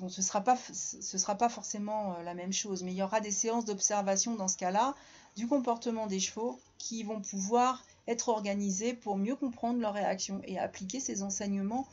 Bon, 0.00 0.08
ce 0.08 0.20
ne 0.20 0.26
sera, 0.26 0.40
pas, 0.40 0.56
sera 0.56 1.36
pas 1.36 1.48
forcément 1.48 2.16
euh, 2.16 2.22
la 2.24 2.34
même 2.34 2.52
chose, 2.52 2.82
mais 2.82 2.92
il 2.92 2.96
y 2.96 3.02
aura 3.02 3.20
des 3.20 3.30
séances 3.30 3.64
d'observation 3.64 4.34
dans 4.34 4.48
ce 4.48 4.56
cas-là 4.56 4.94
du 5.36 5.46
comportement 5.46 6.08
des 6.08 6.18
chevaux 6.18 6.60
qui 6.78 7.04
vont 7.04 7.20
pouvoir 7.20 7.84
être 8.08 8.28
organisées 8.28 8.94
pour 8.94 9.16
mieux 9.16 9.36
comprendre 9.36 9.80
leurs 9.80 9.94
réactions 9.94 10.40
et 10.44 10.58
appliquer 10.58 10.98
ces 10.98 11.22
enseignements 11.22 11.86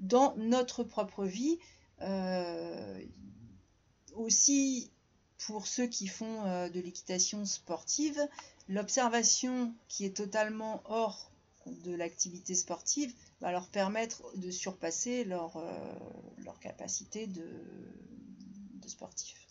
dans 0.00 0.34
notre 0.36 0.84
propre 0.84 1.24
vie. 1.24 1.58
Euh, 2.02 3.02
aussi, 4.14 4.90
pour 5.38 5.66
ceux 5.66 5.86
qui 5.86 6.08
font 6.08 6.44
euh, 6.44 6.68
de 6.68 6.80
l'équitation 6.80 7.46
sportive, 7.46 8.20
l'observation 8.68 9.72
qui 9.88 10.04
est 10.04 10.16
totalement 10.16 10.82
hors 10.84 11.30
de 11.66 11.94
l'activité 11.94 12.54
sportive 12.54 13.14
va 13.40 13.50
leur 13.52 13.68
permettre 13.68 14.22
de 14.36 14.50
surpasser 14.50 15.24
leur, 15.24 15.56
capacité 16.58 17.26
de, 17.26 17.46
de 18.74 18.88
sportif. 18.88 19.46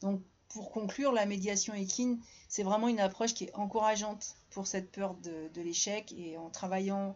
Donc 0.00 0.22
pour 0.48 0.70
conclure, 0.70 1.12
la 1.12 1.26
médiation 1.26 1.74
équine, 1.74 2.20
c'est 2.48 2.62
vraiment 2.62 2.88
une 2.88 3.00
approche 3.00 3.34
qui 3.34 3.44
est 3.44 3.54
encourageante 3.54 4.36
pour 4.50 4.66
cette 4.66 4.90
peur 4.90 5.14
de, 5.14 5.60
l'échec 5.60 6.12
et 6.16 6.38
en 6.38 6.50
travaillant 6.50 7.14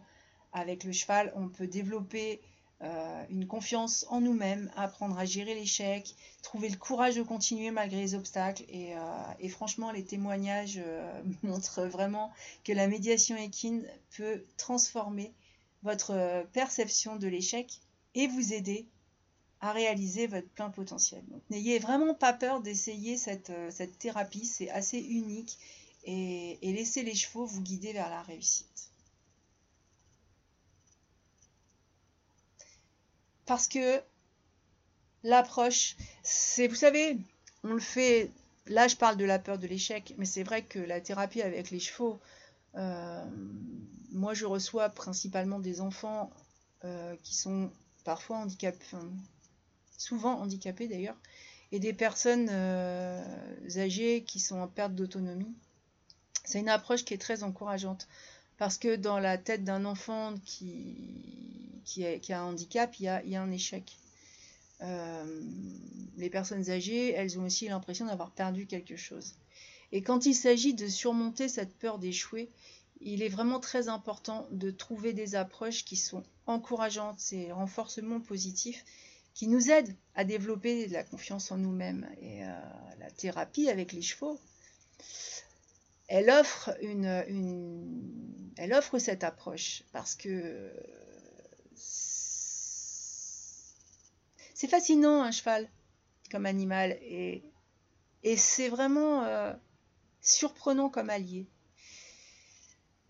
avec 0.51 0.83
le 0.83 0.91
cheval, 0.91 1.33
on 1.35 1.49
peut 1.49 1.65
développer 1.65 2.41
euh, 2.81 3.25
une 3.29 3.47
confiance 3.47 4.05
en 4.09 4.21
nous-mêmes, 4.21 4.71
apprendre 4.75 5.17
à 5.17 5.25
gérer 5.25 5.55
l'échec, 5.55 6.15
trouver 6.43 6.69
le 6.69 6.77
courage 6.77 7.15
de 7.15 7.23
continuer 7.23 7.71
malgré 7.71 8.01
les 8.01 8.13
obstacles. 8.13 8.63
Et, 8.67 8.95
euh, 8.95 9.49
franchement, 9.49 9.91
les 9.91 10.05
témoignages 10.05 10.79
euh, 10.83 11.23
montrent 11.43 11.85
vraiment 11.85 12.31
que 12.63 12.71
la 12.71 12.87
médiation 12.87 13.35
équine 13.35 13.83
peut 14.15 14.45
transformer 14.57 15.33
votre 15.81 16.45
perception 16.53 17.15
de 17.15 17.27
l'échec 17.27 17.79
et 18.15 18.27
vous 18.27 18.53
aider 18.53 18.87
à 19.61 19.71
réaliser 19.71 20.27
votre 20.27 20.49
plein 20.49 20.69
potentiel. 20.69 21.23
Donc 21.27 21.41
n'ayez 21.49 21.79
vraiment 21.79 22.13
pas 22.13 22.33
peur 22.33 22.61
d'essayer 22.61 23.17
cette, 23.17 23.51
thérapie, 23.99 24.45
c'est 24.45 24.69
assez 24.69 24.99
unique 24.99 25.57
et 26.05 26.57
laissez 26.61 27.03
les 27.03 27.15
chevaux 27.15 27.45
vous 27.45 27.61
guider 27.61 27.93
vers 27.93 28.09
la 28.09 28.21
réussite. 28.23 28.89
parce 33.45 33.67
que 33.67 34.01
l'approche, 35.23 35.95
c'est, 36.23 36.67
vous 36.67 36.75
savez, 36.75 37.17
on 37.63 37.73
le 37.73 37.79
fait, 37.79 38.31
là 38.67 38.87
je 38.87 38.95
parle 38.95 39.17
de 39.17 39.25
la 39.25 39.39
peur 39.39 39.57
de 39.57 39.67
l'échec, 39.67 40.13
mais 40.17 40.25
c'est 40.25 40.43
vrai 40.43 40.63
que 40.63 40.79
la 40.79 41.01
thérapie 41.01 41.41
avec 41.41 41.71
les 41.71 41.79
chevaux, 41.79 42.19
euh, 42.75 43.25
moi 44.11 44.33
je 44.33 44.45
reçois 44.45 44.89
principalement 44.89 45.59
des 45.59 45.81
enfants 45.81 46.31
euh, 46.83 47.15
qui 47.23 47.35
sont 47.35 47.71
parfois 48.03 48.37
handicapés, 48.37 48.85
souvent 49.97 50.39
handicapés 50.39 50.87
d'ailleurs, 50.87 51.17
et 51.71 51.79
des 51.79 51.93
personnes 51.93 52.49
euh, 52.51 53.23
âgées 53.77 54.23
qui 54.23 54.39
sont 54.39 54.59
en 54.59 54.67
perte 54.67 54.93
d'autonomie. 54.93 55.53
C'est 56.45 56.59
une 56.59 56.69
approche 56.69 57.05
qui 57.05 57.13
est 57.13 57.17
très 57.19 57.43
encourageante 57.43 58.07
parce 58.57 58.77
que 58.77 58.95
dans 58.95 59.19
la 59.19 59.37
tête 59.37 59.63
d'un 59.63 59.85
enfant 59.85 60.35
qui, 60.45 62.05
a 62.29 62.39
un 62.39 62.43
handicap, 62.43 62.93
il 62.99 63.05
y 63.05 63.07
a, 63.07 63.41
un 63.41 63.51
échec. 63.51 63.97
Euh, 64.81 65.41
les 66.17 66.29
personnes 66.29 66.69
âgées, 66.69 67.11
elles 67.13 67.39
ont 67.39 67.45
aussi 67.45 67.67
l'impression 67.67 68.05
d'avoir 68.05 68.31
perdu 68.31 68.67
quelque 68.67 68.95
chose. 68.95 69.33
Et 69.91 70.01
quand 70.01 70.25
il 70.25 70.35
s'agit 70.35 70.73
de 70.73 70.87
surmonter 70.87 71.47
cette 71.47 71.75
peur 71.77 71.99
d'échouer, 71.99 72.49
il 73.05 73.21
est 73.21 73.29
vraiment 73.29 73.59
très 73.59 73.89
important 73.89 74.47
de 74.51 74.71
trouver 74.71 75.13
des 75.13 75.35
approches 75.35 75.85
qui 75.85 75.95
sont 75.95 76.23
encourageantes, 76.45 77.19
ces 77.19 77.51
renforcements 77.51 78.19
positifs 78.19 78.85
qui 79.33 79.47
nous 79.47 79.71
aident 79.71 79.95
à 80.15 80.23
développer 80.23 80.87
de 80.87 80.93
la 80.93 81.03
confiance 81.03 81.51
en 81.51 81.57
nous-mêmes. 81.57 82.09
Et 82.21 82.45
euh, 82.45 82.47
la 82.99 83.11
thérapie 83.11 83.69
avec 83.69 83.91
les 83.91 84.01
chevaux, 84.01 84.39
elle 86.07 86.29
offre, 86.29 86.71
cette 88.99 89.23
approche 89.23 89.83
parce 89.91 90.15
que 90.15 90.71
c'est 94.53 94.67
fascinant 94.67 95.23
un 95.23 95.31
cheval 95.31 95.67
comme 96.31 96.45
animal 96.45 96.97
et, 97.01 97.43
et 98.23 98.37
c'est 98.37 98.69
vraiment 98.69 99.23
euh, 99.23 99.53
surprenant 100.21 100.89
comme 100.89 101.09
allié. 101.09 101.47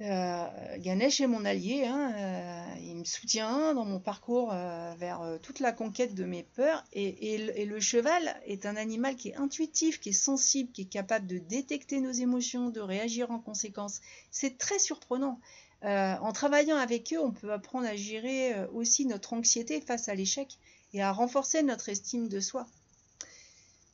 Euh, 0.04 0.78
Ganesh 0.80 1.22
est 1.22 1.28
mon 1.28 1.46
allié, 1.46 1.86
hein, 1.86 2.14
euh, 2.18 2.76
il 2.82 2.98
me 2.98 3.06
soutient 3.06 3.74
dans 3.74 3.86
mon 3.86 4.02
parcours 4.02 4.52
euh, 4.52 4.94
vers 4.98 5.22
toute 5.42 5.62
la 5.62 5.72
conquête 5.72 6.14
de 6.14 6.26
mes 6.26 6.44
peurs 6.44 6.84
et, 6.92 7.62
et, 7.62 7.66
le 7.66 7.80
cheval 7.80 8.36
est 8.46 8.66
un 8.66 8.76
animal 8.76 9.16
qui 9.16 9.30
est 9.30 9.36
intuitif, 9.36 10.02
qui 10.02 10.10
est 10.10 10.12
sensible, 10.12 10.72
qui 10.74 10.82
est 10.82 10.90
capable 10.90 11.26
de 11.26 11.38
détecter 11.38 12.02
nos 12.02 12.12
émotions, 12.12 12.70
de 12.70 12.82
réagir 12.82 13.32
en 13.32 13.40
conséquence. 13.40 14.02
C'est 14.30 14.58
très 14.58 14.78
surprenant. 14.78 15.40
en 15.84 16.32
travaillant 16.34 16.78
avec 16.78 17.14
eux, 17.14 17.20
on 17.20 17.32
peut 17.32 17.54
apprendre 17.54 17.88
à 17.88 17.96
gérer 17.96 18.54
aussi 18.74 19.06
notre 19.06 19.32
anxiété 19.32 19.80
face 19.80 20.10
à 20.10 20.16
l'échec 20.16 20.58
et 20.94 21.02
à 21.02 21.14
renforcer 21.14 21.64
notre 21.64 21.88
estime 21.88 22.28
de 22.28 22.42
soi. 22.42 22.68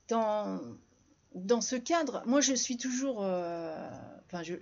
Dans, 0.07 0.59
dans 1.35 1.61
ce 1.61 1.75
cadre, 1.75 2.23
moi 2.25 2.41
je 2.41 2.55
suis 2.55 2.77
toujours... 2.77 3.19
enfin, 3.19 4.41
je, 4.43 4.55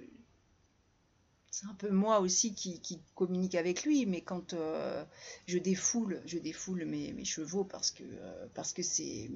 c'est 1.59 1.65
un 1.65 1.73
peu 1.73 1.89
moi 1.89 2.19
aussi 2.19 2.53
qui, 2.53 3.01
communique 3.15 3.55
avec 3.55 3.83
lui, 3.83 4.05
mais 4.05 4.21
quand 4.21 4.53
euh, 4.53 5.03
je 5.47 5.57
défoule, 5.57 6.21
je 6.25 6.37
défoule 6.37 6.85
mes, 6.85 7.25
chevaux 7.25 7.63
parce 7.63 7.89
que 7.89 8.03
euh, 8.03 8.47
parce 8.53 8.73
que 8.73 8.83
c'est 8.83 9.31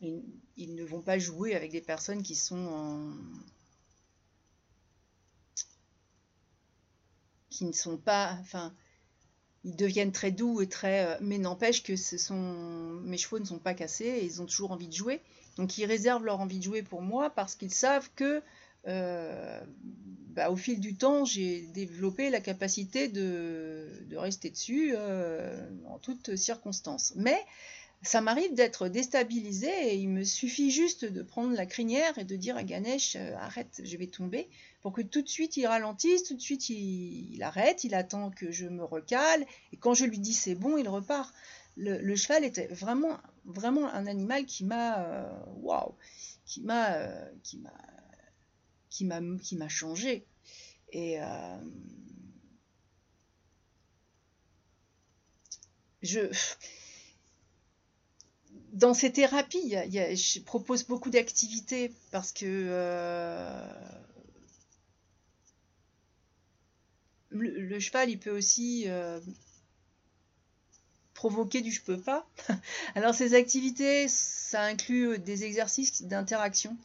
ils, 0.00 0.74
ne 0.76 0.84
vont 0.84 1.02
pas 1.02 1.18
jouer 1.18 1.56
avec 1.56 1.72
des 1.72 1.80
personnes 1.80 2.22
qui 2.22 2.36
sont 2.36 2.66
en 2.68 3.12
qui 7.50 7.64
ne 7.64 7.72
sont 7.72 7.98
pas, 7.98 8.38
enfin, 8.40 8.72
ils 9.64 9.74
deviennent 9.74 10.12
très 10.12 10.30
doux 10.30 10.60
et 10.60 10.68
très, 10.68 11.04
euh, 11.04 11.18
mais 11.20 11.38
n'empêche 11.38 11.82
que 11.82 11.92
mes 13.02 13.18
chevaux 13.18 13.40
ne 13.40 13.44
sont 13.44 13.58
pas 13.58 13.74
cassés 13.74 14.04
et 14.04 14.24
ils 14.24 14.40
ont 14.40 14.46
toujours 14.46 14.70
envie 14.70 14.88
de 14.88 14.94
jouer. 14.94 15.20
Donc 15.56 15.76
ils 15.78 15.84
réservent 15.84 16.24
leur 16.24 16.40
envie 16.40 16.58
de 16.58 16.64
jouer 16.64 16.82
pour 16.82 17.02
moi 17.02 17.30
parce 17.30 17.56
qu'ils 17.56 17.74
savent 17.74 18.08
que 18.14 18.40
euh, 18.86 19.60
bah, 20.30 20.50
au 20.50 20.56
fil 20.56 20.80
du 20.80 20.94
temps, 20.96 21.24
j'ai 21.24 21.62
développé 21.62 22.30
la 22.30 22.40
capacité 22.40 23.08
de, 23.08 23.88
rester 24.12 24.50
dessus 24.50 24.92
euh, 24.94 25.68
en 25.86 25.98
toutes 25.98 26.36
circonstances. 26.36 27.12
Mais 27.16 27.38
ça 28.02 28.20
m'arrive 28.20 28.54
d'être 28.54 28.88
déstabilisé 28.88 29.68
et 29.68 29.96
il 29.96 30.08
me 30.08 30.24
suffit 30.24 30.70
juste 30.70 31.04
de 31.04 31.22
prendre 31.22 31.54
la 31.54 31.66
crinière 31.66 32.16
et 32.16 32.24
de 32.24 32.36
dire 32.36 32.56
à 32.56 32.62
Ganesh 32.62 33.16
euh, 33.16 33.34
arrête, 33.36 33.82
je 33.84 33.96
vais 33.96 34.06
tomber, 34.06 34.48
pour 34.80 34.92
que 34.92 35.02
tout 35.02 35.20
de 35.20 35.28
suite 35.28 35.56
il 35.56 35.66
ralentisse, 35.66 36.22
tout 36.24 36.34
de 36.34 36.40
suite 36.40 36.70
il, 36.70 37.42
arrête, 37.42 37.84
il 37.84 37.94
attend 37.94 38.30
que 38.30 38.50
je 38.50 38.66
me 38.66 38.84
recale 38.84 39.44
et 39.72 39.76
quand 39.76 39.94
je 39.94 40.06
lui 40.06 40.18
dis 40.18 40.34
c'est 40.34 40.54
bon, 40.54 40.78
il 40.78 40.88
repart. 40.88 41.34
Le, 41.76 42.14
cheval 42.14 42.44
était 42.44 42.66
vraiment, 42.66 43.16
vraiment 43.46 43.88
un 43.88 44.06
animal 44.06 44.44
qui 44.44 44.64
m'a, 44.64 45.30
waouh, 45.62 45.94
qui 46.44 46.60
m'a, 46.60 47.08
qui 47.42 47.58
m'a 47.58 47.72
qui 48.90 49.04
m'a 49.04 49.20
qui 49.42 49.56
m'a 49.56 49.68
changé 49.68 50.26
euh, 51.18 51.56
je 56.02 56.20
dans 58.72 58.94
ces 58.94 59.12
thérapies, 59.12 59.70
je 59.72 60.40
propose 60.40 60.84
beaucoup 60.84 61.10
d'activités 61.10 61.92
parce 62.12 62.30
que 62.30 62.44
euh, 62.46 63.68
le, 67.30 67.80
cheval, 67.80 68.10
il 68.10 68.18
peut 68.18 68.30
aussi 68.30 68.84
euh, 68.86 69.18
provoquer 71.14 71.62
du 71.62 71.72
je 71.72 71.82
peux 71.82 71.98
pas. 71.98 72.28
Alors 72.94 73.12
ces 73.12 73.34
activités, 73.34 74.06
ça 74.06 74.62
inclut 74.62 75.18
des 75.18 75.42
exercices 75.42 76.02
d'interaction 76.02 76.76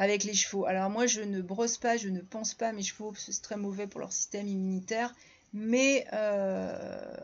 avec 0.00 0.24
les 0.24 0.32
chevaux. 0.32 0.64
Alors 0.64 0.88
moi, 0.88 1.06
je 1.06 1.20
ne 1.20 1.42
brosse 1.42 1.76
pas, 1.76 1.98
je 1.98 2.08
ne 2.08 2.22
pense 2.22 2.54
pas 2.54 2.68
à 2.68 2.72
mes 2.72 2.82
chevaux, 2.82 3.12
c'est 3.14 3.38
très 3.42 3.58
mauvais 3.58 3.86
pour 3.86 4.00
leur 4.00 4.12
système 4.12 4.48
immunitaire, 4.48 5.14
mais 5.52 6.06
euh, 6.14 7.14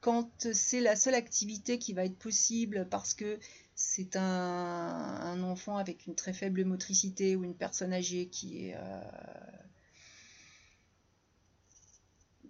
quand 0.00 0.30
c'est 0.54 0.80
la 0.80 0.96
seule 0.96 1.14
activité 1.14 1.78
qui 1.78 1.92
va 1.92 2.06
être 2.06 2.16
possible 2.16 2.88
parce 2.90 3.12
que 3.12 3.38
c'est 3.74 4.16
un, 4.16 5.42
enfant 5.42 5.76
avec 5.76 6.06
une 6.06 6.14
très 6.14 6.32
faible 6.32 6.64
motricité 6.64 7.36
ou 7.36 7.44
une 7.44 7.54
personne 7.54 7.92
âgée 7.92 8.28
qui 8.28 8.64
est... 8.66 8.76
Euh, 8.76 9.02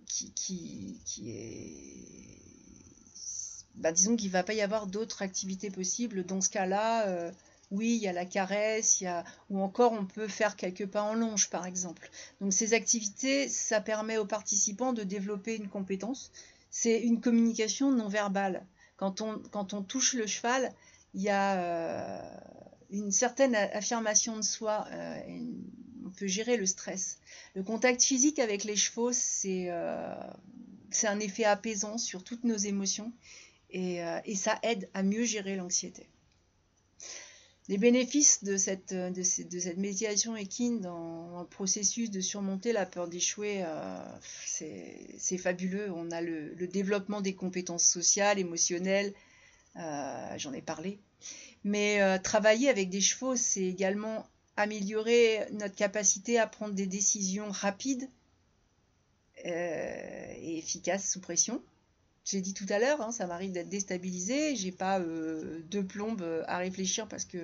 qui, 0.07 1.01
qui, 1.05 1.29
est... 1.29 2.39
Bah, 3.75 3.91
disons 3.91 4.15
qu'il 4.15 4.29
ne 4.29 4.33
va 4.33 4.45
pas 4.45 4.55
y 4.55 4.61
avoir 4.61 4.87
d'autres 4.87 5.23
activités 5.23 5.71
possibles. 5.71 6.25
Dans 6.25 6.41
ce 6.41 6.51
cas-là, 6.51 7.09
euh, 7.09 7.33
oui, 7.73 7.97
il 7.97 8.03
y 8.03 8.09
a 8.09 8.13
la 8.13 8.27
caresse, 8.27 9.01
il 9.01 9.05
y 9.05 9.07
a... 9.07 9.25
ou 9.49 9.61
encore 9.61 9.93
on 9.93 10.05
peut 10.05 10.29
faire 10.29 10.57
quelques 10.57 10.87
pas 10.87 11.03
en 11.03 11.15
longe 11.15 11.49
par 11.49 11.67
exemple. 11.67 12.11
Donc 12.41 12.53
ces 12.53 12.75
activités, 12.75 13.49
ça 13.49 13.81
permet 13.81 14.19
aux 14.19 14.27
participants 14.27 14.93
de 14.93 15.03
développer 15.03 15.57
une 15.57 15.69
compétence. 15.69 16.31
C'est 16.71 17.01
une 17.01 17.21
communication 17.21 17.91
non 17.91 18.09
verbale. 18.09 18.67
Quand 18.99 19.23
on, 19.23 19.39
quand 19.51 19.73
on 19.73 19.83
touche 19.83 20.13
le 20.13 20.27
cheval, 20.27 20.71
il 21.15 21.23
y 21.23 21.31
a 21.31 21.57
euh, 21.57 22.23
une 22.91 23.11
certaine 23.11 23.55
affirmation 23.55 24.37
de 24.37 24.43
soi. 24.43 24.87
Euh, 24.93 25.19
on 26.05 26.11
peut 26.11 26.27
gérer 26.27 26.59
le 26.59 26.67
stress. 26.67 27.21
Le 27.55 27.63
contact 27.63 28.03
physique 28.03 28.39
avec 28.39 28.65
les 28.65 28.77
chevaux, 28.77 29.13
c'est 29.13 29.71
euh, 29.71 30.15
un 31.05 31.21
effet 31.21 31.45
apaisant 31.45 31.97
sur 31.97 32.23
toutes 32.23 32.45
nos 32.45 32.57
émotions 32.57 33.13
et, 33.71 34.03
et 34.27 34.35
ça 34.35 34.59
aide 34.63 34.91
à 34.93 35.03
mieux 35.03 35.25
gérer 35.25 35.57
l'anxiété 35.57 36.07
les 37.69 37.79
bénéfices 37.79 38.43
de 38.43 38.57
cette, 38.57 38.93
de, 38.93 39.23
cette 39.23 39.79
médiation 39.79 40.35
équine 40.37 40.81
dans, 40.81 41.41
le 41.41 41.47
processus 41.47 42.11
de 42.11 42.21
surmonter 42.21 42.73
la 42.73 42.87
peur 42.87 43.09
d'échouer, 43.09 43.63
euh, 43.65 44.19
c'est 44.47 45.39
fabuleux. 45.39 45.91
On 45.95 46.11
a 46.11 46.21
le, 46.21 46.67
développement 46.67 47.21
des 47.21 47.35
compétences 47.35 47.85
sociales, 47.85 48.39
émotionnelles, 48.39 49.13
euh, 49.77 50.39
j'en 50.39 50.53
ai 50.53 50.63
parlé. 50.63 50.99
Mais 51.65 52.03
euh, 52.03 52.19
travailler 52.19 52.69
avec 52.69 52.91
des 52.91 53.01
chevaux, 53.01 53.37
c'est 53.37 53.63
également 53.63 54.27
améliorer 54.57 55.47
notre 55.53 55.77
capacité 55.77 56.39
à 56.39 56.49
prendre 56.49 56.75
des 56.75 56.87
décisions 56.87 57.51
rapides 57.51 58.09
et 59.45 60.59
efficace 60.59 61.11
sous 61.11 61.21
pression. 61.21 61.63
J'ai 62.25 62.41
dit 62.41 62.55
tout 62.55 62.67
à 62.69 62.79
l'heure, 62.79 63.01
hein, 63.01 63.11
ça 63.11 63.27
m'arrive 63.27 63.53
d'être 63.53 63.69
déstabilisée, 63.69 64.55
j'ai 64.55 64.71
pas 64.73 65.01
deux 65.01 65.85
plombes 65.85 66.45
à 66.47 66.59
réfléchir 66.59 67.09
parce 67.09 67.25
que 67.25 67.39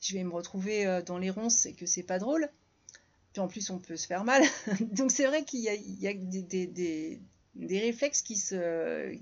je 0.00 0.14
vais 0.14 0.24
me 0.24 0.32
retrouver 0.32 1.02
dans 1.06 1.18
les 1.18 1.30
ronces 1.30 1.66
et 1.66 1.72
que 1.72 1.86
c'est 1.86 2.02
pas 2.02 2.18
drôle. 2.18 2.50
Puis 3.34 3.40
en 3.40 3.48
plus, 3.48 3.68
on 3.70 3.78
peut 3.78 3.96
se 3.96 4.06
faire 4.06 4.24
mal. 4.24 4.42
Donc 4.92 5.10
c'est 5.10 5.26
vrai 5.26 5.44
qu'il 5.44 5.60
y 5.60 5.68
a, 5.68 6.14
des, 6.14 7.20
réflexes 7.80 8.22
qui 8.22 8.36
se, 8.36 9.16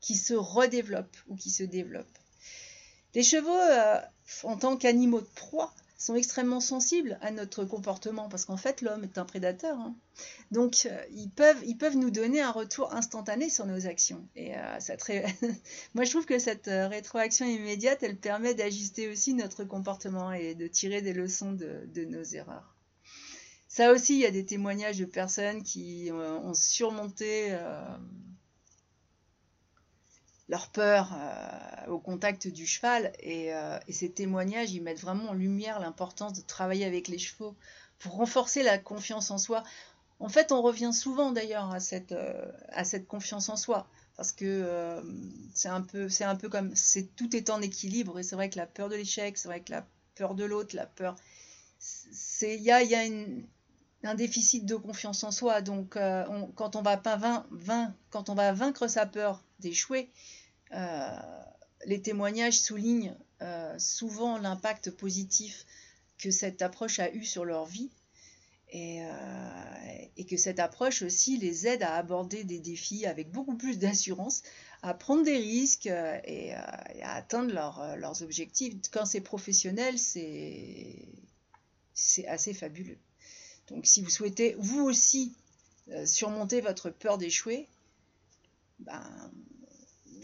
qui 0.00 0.16
se 0.16 0.32
redéveloppent 0.32 1.16
ou 1.28 1.36
qui 1.36 1.50
se 1.50 1.62
développent. 1.62 2.18
Les 3.14 3.22
chevaux, 3.22 3.54
euh, 3.54 4.00
en 4.44 4.56
tant 4.56 4.78
qu'animaux 4.78 5.20
de 5.20 5.28
proie, 5.36 5.72
sont 6.04 6.14
extrêmement 6.14 6.60
sensibles 6.60 7.18
à 7.22 7.30
notre 7.30 7.64
comportement 7.64 8.28
parce 8.28 8.44
qu'en 8.44 8.56
fait 8.56 8.82
l'homme 8.82 9.04
est 9.04 9.18
un 9.18 9.24
prédateur. 9.24 9.78
Hein. 9.78 9.94
Donc 10.50 10.86
euh, 10.86 11.04
ils, 11.12 11.30
peuvent, 11.30 11.62
ils 11.66 11.76
peuvent 11.76 11.96
nous 11.96 12.10
donner 12.10 12.40
un 12.40 12.50
retour 12.50 12.92
instantané 12.94 13.48
sur 13.48 13.66
nos 13.66 13.86
actions. 13.86 14.26
Et 14.36 14.56
euh, 14.56 14.80
ça 14.80 14.94
moi 15.94 16.04
je 16.04 16.10
trouve 16.10 16.26
que 16.26 16.38
cette 16.38 16.66
rétroaction 16.66 17.46
immédiate, 17.46 18.02
elle 18.02 18.16
permet 18.16 18.54
d'ajuster 18.54 19.08
aussi 19.08 19.34
notre 19.34 19.64
comportement 19.64 20.32
et 20.32 20.54
de 20.54 20.66
tirer 20.66 21.02
des 21.02 21.12
leçons 21.12 21.52
de 21.52 22.04
nos 22.04 22.22
erreurs. 22.22 22.74
Ça 23.74 23.90
aussi, 23.90 24.14
il 24.14 24.20
y 24.20 24.24
a 24.24 24.30
des 24.30 24.44
témoignages 24.44 24.98
de 24.98 25.04
personnes 25.04 25.64
qui 25.64 26.08
ont 26.12 26.54
surmonté 26.54 27.48
euh, 27.50 27.82
leur 30.48 30.68
peur 30.68 31.12
euh, 31.14 31.90
au 31.90 31.98
contact 31.98 32.48
du 32.48 32.66
cheval. 32.66 33.12
Euh, 33.26 33.78
et, 33.88 33.92
ces 33.92 34.10
témoignages, 34.10 34.72
ils 34.72 34.82
mettent 34.82 35.00
vraiment 35.00 35.30
en 35.30 35.32
lumière 35.32 35.80
l'importance 35.80 36.34
de 36.34 36.42
travailler 36.42 36.84
avec 36.84 37.08
les 37.08 37.18
chevaux 37.18 37.54
pour 37.98 38.14
renforcer 38.16 38.62
la 38.62 38.78
confiance 38.78 39.30
en 39.30 39.38
soi. 39.38 39.62
En 40.20 40.28
fait, 40.28 40.52
on 40.52 40.62
revient 40.62 40.92
souvent 40.92 41.32
d'ailleurs 41.32 41.72
à 41.72 41.80
cette, 41.80 42.14
à 42.68 42.84
cette 42.84 43.06
confiance 43.06 43.48
en 43.48 43.56
soi. 43.56 43.86
Parce 44.16 44.30
que 44.30 45.02
c'est 45.54 45.68
un, 45.68 45.80
peu, 45.80 46.08
un 46.20 46.36
peu 46.36 46.48
comme. 46.48 46.74
c'est 46.76 47.16
Tout 47.16 47.34
est 47.34 47.50
en 47.50 47.60
équilibre. 47.60 48.18
Et 48.20 48.22
c'est 48.22 48.36
vrai 48.36 48.48
que 48.48 48.56
la 48.56 48.66
peur 48.66 48.88
de 48.88 48.94
l'échec, 48.94 49.36
c'est 49.36 49.48
vrai 49.48 49.60
que 49.60 49.72
la 49.72 49.84
peur 50.14 50.34
de 50.34 50.44
l'autre, 50.44 50.76
la 50.76 50.86
peur. 50.86 51.16
Il 52.42 52.62
y 52.62 52.70
a, 52.70 52.82
y 52.82 52.94
a 52.94 53.02
un 54.04 54.14
déficit 54.14 54.66
de 54.66 54.76
confiance 54.76 55.24
en 55.24 55.30
soi. 55.30 55.62
Donc, 55.62 55.96
euh, 55.96 56.24
quand, 56.54 56.76
on 56.76 56.82
va 56.82 56.96
quand 58.10 58.30
on 58.30 58.34
va 58.34 58.52
vaincre 58.52 58.86
sa 58.88 59.06
peur 59.06 59.42
d'échouer, 59.64 60.10
euh, 60.72 61.08
les 61.86 62.00
témoignages 62.00 62.60
soulignent 62.60 63.16
euh, 63.42 63.74
souvent 63.78 64.38
l'impact 64.38 64.90
positif 64.90 65.66
que 66.18 66.30
cette 66.30 66.62
approche 66.62 67.00
a 67.00 67.12
eu 67.12 67.24
sur 67.24 67.44
leur 67.44 67.66
vie 67.66 67.90
et, 68.70 69.02
et, 70.16 70.24
que 70.24 70.36
cette 70.36 70.58
approche 70.58 71.02
aussi 71.02 71.36
les 71.36 71.68
aide 71.68 71.82
à 71.84 71.94
aborder 71.94 72.42
des 72.42 72.58
défis 72.58 73.06
avec 73.06 73.30
beaucoup 73.30 73.56
plus 73.56 73.78
d'assurance, 73.78 74.42
à 74.82 74.94
prendre 74.94 75.22
des 75.22 75.36
risques 75.36 75.86
et, 75.86 76.52
à 76.54 77.14
atteindre 77.14 77.52
leurs 77.52 78.22
objectifs. 78.22 78.74
Quand 78.90 79.06
c'est 79.06 79.20
professionnel, 79.20 79.96
c'est 79.98 81.06
assez 82.26 82.52
fabuleux. 82.52 82.98
Donc 83.68 83.86
si 83.86 84.02
vous 84.02 84.10
souhaitez 84.10 84.56
vous 84.58 84.82
aussi 84.82 85.34
euh, 85.90 86.06
surmonter 86.06 86.60
votre 86.60 86.90
peur 86.90 87.18
d'échouer, 87.18 87.68
ben, 88.78 89.30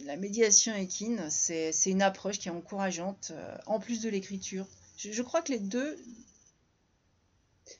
la 0.04 0.16
médiation 0.16 0.74
équine, 0.74 1.28
c'est 1.30 1.72
une 1.86 2.02
approche 2.02 2.38
qui 2.38 2.48
est 2.48 2.52
encourageante, 2.52 3.32
euh, 3.32 3.56
en 3.66 3.78
plus 3.80 4.00
de 4.00 4.08
l'écriture. 4.08 4.66
Je, 4.96 5.22
crois 5.22 5.42
que 5.42 5.52
les 5.52 5.58
deux... 5.58 5.98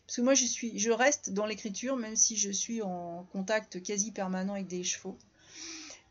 Parce 0.06 0.16
que 0.16 0.22
moi, 0.22 0.35
je, 0.35 0.44
suis, 0.44 0.78
je 0.78 0.90
reste 0.90 1.30
dans 1.30 1.46
l'écriture, 1.46 1.96
même 1.96 2.16
si 2.16 2.37
je 2.37 2.50
suis 2.50 2.83
en 2.83 3.26
contact 3.33 3.83
quasi 3.83 4.12
permanent 4.12 4.54
avec 4.54 4.68
des 4.68 4.85
chevaux. 4.85 5.18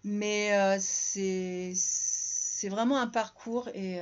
Mais 0.04 0.54
euh, 0.54 0.78
c'est 0.80 2.70
vraiment 2.70 2.98
un 2.98 3.08
parcours 3.08 3.70
et, 3.70 4.02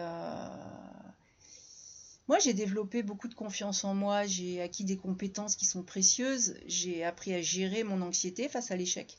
moi, 2.28 2.40
j'ai 2.40 2.54
développé 2.54 3.04
beaucoup 3.04 3.30
de 3.30 3.34
confiance 3.34 3.86
en 3.86 3.96
moi, 3.96 4.26
j'ai 4.26 4.62
acquis 4.62 4.84
des 4.84 4.98
compétences 4.98 5.56
qui 5.56 5.66
sont 5.66 5.82
précieuses, 5.82 6.56
j'ai 6.66 7.06
appris 7.06 7.34
à 7.34 7.42
gérer 7.42 7.84
mon 7.84 8.02
anxiété 8.02 8.50
face 8.50 8.70
à 8.70 8.76
l'échec. 8.76 9.18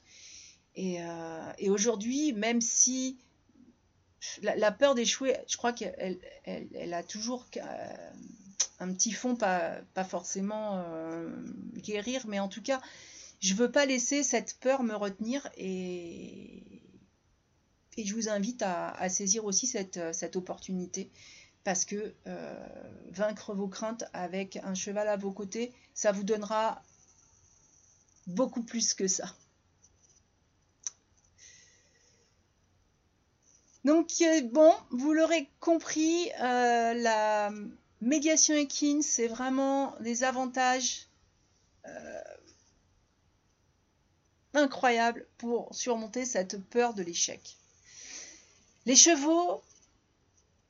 Et, 0.78 1.02
euh, 1.02 1.52
aujourd'hui, 1.70 2.32
même 2.32 2.60
si 2.60 3.18
la, 4.42 4.70
peur 4.70 4.94
d'échouer, 4.94 5.36
je 5.48 5.56
crois 5.56 5.72
qu'elle 5.72 6.20
elle, 6.44 6.94
a 6.94 7.02
toujours 7.02 7.46
euh, 7.56 8.10
un 8.78 8.92
petit 8.94 9.10
fond, 9.10 9.34
pas, 9.34 9.82
forcément 10.08 10.76
euh, 10.76 11.28
guérir, 11.74 12.28
mais 12.28 12.38
en 12.38 12.46
tout 12.46 12.62
cas, 12.62 12.80
je 13.40 13.54
veux 13.54 13.72
pas 13.72 13.86
laisser 13.86 14.22
cette 14.22 14.56
peur 14.60 14.84
me 14.84 14.94
retenir 14.94 15.48
et, 15.56 16.62
et 17.96 18.04
je 18.04 18.14
vous 18.14 18.28
invite 18.28 18.62
à, 18.62 19.08
saisir 19.08 19.44
aussi 19.46 19.66
cette, 19.66 20.36
opportunité 20.36 21.10
parce 21.64 21.84
que 21.84 22.14
vaincre 23.10 23.52
vos 23.52 23.68
craintes 23.68 24.04
avec 24.12 24.58
un 24.62 24.74
cheval 24.74 25.08
à 25.08 25.16
vos 25.16 25.32
côtés, 25.32 25.72
ça 25.94 26.12
vous 26.12 26.22
donnera 26.22 26.82
beaucoup 28.28 28.62
plus 28.62 28.94
que 28.94 29.08
ça. 29.08 29.34
Donc 33.84 34.10
euh, 34.20 34.40
bon, 34.42 34.72
vous 34.90 35.12
l'aurez 35.12 35.48
compris, 35.60 36.30
euh, 36.40 36.94
la 36.94 37.50
médiation 38.00 38.54
équine, 38.54 39.02
c'est 39.02 39.28
vraiment 39.28 39.94
des 40.00 40.24
avantages 40.24 41.06
incroyables 44.54 45.26
pour 45.38 45.74
surmonter 45.74 46.24
cette 46.24 46.60
peur 46.68 46.92
de 46.92 47.02
l'échec. 47.02 47.56
Les 48.86 48.96
chevaux 48.96 49.62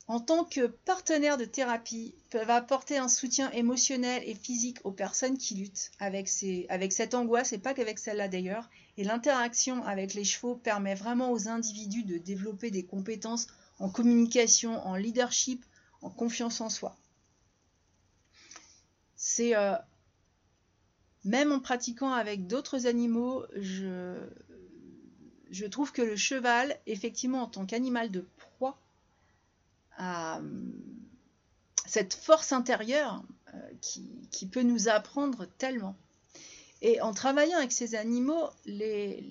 en 0.09 0.21
tant 0.21 0.45
que 0.45 0.67
partenaires 0.67 1.37
de 1.37 1.45
thérapie, 1.45 2.15
peuvent 2.31 2.49
apporter 2.49 2.97
un 2.97 3.09
soutien 3.09 3.51
émotionnel 3.51 4.23
et 4.27 4.35
physique 4.35 4.79
aux 4.85 4.91
personnes 4.91 5.37
qui 5.37 5.55
luttent 5.55 5.91
avec, 6.01 6.31
avec 6.71 6.93
cette 6.93 7.13
angoisse, 7.13 7.53
et 7.53 7.59
pas 7.59 7.75
qu'avec 7.75 7.99
celle-là 7.99 8.29
d'ailleurs. 8.29 8.71
Et 8.97 9.05
l'interaction 9.05 9.85
avec 9.85 10.15
les 10.15 10.25
chevaux 10.25 10.57
permet 10.57 10.95
vraiment 10.95 11.31
aux 11.31 11.49
individus 11.49 12.05
de 12.05 12.17
développer 12.17 12.71
des 12.71 12.87
compétences 12.87 13.49
en 13.79 13.91
communication, 13.91 14.85
en 14.87 14.97
leadership, 14.97 15.63
en 16.01 16.09
confiance 16.09 16.63
en 16.63 16.71
soi. 16.71 16.97
C'est 19.15 19.55
euh, 19.55 19.75
même 21.25 21.53
en 21.53 21.61
pratiquant 21.61 22.13
avec 22.13 22.47
d'autres 22.47 22.87
animaux, 22.87 23.45
je, 23.57 24.17
je 25.51 25.67
trouve 25.67 25.93
que 25.93 26.01
le 26.01 26.17
cheval, 26.17 26.79
effectivement, 26.87 27.43
en 27.43 27.47
tant 27.47 27.67
qu'animal 27.67 28.11
de 28.11 28.27
à 29.99 30.41
cette 31.89 32.15
force 32.15 32.53
intérieure 32.53 33.23
euh, 33.55 33.59
qui, 34.31 34.47
peut 34.47 34.63
nous 34.63 34.89
apprendre 34.89 35.47
tellement. 35.59 35.97
Et 36.83 37.01
en 37.01 37.13
travaillant 37.13 37.59
avec 37.59 37.73
ces 37.73 37.95
animaux, 37.95 38.49
les, 38.67 39.25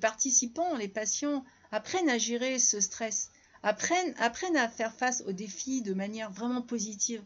participants, 0.00 0.76
les 0.76 0.88
patients 0.88 1.44
apprennent 1.72 2.08
à 2.08 2.16
gérer 2.16 2.58
ce 2.58 2.80
stress, 2.80 3.30
apprennent, 3.62 4.14
à 4.56 4.68
faire 4.68 4.94
face 4.94 5.22
aux 5.26 5.32
défis 5.32 5.82
de 5.82 5.92
manière 5.92 6.30
vraiment 6.30 6.62
positive. 6.62 7.22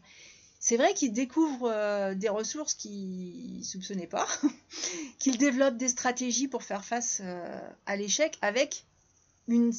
C'est 0.59 0.77
vrai 0.77 0.93
qu'ils 0.93 1.13
découvrent 1.13 1.71
euh, 1.71 2.15
des 2.15 2.29
ressources 2.29 2.73
qu'ils 2.73 3.59
ne 3.59 3.63
soupçonnaient 3.63 4.07
pas, 4.07 4.27
qu'ils 5.19 5.37
développent 5.37 5.77
des 5.77 5.89
stratégies 5.89 6.47
pour 6.47 6.63
faire 6.63 6.83
face 6.83 7.21
euh, 7.23 7.69
à 7.85 7.95
l'échec 7.95 8.37
avec 8.41 8.85
une 9.47 9.71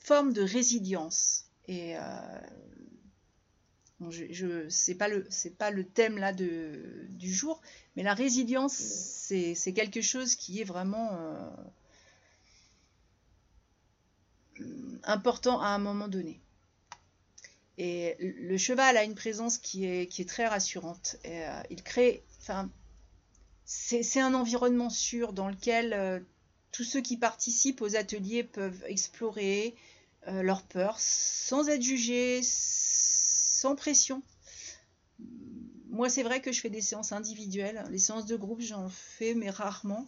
forme 0.00 0.32
de 0.32 0.42
résilience. 0.42 1.47
Et 1.68 1.96
euh, 1.98 2.00
je 4.08 4.68
c'est 4.70 4.94
pas 4.94 5.08
le 5.08 5.28
pas 5.58 5.70
le 5.70 5.84
thème 5.84 6.16
là 6.16 6.32
de, 6.32 7.06
du 7.10 7.32
jour, 7.32 7.60
mais 7.94 8.02
la 8.02 8.14
résilience 8.14 8.72
c'est, 8.72 9.54
quelque 9.74 10.00
chose 10.00 10.34
qui 10.34 10.62
est 10.62 10.64
vraiment 10.64 11.10
euh, 11.12 11.50
important 15.04 15.60
à 15.60 15.68
un 15.68 15.78
moment 15.78 16.08
donné. 16.08 16.40
Et 17.76 18.16
le 18.18 18.56
cheval 18.56 18.96
a 18.96 19.04
une 19.04 19.14
présence 19.14 19.58
qui 19.58 19.84
est, 19.84 20.08
qui 20.08 20.22
est 20.22 20.28
très 20.28 20.48
rassurante. 20.48 21.16
Euh, 21.26 21.62
il 21.70 21.84
crée, 21.84 22.24
enfin, 22.40 22.68
c'est, 23.64 24.18
un 24.18 24.34
environnement 24.34 24.90
sûr 24.90 25.32
dans 25.32 25.48
lequel 25.48 26.24
tous 26.72 26.82
ceux 26.82 27.02
qui 27.02 27.18
participent 27.18 27.82
aux 27.82 27.94
ateliers 27.94 28.42
peuvent 28.42 28.82
explorer, 28.86 29.76
euh, 30.28 30.42
leur 30.42 30.62
peur 30.62 30.96
sans 31.00 31.68
être 31.68 31.82
jugé, 31.82 32.40
sans 32.42 33.74
pression. 33.74 34.22
Moi, 35.90 36.08
c'est 36.08 36.22
vrai 36.22 36.40
que 36.40 36.52
je 36.52 36.60
fais 36.60 36.70
des 36.70 36.80
séances 36.80 37.12
individuelles. 37.12 37.84
Les 37.90 37.98
séances 37.98 38.26
de 38.26 38.36
groupe, 38.36 38.60
j'en 38.60 38.88
fais, 38.88 39.34
mais 39.34 39.50
rarement. 39.50 40.06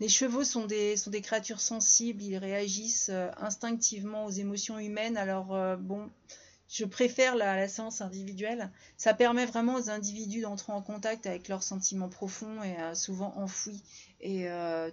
Les 0.00 0.08
chevaux 0.08 0.44
sont 0.44 0.66
des, 0.66 0.96
sont 0.96 1.10
des 1.10 1.20
créatures 1.20 1.60
sensibles, 1.60 2.22
ils 2.22 2.36
réagissent 2.36 3.10
euh, 3.10 3.30
instinctivement 3.38 4.26
aux 4.26 4.30
émotions 4.30 4.78
humaines. 4.78 5.16
Alors, 5.16 5.54
euh, 5.54 5.76
bon, 5.76 6.10
je 6.72 6.86
préfère 6.86 7.36
la, 7.36 7.68
séance 7.68 8.00
individuelle. 8.00 8.70
Ça 8.96 9.12
permet 9.12 9.44
vraiment 9.44 9.74
aux 9.74 9.90
individus 9.90 10.40
d'entrer 10.40 10.72
en 10.72 10.80
contact 10.80 11.26
avec 11.26 11.48
leurs 11.48 11.62
sentiments 11.62 12.08
profonds 12.08 12.62
et 12.62 12.80
euh, 12.80 12.94
souvent 12.94 13.34
enfouis. 13.36 13.82
Et 14.20 14.48
euh, 14.48 14.90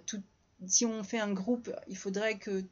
si 0.66 0.84
on 0.84 1.02
fait 1.02 1.18
un 1.18 1.32
groupe, 1.32 1.74
il 1.88 1.96
faudrait 1.96 2.36
que 2.36 2.62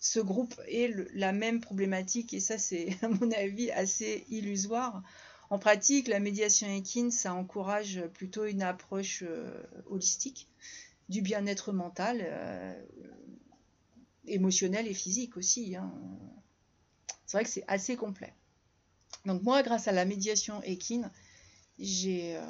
ce 0.00 0.18
groupe 0.18 0.60
ait 0.66 0.92
la 1.14 1.32
même 1.32 1.60
problématique. 1.60 2.34
Et 2.34 2.40
ça, 2.40 2.58
c'est 2.58 2.96
à 3.02 3.08
mon 3.08 3.30
avis 3.32 3.70
assez 3.70 4.24
illusoire. 4.28 5.02
En 5.50 5.58
pratique, 5.58 6.08
la 6.08 6.20
médiation 6.20 6.68
équine, 6.72 7.10
ça 7.10 7.34
encourage 7.34 8.02
plutôt 8.14 8.46
une 8.46 8.62
approche 8.62 9.22
euh, 9.26 9.62
holistique 9.86 10.48
du 11.08 11.22
bien-être 11.22 11.72
mental, 11.72 12.24
émotionnel 14.26 14.86
et 14.86 14.94
physique 14.94 15.36
aussi. 15.36 15.74
Hein 15.74 15.92
c'est 17.30 17.36
vrai 17.36 17.44
que 17.44 17.50
c'est 17.50 17.64
assez 17.68 17.94
complet. 17.94 18.34
Donc 19.24 19.42
moi, 19.44 19.62
grâce 19.62 19.86
à 19.86 19.92
la 19.92 20.04
médiation 20.04 20.60
équine, 20.64 21.08
euh, 21.78 22.44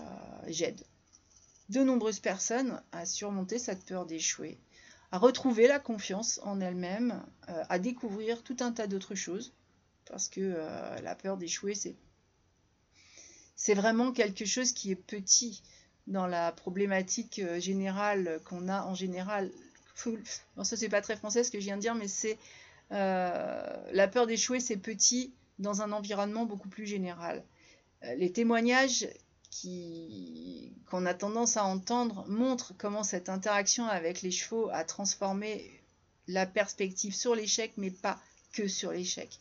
j'aide 0.47 0.83
de 1.69 1.83
nombreuses 1.83 2.21
personnes 2.21 2.83
à 2.91 3.05
surmonter 3.05 3.59
cette 3.59 3.85
peur 3.85 4.07
d'échouer, 4.07 4.59
à 5.13 5.19
retrouver 5.19 5.67
la 5.67 5.79
confiance 5.79 6.41
en 6.45 6.61
elles-mêmes, 6.61 7.23
euh, 7.49 7.63
à 7.69 7.79
découvrir 7.79 8.43
tout 8.43 8.57
un 8.61 8.73
tas 8.73 8.87
d'autres 8.87 9.15
choses, 9.15 9.53
parce 10.07 10.29
que 10.29 10.41
euh, 10.41 11.01
la 11.01 11.15
peur 11.15 11.37
d'échouer, 11.37 11.75
c'est 11.75 11.97
c'est 13.57 13.75
vraiment 13.75 14.13
quelque 14.13 14.47
chose 14.47 14.73
qui 14.73 14.91
est 14.91 14.97
petit 14.97 15.63
dans 16.07 16.27
la 16.27 16.51
problématique 16.51 17.43
générale 17.59 18.41
qu'on 18.47 18.69
a 18.69 18.85
en 18.85 18.95
général. 18.95 19.51
Bon, 20.57 20.65
ça 20.65 20.79
c'est 20.79 20.89
pas 20.89 21.03
très 21.03 21.15
français 21.15 21.45
ce 21.45 21.51
que 21.51 21.61
je 21.61 21.67
viens 21.67 21.77
de 21.77 21.83
dire, 21.83 21.95
mais 21.95 22.09
c'est 22.09 22.39
euh, 22.93 23.77
la 23.93 24.09
peur 24.09 24.27
d'échouer, 24.27 24.61
c'est 24.61 24.77
petit 24.77 25.33
dans 25.59 25.83
un 25.83 25.93
environnement 25.93 26.45
beaucoup 26.45 26.69
plus 26.69 26.87
général. 26.87 27.45
Euh, 28.05 28.15
les 28.15 28.33
témoignages 28.33 29.09
qu'on 30.91 31.07
a 31.07 31.15
tendance 31.15 31.57
à 31.57 31.65
entendre 31.65 32.25
montrent 32.29 32.73
comment 32.79 33.03
cette 33.03 33.29
interaction 33.29 33.87
avec 33.87 34.23
les 34.23 34.31
chevaux 34.31 34.69
a 34.73 34.85
transformé 34.85 35.83
la 36.29 36.47
perspective 36.47 37.15
sur 37.15 37.35
l'échec, 37.35 37.73
mais 37.77 37.91
pas 37.91 38.21
que 38.53 38.69
sur 38.69 38.93
l'échec. 38.93 39.39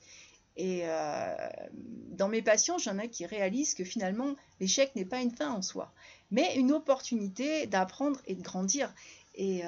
Et 0.57 0.81
euh, 0.83 1.49
dans 2.09 2.27
mes 2.27 2.41
patients, 2.41 2.77
j'en 2.77 2.97
ai 2.97 3.09
qui 3.09 3.25
réalisent 3.25 3.75
que 3.75 3.83
finalement, 3.83 4.35
l'échec 4.59 4.95
n'est 4.95 5.05
pas 5.05 5.21
une 5.21 5.31
fin 5.31 5.51
en 5.51 5.61
soi, 5.61 5.93
mais 6.31 6.55
une 6.55 6.71
opportunité 6.71 7.67
d'apprendre 7.67 8.19
et 8.25 8.35
de 8.35 8.41
grandir. 8.41 8.93
Et 9.35 9.63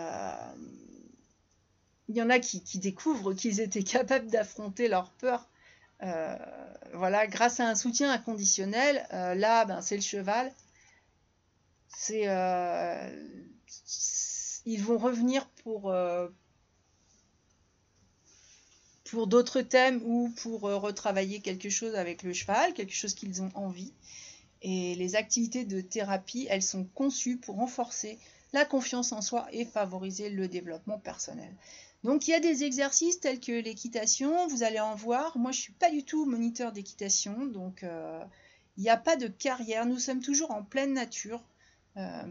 il 2.12 2.18
y 2.18 2.22
en 2.22 2.30
a 2.30 2.40
qui, 2.40 2.78
découvrent 2.80 3.34
qu'ils 3.34 3.62
étaient 3.62 3.84
capables 3.98 4.28
d'affronter 4.28 4.90
leur 4.90 5.12
peur. 5.12 5.48
Euh, 6.04 6.36
voilà, 6.94 7.28
grâce 7.28 7.60
à 7.60 7.68
un 7.68 7.76
soutien 7.76 8.12
inconditionnel, 8.12 9.08
euh, 9.14 9.36
là, 9.36 9.66
ben, 9.66 9.82
c'est 9.82 9.96
le 9.96 10.02
cheval. 10.02 10.52
Euh, 12.10 13.10
ils 14.66 14.84
vont 14.84 14.98
revenir 14.98 15.48
pour 15.56 15.94
d'autres 19.28 19.62
thèmes 19.62 20.02
ou 20.04 20.30
pour 20.38 20.62
retravailler 20.62 21.42
quelque 21.42 21.70
chose 21.70 21.96
avec 21.96 22.24
le 22.24 22.34
cheval, 22.34 22.74
quelque 22.74 22.96
chose 22.96 23.14
qu'ils 23.14 23.42
ont 23.42 23.52
envie. 23.54 23.94
Et 24.62 24.96
les 24.96 25.16
activités 25.16 25.66
de 25.66 25.82
thérapie, 25.82 26.48
elles 26.50 26.64
sont 26.64 26.86
conçues 26.86 27.38
pour 27.38 27.56
renforcer 27.56 28.20
la 28.54 28.66
confiance 28.66 29.12
en 29.12 29.22
soi 29.22 29.48
et 29.52 29.66
favoriser 29.66 30.30
le 30.30 30.48
développement 30.48 31.00
personnel. 31.00 31.54
Donc 32.04 32.28
il 32.28 32.32
y 32.32 32.34
a 32.34 32.40
des 32.40 32.64
exercices 32.64 33.20
tels 33.20 33.40
que 33.40 33.52
l'équitation, 33.52 34.48
vous 34.48 34.64
allez 34.64 34.80
en 34.80 34.96
voir. 34.96 35.38
Moi 35.38 35.52
je 35.52 35.58
ne 35.58 35.62
suis 35.62 35.74
pas 35.74 35.92
du 35.92 36.04
tout 36.04 36.26
moniteur 36.26 36.72
d'équitation, 36.72 37.46
donc 37.46 37.84
euh, 37.84 38.24
il 38.78 38.84
n'y 38.84 38.90
a 38.90 38.98
pas 38.98 39.18
de 39.18 39.28
carrière, 39.28 39.86
nous 39.86 40.00
sommes 40.00 40.22
toujours 40.22 40.52
en 40.52 40.64
pleine 40.64 40.94
nature. 40.94 41.44
Euh, 41.98 42.24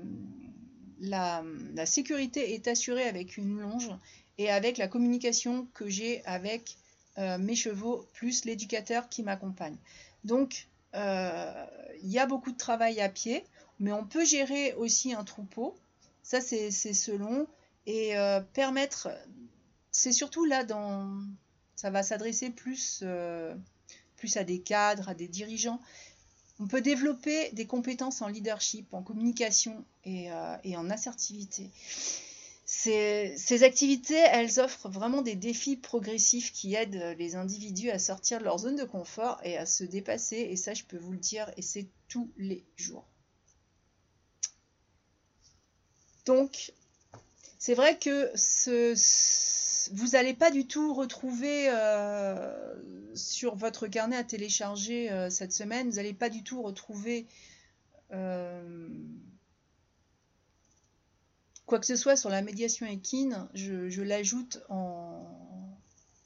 la, 1.00 1.42
sécurité 1.86 2.54
est 2.54 2.66
assurée 2.66 3.04
avec 3.04 3.36
une 3.36 3.60
longe 3.60 3.90
et 4.38 4.50
avec 4.50 4.76
la 4.76 4.88
communication 4.88 5.68
que 5.72 5.88
j'ai 5.88 6.24
avec 6.24 6.76
euh, 7.18 7.38
mes 7.38 7.54
chevaux, 7.54 8.06
plus 8.12 8.44
l'éducateur 8.44 9.08
qui 9.08 9.22
m'accompagne. 9.22 9.76
Donc 10.24 10.66
il 10.92 12.10
y 12.10 12.18
a 12.18 12.26
beaucoup 12.26 12.50
de 12.50 12.56
travail 12.56 13.00
à 13.00 13.08
pied, 13.08 13.44
mais 13.78 13.92
on 13.92 14.04
peut 14.04 14.24
gérer 14.24 14.74
aussi 14.74 15.14
un 15.14 15.22
troupeau, 15.22 15.76
ça 16.24 16.40
c'est 16.40 16.70
selon, 16.72 17.46
et 17.86 18.14
permettre 18.52 19.08
c'est 19.92 20.12
surtout 20.12 20.44
là 20.44 20.64
dans. 20.64 21.22
Ça 21.76 21.90
va 21.90 22.02
s'adresser 22.02 22.50
plus, 22.50 23.00
euh, 23.02 23.54
plus 24.16 24.36
à 24.36 24.44
des 24.44 24.60
cadres, 24.60 25.08
à 25.08 25.14
des 25.14 25.28
dirigeants. 25.28 25.80
On 26.58 26.66
peut 26.66 26.82
développer 26.82 27.50
des 27.52 27.66
compétences 27.66 28.20
en 28.20 28.28
leadership, 28.28 28.92
en 28.92 29.02
communication 29.02 29.84
et, 30.04 30.30
euh, 30.30 30.56
en 30.76 30.90
assertivité. 30.90 31.70
Ces, 32.66 33.34
ces, 33.38 33.62
activités, 33.62 34.14
elles 34.14 34.60
offrent 34.60 34.90
vraiment 34.90 35.22
des 35.22 35.34
défis 35.34 35.76
progressifs 35.76 36.52
qui 36.52 36.74
aident 36.74 37.16
les 37.18 37.34
individus 37.34 37.90
à 37.90 37.98
sortir 37.98 38.38
de 38.38 38.44
leur 38.44 38.58
zone 38.58 38.76
de 38.76 38.84
confort 38.84 39.40
et 39.42 39.56
à 39.56 39.64
se 39.64 39.82
dépasser. 39.82 40.36
Et 40.36 40.56
ça, 40.56 40.74
je 40.74 40.84
peux 40.84 40.98
vous 40.98 41.12
le 41.12 41.18
dire, 41.18 41.50
et 41.56 41.62
c'est 41.62 41.88
tous 42.08 42.30
les 42.36 42.64
jours. 42.76 43.06
Donc, 46.26 46.72
c'est 47.58 47.74
vrai 47.74 47.98
que 47.98 48.30
ce, 48.36 48.94
vous 49.92 50.08
n'allez 50.08 50.34
pas 50.34 50.50
du 50.50 50.66
tout 50.66 50.94
retrouver 50.94 51.68
euh, 51.68 52.74
sur 53.14 53.54
votre 53.54 53.86
carnet 53.86 54.16
à 54.16 54.24
télécharger 54.24 55.10
euh, 55.10 55.30
cette 55.30 55.52
semaine, 55.52 55.88
vous 55.88 55.96
n'allez 55.96 56.14
pas 56.14 56.28
du 56.28 56.42
tout 56.42 56.62
retrouver 56.62 57.26
euh, 58.12 58.88
quoi 61.66 61.78
que 61.78 61.86
ce 61.86 61.96
soit 61.96 62.16
sur 62.16 62.30
la 62.30 62.42
médiation 62.42 62.86
équine. 62.86 63.48
Je, 63.54 64.02
l'ajoute 64.02 64.60
en, 64.68 65.24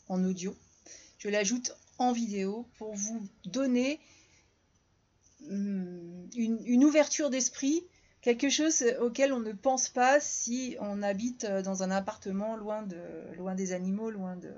audio, 0.08 0.56
je 1.18 1.28
l'ajoute 1.28 1.76
en 1.98 2.12
vidéo 2.12 2.66
pour 2.78 2.94
vous 2.94 3.26
donner 3.44 4.00
hum, 5.48 6.28
une 6.34 6.84
ouverture 6.84 7.30
d'esprit 7.30 7.84
quelque 8.24 8.48
chose 8.48 8.82
auquel 9.02 9.34
on 9.34 9.40
ne 9.40 9.52
pense 9.52 9.90
pas 9.90 10.18
si 10.18 10.76
on 10.80 11.02
habite 11.02 11.44
euh, 11.44 11.60
dans 11.60 11.82
un 11.82 11.90
appartement 11.90 12.56
loin, 12.56 12.82
de, 12.82 12.96
loin 13.36 13.54
des 13.54 13.72
animaux, 13.72 14.10
loin 14.10 14.36
de... 14.36 14.50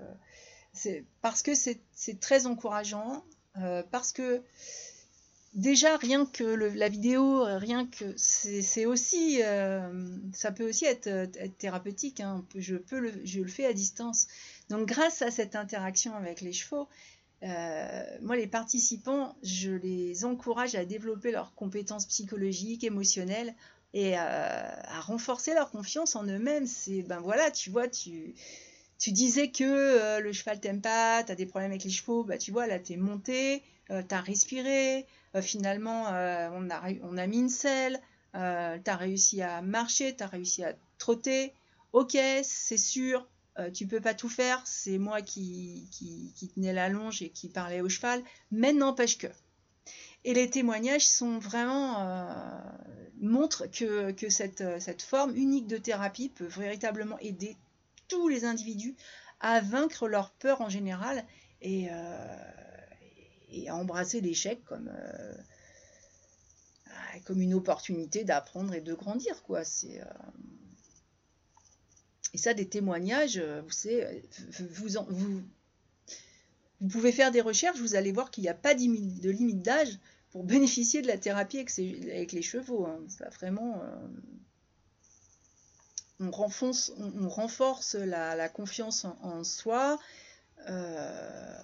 Parce 1.20 1.42
que 1.42 1.52
c'est 1.54 2.20
très 2.20 2.46
encourageant, 2.46 3.24
euh, 3.58 3.82
parce 3.90 4.12
que 4.12 4.42
déjà 5.54 5.96
rien 5.96 6.26
que 6.26 6.44
la 6.44 6.88
vidéo, 6.90 7.44
rien 7.44 7.86
que 7.86 8.14
c'est 8.16 8.84
aussi, 8.84 9.40
euh, 9.42 10.06
ça 10.34 10.52
peut 10.52 10.68
aussi 10.68 10.84
être, 10.84 11.08
thérapeutique. 11.56 12.20
Hein. 12.20 12.44
je 12.54 12.76
peux 12.76 13.10
je 13.24 13.40
le 13.40 13.48
fais 13.48 13.64
à 13.64 13.72
distance. 13.72 14.28
Donc 14.68 14.86
grâce 14.86 15.22
à 15.22 15.30
cette 15.30 15.56
interaction 15.56 16.14
avec 16.14 16.42
les 16.42 16.52
chevaux, 16.52 16.88
euh, 17.42 18.04
moi, 18.22 18.36
les 18.36 18.46
participants, 18.46 19.36
je 19.42 19.72
les 19.72 20.24
encourage 20.24 20.74
à 20.74 20.84
développer 20.84 21.30
leurs 21.30 21.54
compétences 21.54 22.06
psychologiques, 22.06 22.84
émotionnelles 22.84 23.54
et 23.92 24.18
euh, 24.18 24.20
à 24.20 25.00
renforcer 25.00 25.54
leur 25.54 25.70
confiance 25.70 26.16
en 26.16 26.24
eux-mêmes. 26.24 26.66
C'est, 26.66 27.02
ben 27.02 27.20
voilà, 27.20 27.50
tu 27.50 27.70
vois, 27.70 27.88
tu, 27.88 28.34
tu 28.98 29.12
disais 29.12 29.50
que 29.50 29.64
euh, 29.64 30.20
le 30.20 30.32
cheval 30.32 30.60
t'aime 30.60 30.80
pas, 30.80 31.22
tu 31.24 31.32
as 31.32 31.34
des 31.34 31.46
problèmes 31.46 31.70
avec 31.70 31.84
les 31.84 31.90
chevaux, 31.90 32.24
bah 32.24 32.38
tu 32.38 32.52
vois, 32.52 32.66
là, 32.66 32.78
tu 32.78 32.94
es 32.94 32.96
monté, 32.96 33.62
tu 33.88 34.14
as 34.14 34.20
respiré, 34.20 35.06
finalement, 35.42 36.04
on, 36.08 36.70
a, 36.70 36.82
on 37.02 37.16
a 37.16 37.26
mis 37.26 37.38
une 37.38 37.48
selle, 37.48 38.00
tu 38.32 38.38
as 38.38 38.96
réussi 38.96 39.42
à 39.42 39.62
marcher, 39.62 40.16
tu 40.16 40.24
as 40.24 40.26
réussi 40.26 40.64
à 40.64 40.74
trotter. 40.98 41.52
Ok, 41.92 42.16
c'est 42.42 42.78
sûr, 42.78 43.26
euh, 43.58 43.70
tu 43.70 43.86
peux 43.86 44.00
pas 44.00 44.12
tout 44.12 44.28
faire, 44.28 44.60
c'est 44.66 44.98
moi 44.98 45.22
qui, 45.22 45.88
tenais 46.54 46.74
la 46.74 46.88
longe 46.88 47.22
et 47.22 47.30
qui 47.30 47.48
parlais 47.48 47.80
au 47.80 47.88
cheval, 47.88 48.22
mais 48.50 48.72
n'empêche 48.72 49.16
que. 49.16 49.28
Et 50.24 50.34
les 50.34 50.50
témoignages 50.50 51.06
sont 51.06 51.38
vraiment 51.38 52.00
euh, 52.00 52.60
montrent 53.20 53.66
que, 53.66 54.28
cette, 54.28 54.80
cette, 54.80 55.02
forme 55.02 55.34
unique 55.36 55.66
de 55.68 55.78
thérapie 55.78 56.28
peut 56.28 56.46
véritablement 56.46 57.18
aider 57.20 57.56
tous 58.08 58.28
les 58.28 58.44
individus 58.44 58.94
à 59.40 59.60
vaincre 59.60 60.06
leur 60.06 60.32
peur 60.32 60.60
en 60.60 60.68
général 60.68 61.24
et, 61.62 61.88
euh, 61.90 62.36
et 63.50 63.68
à 63.68 63.76
embrasser 63.76 64.20
l'échec 64.20 64.62
comme, 64.64 64.90
comme 67.24 67.40
une 67.40 67.54
opportunité 67.54 68.24
d'apprendre 68.24 68.74
et 68.74 68.80
de 68.80 68.92
grandir. 68.92 69.42
quoi. 69.44 69.64
C'est 69.64 70.02
et 72.36 72.38
ça, 72.38 72.52
des 72.52 72.68
témoignages, 72.68 73.38
euh, 73.38 73.62
vous 73.62 73.70
savez, 73.70 74.22
vous, 74.58 75.42
vous, 76.80 76.88
pouvez 76.88 77.10
faire 77.10 77.30
des 77.30 77.40
recherches, 77.40 77.78
vous 77.78 77.94
allez 77.94 78.12
voir 78.12 78.30
qu'il 78.30 78.42
n'y 78.42 78.50
a 78.50 78.54
pas 78.54 78.74
de 78.74 79.30
limite 79.30 79.62
d'âge 79.62 79.98
pour 80.32 80.44
bénéficier 80.44 81.00
de 81.00 81.06
la 81.06 81.16
thérapie 81.16 81.56
avec, 81.60 82.32
les 82.32 82.42
chevaux. 82.42 82.84
Hein. 82.84 83.00
Ça 83.08 83.30
vraiment, 83.30 83.80
euh, 83.80 84.06
on, 86.20 86.30
renforce, 86.30 86.92
la, 87.94 88.50
confiance 88.50 89.06
en, 89.22 89.42
soi. 89.42 89.98
Euh, 90.68 91.58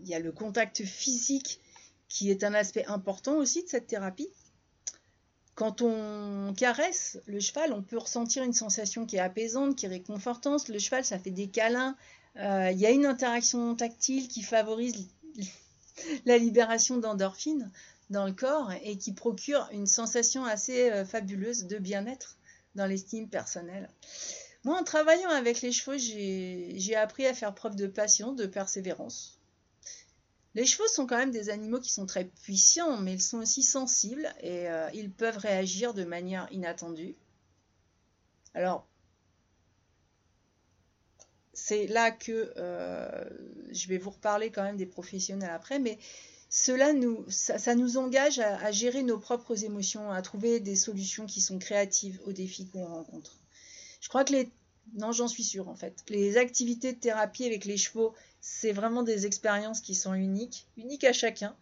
il 0.00 0.08
y 0.08 0.14
a 0.14 0.20
le 0.20 0.30
contact 0.30 0.84
physique 0.84 1.60
qui 2.08 2.30
est 2.30 2.44
un 2.44 2.54
aspect 2.54 2.84
important 2.84 3.38
aussi 3.38 3.64
de 3.64 3.68
cette 3.68 3.88
thérapie. 3.88 4.28
Quand 5.60 5.82
on 5.82 6.54
caresse 6.56 7.18
le 7.26 7.38
cheval, 7.38 7.74
on 7.74 7.82
peut 7.82 7.98
ressentir 7.98 8.42
une 8.44 8.54
sensation 8.54 9.04
qui 9.04 9.16
est 9.16 9.20
apaisante, 9.20 9.76
qui 9.76 9.84
est 9.84 9.90
réconfortante. 9.90 10.68
Le 10.68 10.78
cheval, 10.78 11.04
ça 11.04 11.18
fait 11.18 11.30
des 11.30 11.48
câlins. 11.48 11.98
Euh, 12.36 12.70
il 12.72 12.78
y 12.78 12.86
a 12.86 12.90
une 12.90 13.04
interaction 13.04 13.74
tactile 13.74 14.26
qui 14.28 14.40
favorise 14.40 15.06
la 16.24 16.38
libération 16.38 16.96
d'endorphines 16.96 17.70
dans 18.08 18.24
le 18.24 18.32
corps 18.32 18.72
et 18.82 18.96
qui 18.96 19.12
procure 19.12 19.68
une 19.70 19.86
sensation 19.86 20.46
assez 20.46 20.90
euh, 20.90 21.04
fabuleuse 21.04 21.66
de 21.66 21.76
bien-être 21.76 22.38
dans 22.74 22.86
l'estime 22.86 23.28
personnelle. 23.28 23.90
Moi, 24.64 24.78
en 24.80 24.82
travaillant 24.82 25.28
avec 25.28 25.60
les 25.60 25.72
chevaux, 25.72 25.98
j'ai 25.98 26.96
appris 26.96 27.26
à 27.26 27.34
faire 27.34 27.54
preuve 27.54 27.76
de 27.76 27.86
patience, 27.86 28.34
de 28.34 28.46
persévérance. 28.46 29.38
Les 30.54 30.66
chevaux 30.66 30.88
sont 30.88 31.06
quand 31.06 31.16
même 31.16 31.30
des 31.30 31.48
animaux 31.48 31.80
qui 31.80 31.92
sont 31.92 32.06
très 32.06 32.24
puissants, 32.24 32.96
mais 32.98 33.14
ils 33.14 33.22
sont 33.22 33.38
aussi 33.38 33.62
sensibles 33.62 34.28
et 34.40 34.68
euh, 34.68 34.90
ils 34.94 35.10
peuvent 35.10 35.38
réagir 35.38 35.94
de 35.94 36.04
manière 36.04 36.48
inattendue. 36.50 37.14
Alors, 38.54 38.86
c'est 41.52 41.86
là 41.86 42.10
que 42.10 42.52
euh, 42.56 43.24
je 43.70 43.86
vais 43.86 43.98
vous 43.98 44.10
reparler 44.10 44.50
quand 44.50 44.62
même 44.62 44.76
des 44.76 44.86
professionnels 44.86 45.50
après, 45.50 45.78
mais 45.78 45.98
cela 46.48 46.92
nous, 46.92 47.96
engage 47.96 48.40
à, 48.40 48.72
gérer 48.72 49.04
nos 49.04 49.18
propres 49.18 49.64
émotions, 49.64 50.10
à 50.10 50.20
trouver 50.20 50.58
des 50.58 50.74
solutions 50.74 51.26
qui 51.26 51.40
sont 51.40 51.60
créatives 51.60 52.20
aux 52.26 52.32
défis 52.32 52.66
qu'on 52.66 52.86
rencontre. 52.86 53.38
Je 54.00 54.08
crois 54.08 54.24
que 54.24 54.32
les... 54.32 54.50
Non, 54.94 55.12
j'en 55.12 55.28
suis 55.28 55.44
sûre 55.44 55.68
en 55.68 55.76
fait. 55.76 56.02
Les 56.08 56.36
activités 56.36 56.92
de 56.92 56.98
thérapie 56.98 57.44
avec 57.44 57.64
les 57.64 57.76
chevaux, 57.76 58.14
c'est 58.40 58.72
vraiment 58.72 59.02
des 59.02 59.26
expériences 59.26 59.80
qui 59.80 59.94
sont 59.94 60.14
uniques, 60.14 60.66
uniques 60.76 61.04
à 61.04 61.12
chacun, 61.12 61.54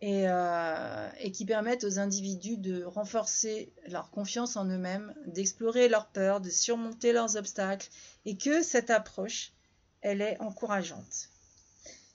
et, 0.00 0.24
euh, 0.28 1.08
et, 1.20 1.30
qui 1.30 1.44
permettent 1.44 1.84
aux 1.84 1.98
individus 1.98 2.56
de 2.56 2.82
renforcer 2.84 3.72
leur 3.88 4.10
confiance 4.10 4.56
en 4.56 4.66
eux-mêmes, 4.66 5.14
d'explorer 5.26 5.88
leurs 5.88 6.08
peurs, 6.08 6.40
de 6.40 6.50
surmonter 6.50 7.12
leurs 7.12 7.36
obstacles, 7.36 7.88
et 8.24 8.36
que 8.36 8.62
cette 8.62 8.90
approche, 8.90 9.52
elle 10.00 10.20
est 10.20 10.38
encourageante. 10.40 11.30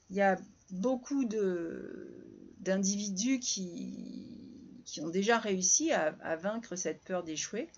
Il 0.10 0.18
y 0.18 0.22
a 0.22 0.38
beaucoup 0.72 1.26
d'individus 2.60 3.40
qui, 3.40 4.84
qui, 4.86 5.02
ont 5.02 5.10
déjà 5.10 5.40
réussi 5.40 5.92
à, 5.92 6.36
vaincre 6.36 6.76
cette 6.76 7.02
peur 7.04 7.24
d'échouer 7.24 7.70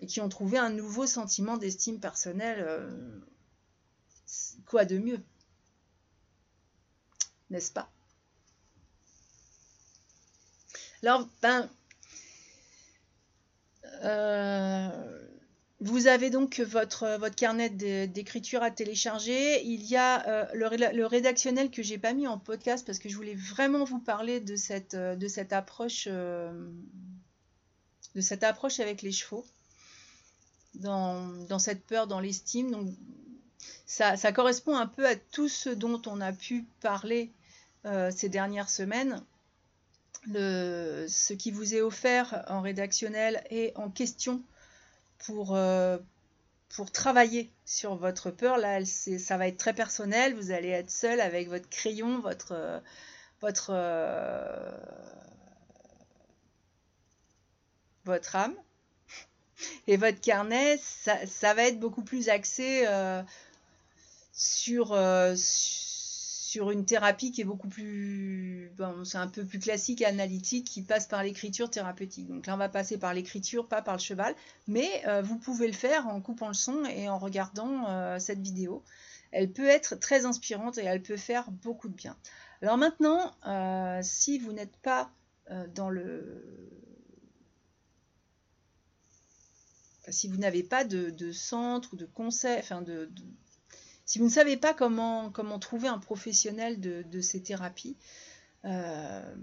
et 0.00 0.06
qui 0.06 0.20
ont 0.20 0.28
trouvé 0.28 0.58
un 0.58 0.70
nouveau 0.70 1.06
sentiment 1.06 1.56
d'estime 1.56 2.00
personnelle. 2.00 2.64
Euh, 2.66 2.90
quoi 4.66 4.84
de 4.84 4.98
mieux? 4.98 5.20
N'est-ce 7.50 7.72
pas? 7.72 7.90
Alors, 11.02 11.28
ben, 11.42 11.68
euh, 14.02 14.88
vous 15.80 16.06
avez 16.06 16.30
donc 16.30 16.60
votre, 16.60 17.18
votre 17.18 17.36
carnet 17.36 17.70
d'écriture 17.70 18.62
à 18.62 18.70
télécharger. 18.70 19.62
Il 19.64 19.84
y 19.84 19.96
a 19.96 20.26
euh, 20.26 20.46
le, 20.54 21.06
rédactionnel 21.06 21.70
que 21.70 21.82
j'ai 21.82 21.98
pas 21.98 22.12
mis 22.12 22.26
en 22.26 22.38
podcast 22.38 22.84
parce 22.84 22.98
que 22.98 23.08
je 23.08 23.16
voulais 23.16 23.34
vraiment 23.34 23.84
vous 23.84 24.00
parler 24.00 24.40
de 24.40 24.56
cette, 24.56 24.94
euh, 24.94 25.16
de 25.16 25.28
cette 25.28 25.52
approche 25.52 26.08
de 26.08 28.22
cette 28.22 28.44
approche 28.44 28.80
avec 28.80 29.02
les 29.02 29.12
chevaux 29.12 29.44
dans, 30.74 31.26
dans 31.48 31.58
cette 31.58 31.84
peur, 31.84 32.06
dans 32.06 32.18
l'estime. 32.18 32.70
Donc 32.70 32.88
ça, 33.86 34.32
correspond 34.32 34.76
un 34.76 34.86
peu 34.86 35.06
à 35.06 35.16
tout 35.16 35.48
ce 35.48 35.70
dont 35.70 36.02
on 36.06 36.20
a 36.20 36.32
pu 36.32 36.66
parler 36.80 37.32
ces 38.10 38.28
dernières 38.28 38.68
semaines. 38.68 39.22
Ce 40.34 41.32
qui 41.32 41.52
vous 41.52 41.74
est 41.74 41.80
offert 41.80 42.44
en 42.48 42.60
rédactionnel 42.60 43.44
et 43.50 43.72
en 43.76 43.90
question 43.90 44.42
pour, 45.18 45.54
euh, 45.56 45.98
pour 46.68 46.90
travailler 46.90 47.50
sur 47.64 47.96
votre 47.96 48.30
peur. 48.30 48.58
Là, 48.58 48.84
ça 48.84 49.36
va 49.36 49.48
être 49.48 49.58
très 49.58 49.74
personnel. 49.74 50.34
Vous 50.34 50.50
allez 50.50 50.68
être 50.68 50.90
seul 50.90 51.20
avec 51.20 51.48
votre 51.48 51.68
crayon, 51.68 52.20
votre, 52.20 52.52
euh, 52.52 52.80
votre, 53.40 53.70
euh, 53.70 54.70
votre 58.04 58.36
âme. 58.36 58.54
Et 59.86 59.96
votre 59.96 60.20
carnet, 60.20 60.78
ça, 60.78 61.54
va 61.54 61.62
être 61.62 61.80
beaucoup 61.80 62.02
plus 62.02 62.28
axé 62.28 62.86
sur, 64.36 64.96
sur 65.36 65.86
sur 66.56 66.70
une 66.70 66.86
thérapie 66.86 67.32
qui 67.32 67.42
est 67.42 67.44
beaucoup 67.44 67.68
plus, 67.68 68.72
c'est 69.04 69.18
un 69.18 69.26
peu 69.28 69.44
plus 69.44 69.58
classique 69.58 70.00
et 70.00 70.06
analytique, 70.06 70.66
qui 70.66 70.80
passe 70.80 71.06
par 71.06 71.22
l'écriture 71.22 71.68
thérapeutique. 71.68 72.28
Donc 72.28 72.46
là, 72.46 72.54
on 72.54 72.56
va 72.56 72.70
passer 72.70 72.96
par 72.98 73.12
l'écriture, 73.12 73.68
pas 73.68 73.82
par 73.82 73.96
le 73.96 74.00
cheval, 74.00 74.34
mais 74.66 74.88
euh, 75.06 75.20
vous 75.20 75.36
pouvez 75.36 75.66
le 75.66 75.74
faire 75.74 76.06
en 76.06 76.20
coupant 76.22 76.48
le 76.48 76.54
son 76.54 76.84
et 76.86 77.10
en 77.10 77.18
regardant 77.18 77.88
euh, 77.88 78.18
cette 78.18 78.38
vidéo. 78.40 78.82
Elle 79.32 79.52
peut 79.52 79.66
être 79.66 79.96
très 79.96 80.24
inspirante 80.24 80.78
et 80.78 80.84
elle 80.84 81.02
peut 81.02 81.18
faire 81.18 81.50
beaucoup 81.50 81.88
de 81.88 81.94
bien. 81.94 82.16
Alors 82.62 82.78
maintenant, 82.78 83.34
euh, 83.46 84.00
si 84.02 84.38
vous 84.38 84.52
n'êtes 84.52 84.76
pas 84.78 85.10
dans 85.74 85.90
le 85.90 86.42
si 90.08 90.28
vous 90.28 90.38
n'avez 90.38 90.62
pas 90.62 90.84
de, 90.84 91.32
centre 91.32 91.92
ou 91.92 91.96
de 91.96 92.06
conseil, 92.06 92.58
enfin 92.58 92.82
de, 92.82 93.10
si 94.06 94.20
vous 94.20 94.26
ne 94.26 94.30
savez 94.30 94.56
pas 94.56 94.72
comment, 94.72 95.30
trouver 95.60 95.88
un 95.88 95.98
professionnel 95.98 96.80
de, 96.80 97.20
ces 97.20 97.42
thérapies, 97.42 97.96
euh, 98.64 99.34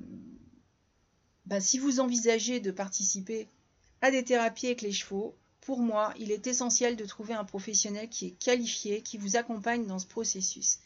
bah, 1.46 1.60
si 1.60 1.78
vous 1.78 2.00
envisagez 2.00 2.62
de 2.62 2.72
participer 2.72 3.48
à 4.02 4.10
des 4.10 4.24
thérapies 4.24 4.68
avec 4.68 4.82
les 4.82 4.94
chevaux, 4.94 5.36
pour 5.62 5.80
moi, 5.80 6.14
il 6.18 6.32
est 6.32 6.48
essentiel 6.48 6.96
de 6.96 7.06
trouver 7.06 7.34
un 7.34 7.44
professionnel 7.44 8.10
qui 8.10 8.28
est 8.28 8.32
qualifié, 8.32 9.02
qui 9.02 9.18
vous 9.18 9.36
accompagne 9.36 9.86
dans 9.86 10.00
ce 10.00 10.08
processus. 10.08 10.80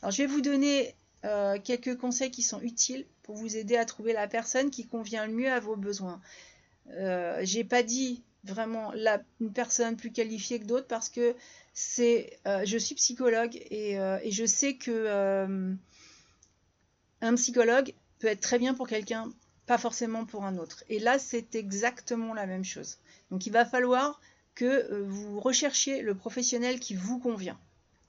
Alors, 0.00 0.10
je 0.10 0.18
vais 0.18 0.28
vous 0.28 0.40
donner 0.40 0.94
euh, 1.24 1.58
quelques 1.62 1.96
conseils 1.96 2.30
qui 2.30 2.42
sont 2.42 2.60
utiles 2.60 3.06
pour 3.22 3.36
vous 3.36 3.56
aider 3.56 3.76
à 3.76 3.84
trouver 3.84 4.12
la 4.12 4.26
personne 4.26 4.70
qui 4.70 4.86
convient 4.86 5.26
le 5.26 5.32
mieux 5.32 5.50
à 5.50 5.60
vos 5.60 5.76
besoins. 5.76 6.20
Euh, 6.90 7.40
j'ai 7.44 7.62
pas 7.62 7.84
dit 7.84 8.22
vraiment 8.44 8.92
une 9.40 9.52
personne 9.52 9.96
plus 9.96 10.10
qualifiée 10.10 10.58
que 10.58 10.64
d'autres 10.64 10.88
parce 10.88 11.08
que 11.08 11.36
c'est, 11.74 12.38
euh, 12.46 12.62
je 12.64 12.76
suis 12.76 12.94
psychologue 12.94 13.56
et, 13.70 13.98
euh, 13.98 14.18
je 14.28 14.44
sais 14.44 14.76
que 14.76 14.90
euh, 14.90 15.74
un 17.20 17.34
psychologue 17.34 17.94
peut 18.18 18.26
être 18.26 18.40
très 18.40 18.58
bien 18.58 18.74
pour 18.74 18.88
quelqu'un, 18.88 19.32
pas 19.66 19.78
forcément 19.78 20.26
pour 20.26 20.44
un 20.44 20.58
autre. 20.58 20.84
Et 20.88 20.98
là, 20.98 21.18
c'est 21.18 21.54
exactement 21.54 22.34
la 22.34 22.46
même 22.46 22.64
chose. 22.64 22.98
Donc, 23.30 23.46
il 23.46 23.52
va 23.52 23.64
falloir 23.64 24.20
que 24.54 25.02
vous 25.02 25.40
recherchiez 25.40 26.02
le 26.02 26.14
professionnel 26.14 26.78
qui 26.78 26.94
vous 26.94 27.18
convient, 27.18 27.58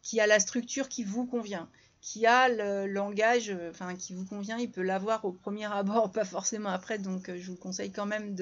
qui 0.02 0.20
a 0.20 0.28
la 0.28 0.40
structure 0.40 0.90
qui 0.90 1.06
vous 1.06 1.26
convient, 1.26 1.70
qui 2.02 2.26
a 2.26 2.50
le 2.50 2.86
langage, 2.86 3.56
enfin, 3.70 3.96
qui 3.96 4.14
vous 4.14 4.26
convient. 4.26 4.58
Il 4.58 4.70
peut 4.70 4.82
l'avoir 4.82 5.24
au 5.24 5.32
premier 5.32 5.72
abord, 5.72 6.12
pas 6.12 6.26
forcément 6.26 6.70
après. 6.70 6.98
Donc, 6.98 7.32
je 7.34 7.50
vous 7.50 7.56
conseille 7.56 7.92
quand 7.92 8.06
même 8.06 8.36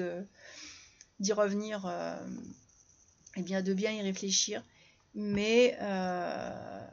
d'y 1.20 1.32
revenir, 1.32 1.86
et 3.36 3.42
bien, 3.42 3.62
de 3.62 3.72
bien 3.72 3.92
y 3.92 4.02
réfléchir 4.02 4.64
mais 5.14 5.76
euh, 5.80 6.86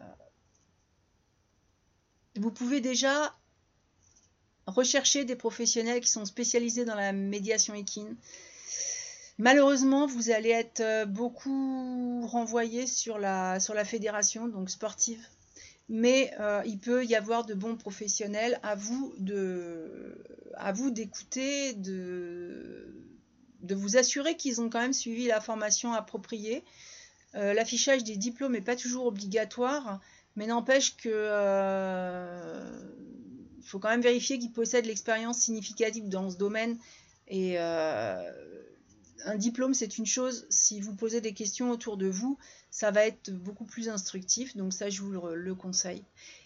vous 2.36 2.52
pouvez 2.52 2.82
déjà 2.82 3.36
rechercher 4.68 5.26
des 5.26 5.36
professionnels 5.36 6.02
qui 6.02 6.10
sont 6.10 6.26
spécialisés 6.26 6.86
dans 6.86 6.96
la 6.96 7.12
médiation 7.12 7.74
équine. 7.74 8.16
Malheureusement, 9.38 10.06
vous 10.06 10.32
allez 10.32 10.50
être 10.50 10.82
euh, 10.82 11.06
beaucoup 11.06 12.28
renvoyé 12.28 12.88
sur 12.88 13.20
la, 13.20 13.60
sur 13.60 13.74
la 13.74 13.86
fédération, 13.86 14.48
donc 14.48 14.70
sportive. 14.70 15.26
Mais 15.88 16.32
euh, 16.40 16.62
il 16.66 16.78
peut 16.78 17.06
y 17.06 17.16
avoir 17.16 17.46
de 17.46 17.54
bons 17.54 17.78
professionnels. 17.78 18.60
À 18.64 18.76
vous 18.76 19.14
de, 19.18 20.24
à 20.56 20.72
vous 20.72 20.92
d'écouter, 20.92 21.74
de, 21.74 22.94
de 23.62 23.76
vous 23.76 23.98
assurer 23.98 24.36
qu'ils 24.36 24.62
ont 24.62 24.70
quand 24.70 24.82
même 24.82 24.94
suivi 24.94 25.26
la 25.26 25.42
formation 25.42 25.94
appropriée 25.94 26.64
l'affichage 27.34 28.04
des 28.04 28.18
diplômes 28.18 28.54
n'est 28.54 28.62
pas 28.62 28.76
toujours 28.76 29.06
obligatoire, 29.06 30.00
mais 30.36 30.48
n'empêche 30.48 30.96
que 30.96 31.10
euh, 31.12 32.82
il 33.58 33.66
faut 33.66 33.80
quand 33.80 33.90
même 33.90 34.02
vérifier 34.02 34.40
qu'ils 34.40 34.54
possèdent 34.54 34.86
l'expérience 34.86 35.40
significative 35.40 36.08
dans 36.10 36.30
ce 36.30 36.38
domaine. 36.38 36.78
Et 37.28 37.60
euh, 37.60 38.32
un 39.26 39.36
diplôme, 39.36 39.74
c'est 39.74 39.98
une 39.98 40.06
chose. 40.06 40.48
Si 40.50 40.80
vous 40.80 40.96
posez 40.96 41.22
des 41.22 41.34
questions 41.34 41.72
autour 41.72 41.98
de 41.98 42.08
vous, 42.08 42.38
ça 42.72 42.92
va 42.92 43.06
être 43.06 43.32
beaucoup 43.32 43.66
plus 43.66 43.90
instructif. 43.90 44.56
Donc 44.56 44.74
ça, 44.74 44.90
je 44.90 45.02
vous 45.02 45.12
le 45.12 45.56
conseille. 45.56 46.04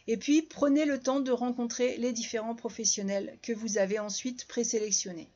Et 0.08 0.18
puis, 0.18 0.42
prenez 0.42 0.86
le 0.86 1.00
temps 1.00 1.20
de 1.20 1.32
rencontrer 1.32 1.98
les 1.98 2.14
différents 2.14 2.56
professionnels 2.56 3.38
que 3.42 3.54
vous 3.54 3.78
avez 3.78 4.00
ensuite 4.00 4.46
présélectionnés. 4.48 5.30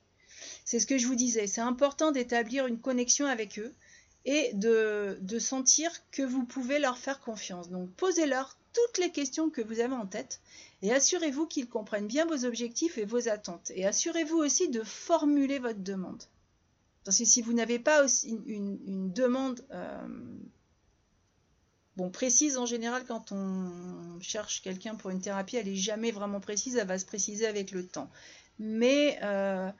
C'est 0.66 0.80
ce 0.80 0.88
que 0.88 0.98
je 0.98 1.08
vous 1.08 1.16
disais. 1.16 1.48
C'est 1.48 1.62
important 1.62 2.12
d'établir 2.12 2.68
une 2.68 2.80
connexion 2.80 3.28
avec 3.28 3.60
eux 3.60 3.74
et 4.28 4.52
de, 4.54 5.40
sentir 5.40 5.90
que 6.12 6.22
vous 6.22 6.44
pouvez 6.44 6.80
leur 6.80 6.98
faire 6.98 7.22
confiance. 7.22 7.70
Donc 7.70 7.90
posez-leur 7.92 8.58
toutes 8.74 8.98
les 9.00 9.10
questions 9.10 9.50
que 9.50 9.62
vous 9.62 9.80
avez 9.80 9.96
en 9.96 10.06
tête 10.06 10.42
et 10.82 10.94
assurez-vous 10.94 11.48
qu'ils 11.48 11.70
comprennent 11.70 12.08
bien 12.08 12.26
vos 12.26 12.44
objectifs 12.46 12.98
et 12.98 13.06
vos 13.06 13.30
attentes. 13.30 13.72
Et 13.74 13.86
assurez-vous 13.86 14.38
aussi 14.38 14.68
de 14.68 14.84
formuler 14.84 15.60
votre 15.60 15.80
demande. 15.80 16.22
Parce 17.06 17.18
que 17.18 17.26
si 17.26 17.42
vous 17.42 17.54
n'avez 17.54 17.80
pas 17.80 18.04
aussi 18.04 18.38
une, 18.48 19.14
demande 19.14 19.66
euh, 19.72 20.08
bon, 21.96 22.10
précise 22.10 22.58
en 22.58 22.66
général 22.66 23.06
quand 23.08 23.32
on 23.32 24.20
cherche 24.20 24.62
quelqu'un 24.62 24.96
pour 24.96 25.10
une 25.10 25.22
thérapie, 25.22 25.56
elle 25.56 25.68
n'est 25.68 25.76
jamais 25.76 26.12
vraiment 26.12 26.42
précise, 26.42 26.76
elle 26.76 26.88
va 26.88 27.00
se 27.00 27.06
préciser 27.06 27.48
avec 27.48 27.72
le 27.72 27.88
temps. 27.88 28.10
Mais 28.60 29.20
euh, 29.24 29.72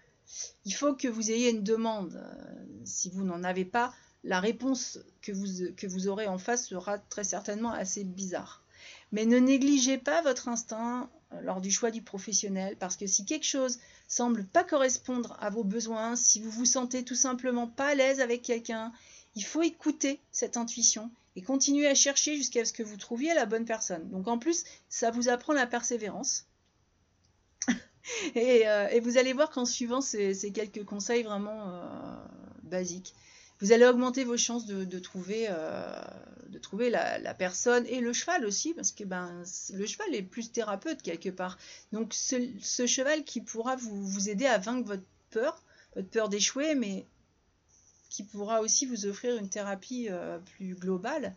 il 0.64 0.74
faut 0.74 0.94
que 0.94 1.10
vous 1.10 1.32
ayez 1.32 1.50
une 1.50 1.64
demande. 1.64 2.16
Euh, 2.16 2.66
si 2.86 3.10
vous 3.10 3.26
n'en 3.26 3.44
avez 3.44 3.66
pas, 3.66 3.94
la 4.24 4.40
réponse 4.40 5.00
que 5.22 5.32
vous, 5.32 6.08
aurez 6.08 6.28
en 6.28 6.38
face 6.38 6.68
sera 6.68 6.98
très 6.98 7.24
certainement 7.24 7.72
assez 7.72 8.04
bizarre. 8.04 8.64
Mais 9.12 9.26
ne 9.26 9.38
négligez 9.38 9.98
pas 9.98 10.22
votre 10.22 10.48
instinct 10.50 11.10
euh, 11.34 11.42
lors 11.42 11.62
du 11.62 11.72
choix 11.72 11.92
du 11.92 12.02
professionnel, 12.02 12.76
parce 12.78 12.98
que 12.98 13.08
si 13.08 13.26
quelque 13.26 13.46
chose 13.46 13.80
semble 14.08 14.46
pas 14.46 14.64
correspondre 14.64 15.38
à 15.40 15.50
vos 15.50 15.64
besoins, 15.64 16.16
si 16.16 16.42
vous 16.42 16.52
vous 16.52 16.66
sentez 16.66 17.04
tout 17.04 17.16
simplement 17.16 17.68
pas 17.68 17.88
à 17.88 17.96
l'aise 17.96 18.20
avec 18.20 18.42
quelqu'un, 18.42 18.92
il 19.36 19.44
faut 19.44 19.62
écouter 19.62 20.20
cette 20.32 20.58
intuition 20.58 21.12
et 21.36 21.42
continuer 21.42 21.88
à 21.88 21.94
chercher 21.94 22.36
jusqu'à 22.36 22.66
ce 22.66 22.74
que 22.74 22.82
vous 22.82 22.98
trouviez 22.98 23.34
la 23.36 23.46
bonne 23.46 23.66
personne. 23.66 24.10
Donc 24.10 24.28
en 24.28 24.40
plus, 24.40 24.64
ça 24.90 25.12
vous 25.12 25.30
apprend 25.30 25.54
la 25.54 25.68
persévérance. 25.68 26.46
Euh, 28.38 28.88
et, 28.88 29.02
vous 29.02 29.18
allez 29.18 29.34
voir 29.34 29.50
qu'en 29.50 29.66
suivant 29.66 30.00
ces, 30.00 30.34
quelques 30.54 30.86
conseils 30.86 31.24
vraiment 31.24 31.70
euh, 31.70 32.16
basiques, 32.64 33.14
vous 33.60 33.72
allez 33.72 33.86
augmenter 33.86 34.24
vos 34.24 34.38
chances 34.38 34.66
de, 34.66 35.00
trouver, 35.00 35.48
euh, 35.50 36.00
la, 36.90 37.34
personne 37.34 37.86
et 37.88 38.00
le 38.00 38.14
cheval 38.14 38.46
aussi, 38.46 38.74
parce 38.74 38.92
que 38.92 39.04
ben, 39.04 39.44
le 39.74 39.86
cheval 39.86 40.14
est 40.14 40.22
plus 40.22 40.52
thérapeute 40.52 41.02
quelque 41.02 41.30
part. 41.30 41.58
Donc 41.92 42.14
ce, 42.14 42.86
cheval 42.86 43.24
qui 43.24 43.42
pourra 43.42 43.76
vous, 43.76 44.30
aider 44.30 44.46
à 44.46 44.58
vaincre 44.58 44.88
votre 44.88 45.06
peur, 45.32 45.64
votre 45.96 46.10
peur 46.10 46.30
d'échouer, 46.30 46.76
mais 46.76 47.06
qui 48.10 48.24
pourra 48.24 48.62
aussi 48.62 48.86
vous 48.86 49.06
offrir 49.06 49.38
une 49.38 49.50
thérapie 49.50 50.10
plus 50.56 50.76
globale. 50.76 51.36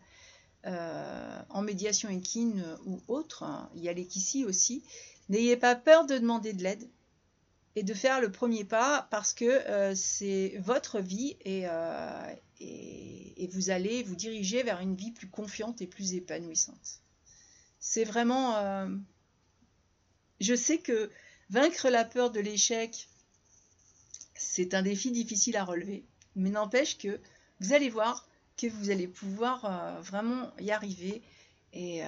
en 0.63 1.61
médiation 1.63 2.09
équine 2.09 2.63
ou 2.85 3.01
autre, 3.07 3.43
il 3.75 3.81
y 3.81 3.89
a 3.89 3.93
l'équicie 3.93 4.45
aussi, 4.45 4.83
N'ayez 5.31 5.55
pas 5.55 5.75
peur 5.75 6.05
de 6.05 6.17
demander 6.17 6.51
de 6.51 6.61
l'aide 6.61 6.89
et 7.75 7.83
de 7.83 7.93
faire 7.93 8.19
le 8.19 8.31
premier 8.31 8.63
pas 8.63 9.07
parce 9.11 9.33
que 9.33 9.45
euh, 9.45 9.95
c'est 9.95 10.57
votre 10.59 10.99
vie 10.99 11.37
euh, 11.47 12.35
et, 12.59 13.49
vous 13.53 13.69
allez 13.69 14.03
vous 14.03 14.15
diriger 14.15 14.63
vers 14.63 14.79
une 14.79 14.95
vie 14.95 15.11
plus 15.11 15.27
confiante 15.27 15.81
et 15.81 15.87
plus 15.87 16.13
épanouissante. 16.13 17.01
C'est 17.79 18.03
vraiment... 18.03 18.55
Euh, 18.57 18.87
je 20.39 20.55
sais 20.55 20.77
que 20.77 21.09
vaincre 21.49 21.89
la 21.89 22.05
peur 22.05 22.31
de 22.31 22.39
l'échec, 22.39 23.09
c'est 24.35 24.73
un 24.73 24.83
défi 24.83 25.11
difficile 25.11 25.57
à 25.57 25.65
relever, 25.65 26.05
mais 26.35 26.49
n'empêche 26.49 26.97
que 26.97 27.19
vous 27.59 27.73
allez 27.73 27.89
voir 27.89 28.27
que 28.57 28.67
vous 28.67 28.89
allez 28.89 29.07
pouvoir 29.07 30.01
vraiment 30.01 30.51
y 30.59 30.71
arriver 30.71 31.21
et 31.73 32.03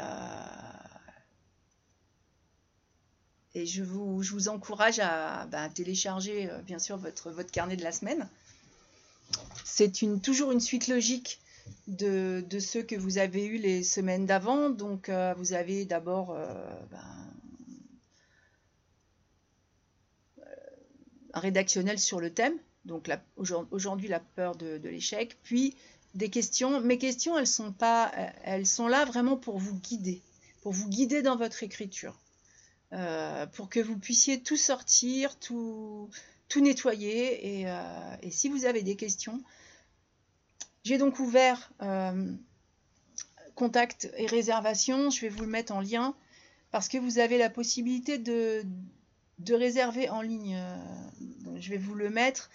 et 3.55 3.65
je 3.65 3.83
vous, 3.83 4.23
je 4.23 4.31
vous 4.31 4.49
encourage 4.49 4.99
à 4.99 5.45
bah, 5.47 5.69
télécharger, 5.69 6.49
euh, 6.49 6.61
bien 6.61 6.79
sûr, 6.79 6.97
votre, 6.97 7.31
votre 7.31 7.51
carnet 7.51 7.75
de 7.75 7.83
la 7.83 7.91
semaine. 7.91 8.27
C'est 9.63 10.01
une, 10.01 10.21
toujours 10.21 10.51
une 10.51 10.59
suite 10.59 10.87
logique 10.87 11.39
de, 11.87 12.43
ceux 12.59 12.83
que 12.83 12.95
vous 12.95 13.17
avez 13.17 13.45
eu 13.45 13.57
les 13.57 13.83
semaines 13.83 14.25
d'avant. 14.25 14.69
Donc, 14.69 15.09
euh, 15.09 15.33
vous 15.37 15.53
avez 15.53 15.85
d'abord 15.85 16.31
euh, 16.31 16.45
ben, 16.91 16.99
un 21.33 21.39
rédactionnel 21.39 21.99
sur 21.99 22.19
le 22.19 22.33
thème. 22.33 22.57
Donc, 22.85 23.09
aujourd'hui, 23.71 24.09
la 24.09 24.19
peur 24.19 24.55
de, 24.55 24.77
de 24.77 24.89
l'échec. 24.89 25.37
Puis, 25.43 25.75
des 26.15 26.29
questions. 26.29 26.81
Mes 26.81 26.97
questions, 26.97 27.37
elles 27.37 27.47
sont, 27.47 27.71
pas, 27.71 28.11
elles 28.43 28.67
sont 28.67 28.87
là 28.87 29.05
vraiment 29.05 29.37
pour 29.37 29.57
vous 29.57 29.75
guider, 29.79 30.21
pour 30.61 30.71
vous 30.71 30.89
guider 30.89 31.21
dans 31.21 31.37
votre 31.37 31.63
écriture. 31.63 32.19
Euh, 32.93 33.47
pour 33.47 33.69
que 33.69 33.79
vous 33.79 33.97
puissiez 33.97 34.41
tout 34.41 34.57
sortir, 34.57 35.37
tout, 35.39 36.09
nettoyer. 36.55 37.65
Euh, 37.67 38.15
et, 38.21 38.29
si 38.29 38.49
vous 38.49 38.65
avez 38.65 38.83
des 38.83 38.95
questions, 38.95 39.41
j'ai 40.83 40.99
donc 40.99 41.19
ouvert 41.19 41.71
euh, 41.81 42.31
contact 43.55 44.11
et 44.17 44.27
réservation. 44.27 45.09
Je 45.09 45.21
vais 45.21 45.29
vous 45.29 45.41
le 45.41 45.49
mettre 45.49 45.73
en 45.73 45.81
lien 45.81 46.15
parce 46.69 46.87
que 46.87 46.99
vous 46.99 47.17
avez 47.17 47.39
la 47.39 47.49
possibilité 47.49 48.19
de 48.19 48.63
réserver 49.49 50.09
en 50.09 50.21
ligne. 50.21 50.61
je 51.57 51.69
vais 51.69 51.77
vous 51.77 51.95
le 51.95 52.11
mettre 52.11 52.51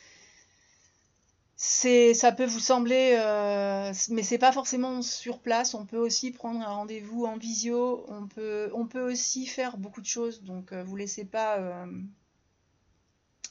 c'est 1.60 2.14
ça 2.14 2.30
peut 2.30 2.44
vous 2.44 2.60
sembler 2.60 3.16
euh, 3.18 3.92
mais 4.10 4.22
c'est 4.22 4.38
pas 4.38 4.52
forcément 4.52 5.02
sur 5.02 5.40
place. 5.40 5.74
On 5.74 5.84
peut 5.86 5.98
aussi 5.98 6.30
prendre 6.30 6.60
un 6.60 6.72
rendez-vous 6.72 7.26
en 7.26 7.36
visio. 7.36 8.04
On 8.06 8.28
peut 8.28 8.70
on 8.74 8.86
peut 8.86 9.10
aussi 9.10 9.44
faire 9.44 9.76
beaucoup 9.76 10.00
de 10.00 10.06
choses. 10.06 10.44
Donc 10.44 10.72
euh, 10.72 10.84
vous 10.84 10.94
laissez 10.94 11.24
pas 11.24 11.58
euh, 11.58 11.86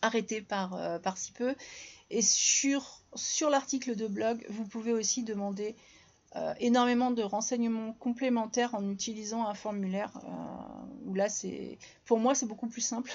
arrêter 0.01 0.41
par 0.41 0.73
euh, 0.75 0.99
par 0.99 1.17
si 1.17 1.33
peu. 1.33 1.53
Et 2.09 2.21
sur 2.21 3.03
sur 3.13 3.49
l'article 3.49 3.93
de 3.97 4.07
blog 4.07 4.45
vous 4.49 4.63
pouvez 4.65 4.93
aussi 4.93 5.23
demander 5.23 5.75
énormément 6.59 7.09
de 7.11 7.23
renseignements 7.23 7.93
complémentaires 7.93 8.75
en 8.75 8.87
utilisant 8.91 9.47
un 9.47 9.55
formulaire 9.55 10.11
là 11.13 11.29
c'est 11.29 11.79
pour 12.05 12.19
moi 12.19 12.35
c'est 12.35 12.45
beaucoup 12.45 12.67
plus 12.67 12.81
simple. 12.81 13.11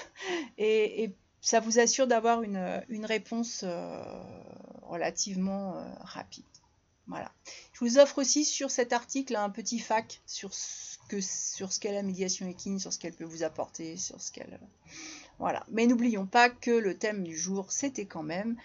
Et, 0.59 1.03
et 1.03 1.15
ça 1.41 1.59
vous 1.61 1.79
assure 1.79 2.05
d'avoir 2.05 2.43
une, 2.43 2.83
une, 2.89 3.05
réponse 3.05 3.63
relativement 4.93 5.75
euh, 5.75 5.83
rapide. 6.01 6.45
Voilà. 7.07 7.31
Je 7.73 7.79
vous 7.79 7.97
offre 7.97 8.19
aussi 8.19 8.45
sur 8.45 8.71
cet 8.71 8.93
article 8.93 9.35
un 9.35 9.49
petit 9.49 9.79
fac 9.79 10.21
sur 10.25 10.53
ce 10.53 10.97
que 11.09 11.19
sur 11.19 11.73
ce 11.73 11.79
qu'est 11.81 11.91
la 11.91 12.03
médiation 12.03 12.47
équine, 12.47 12.79
sur 12.79 12.93
ce 12.93 12.99
qu'elle 12.99 13.13
peut 13.13 13.25
vous 13.25 13.43
apporter, 13.43 13.97
sur 13.97 14.21
ce 14.21 14.31
qu'elle 14.31 14.59
voilà. 15.39 15.65
Mais 15.69 15.85
n'oublions 15.85 16.25
pas 16.25 16.49
que 16.49 16.71
le 16.71 16.97
thème 16.97 17.23
du 17.23 17.35
jour 17.35 17.71
c'était 17.71 18.05
quand 18.05 18.23
même 18.23 18.55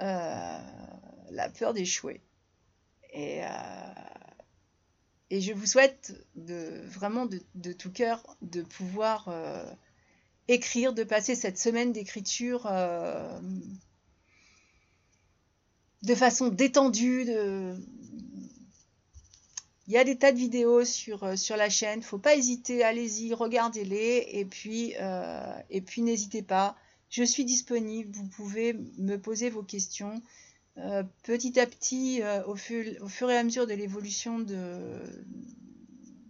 euh, 0.00 0.58
la 1.30 1.48
peur 1.50 1.72
d'échouer. 1.72 2.20
Et, 3.12 3.44
euh, 3.44 3.50
je 5.30 5.52
vous 5.52 5.66
souhaite 5.66 6.14
de, 6.34 6.82
vraiment 6.86 7.26
de, 7.26 7.40
de 7.54 7.72
tout 7.72 7.92
cœur 7.92 8.36
de 8.42 8.62
pouvoir 8.62 9.28
écrire, 10.48 10.92
de 10.92 11.04
passer 11.04 11.34
cette 11.34 11.58
semaine 11.58 11.92
d'écriture 11.92 12.66
de 16.04 16.14
façon 16.14 16.48
détendue. 16.48 17.26
Il 19.86 19.92
y 19.92 19.98
a 19.98 20.04
des 20.04 20.16
tas 20.16 20.32
de 20.32 20.38
vidéos 20.38 20.84
sur, 20.84 21.24
euh, 21.24 21.36
sur 21.36 21.56
la 21.58 21.68
chaîne, 21.68 22.02
faut 22.02 22.18
pas 22.18 22.34
hésiter, 22.34 22.82
allez-y, 22.82 23.34
regardez-les 23.34 24.28
et 24.32 24.46
puis, 24.46 24.94
euh, 24.98 25.52
puis 25.84 26.00
n'hésitez 26.00 26.40
pas. 26.42 26.74
Je 27.10 27.22
suis 27.22 27.44
disponible, 27.44 28.10
vous 28.16 28.26
pouvez 28.26 28.72
me 28.98 29.16
poser 29.16 29.50
vos 29.50 29.62
questions. 29.62 30.22
Euh, 30.78 31.02
petit 31.22 31.60
à 31.60 31.66
petit, 31.66 32.22
au, 32.46 32.56
fur, 32.56 32.84
au, 33.02 33.08
fur, 33.08 33.30
et 33.30 33.36
à 33.36 33.44
mesure 33.44 33.66
de 33.66 33.74
l'évolution 33.74 34.40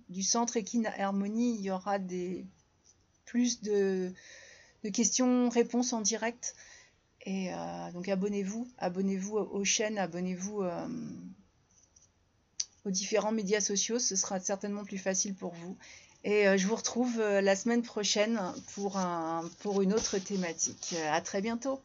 du 0.08 0.22
centre 0.22 0.56
Equine 0.56 0.86
Harmonie, 0.98 1.54
il 1.54 1.62
y 1.62 1.70
aura 1.70 1.98
des, 1.98 2.44
plus 3.24 3.62
de 3.62 4.12
questions-réponses 4.92 5.92
en 5.92 6.02
direct. 6.02 6.54
Et 7.24 7.52
euh, 7.52 7.92
donc 7.92 8.08
abonnez-vous, 8.08 8.68
abonnez-vous 8.78 9.36
aux 9.36 9.64
chaînes, 9.64 9.98
abonnez-vous 9.98 10.62
euh, 10.62 10.86
aux 12.84 12.90
différents 12.90 13.32
médias 13.32 13.60
sociaux, 13.60 13.98
ce 13.98 14.14
sera 14.14 14.40
certainement 14.40 14.84
plus 14.84 14.98
facile 14.98 15.34
pour 15.34 15.54
vous. 15.54 15.76
Et 16.24 16.46
euh, 16.46 16.56
je 16.58 16.66
vous 16.66 16.76
retrouve 16.76 17.18
la 17.18 17.56
semaine 17.56 17.82
prochaine 17.82 18.40
pour, 18.74 18.98
un, 18.98 19.48
pour 19.60 19.80
une 19.80 19.94
autre 19.94 20.18
thématique. 20.18 20.94
À 21.10 21.20
très 21.20 21.40
bientôt 21.40 21.80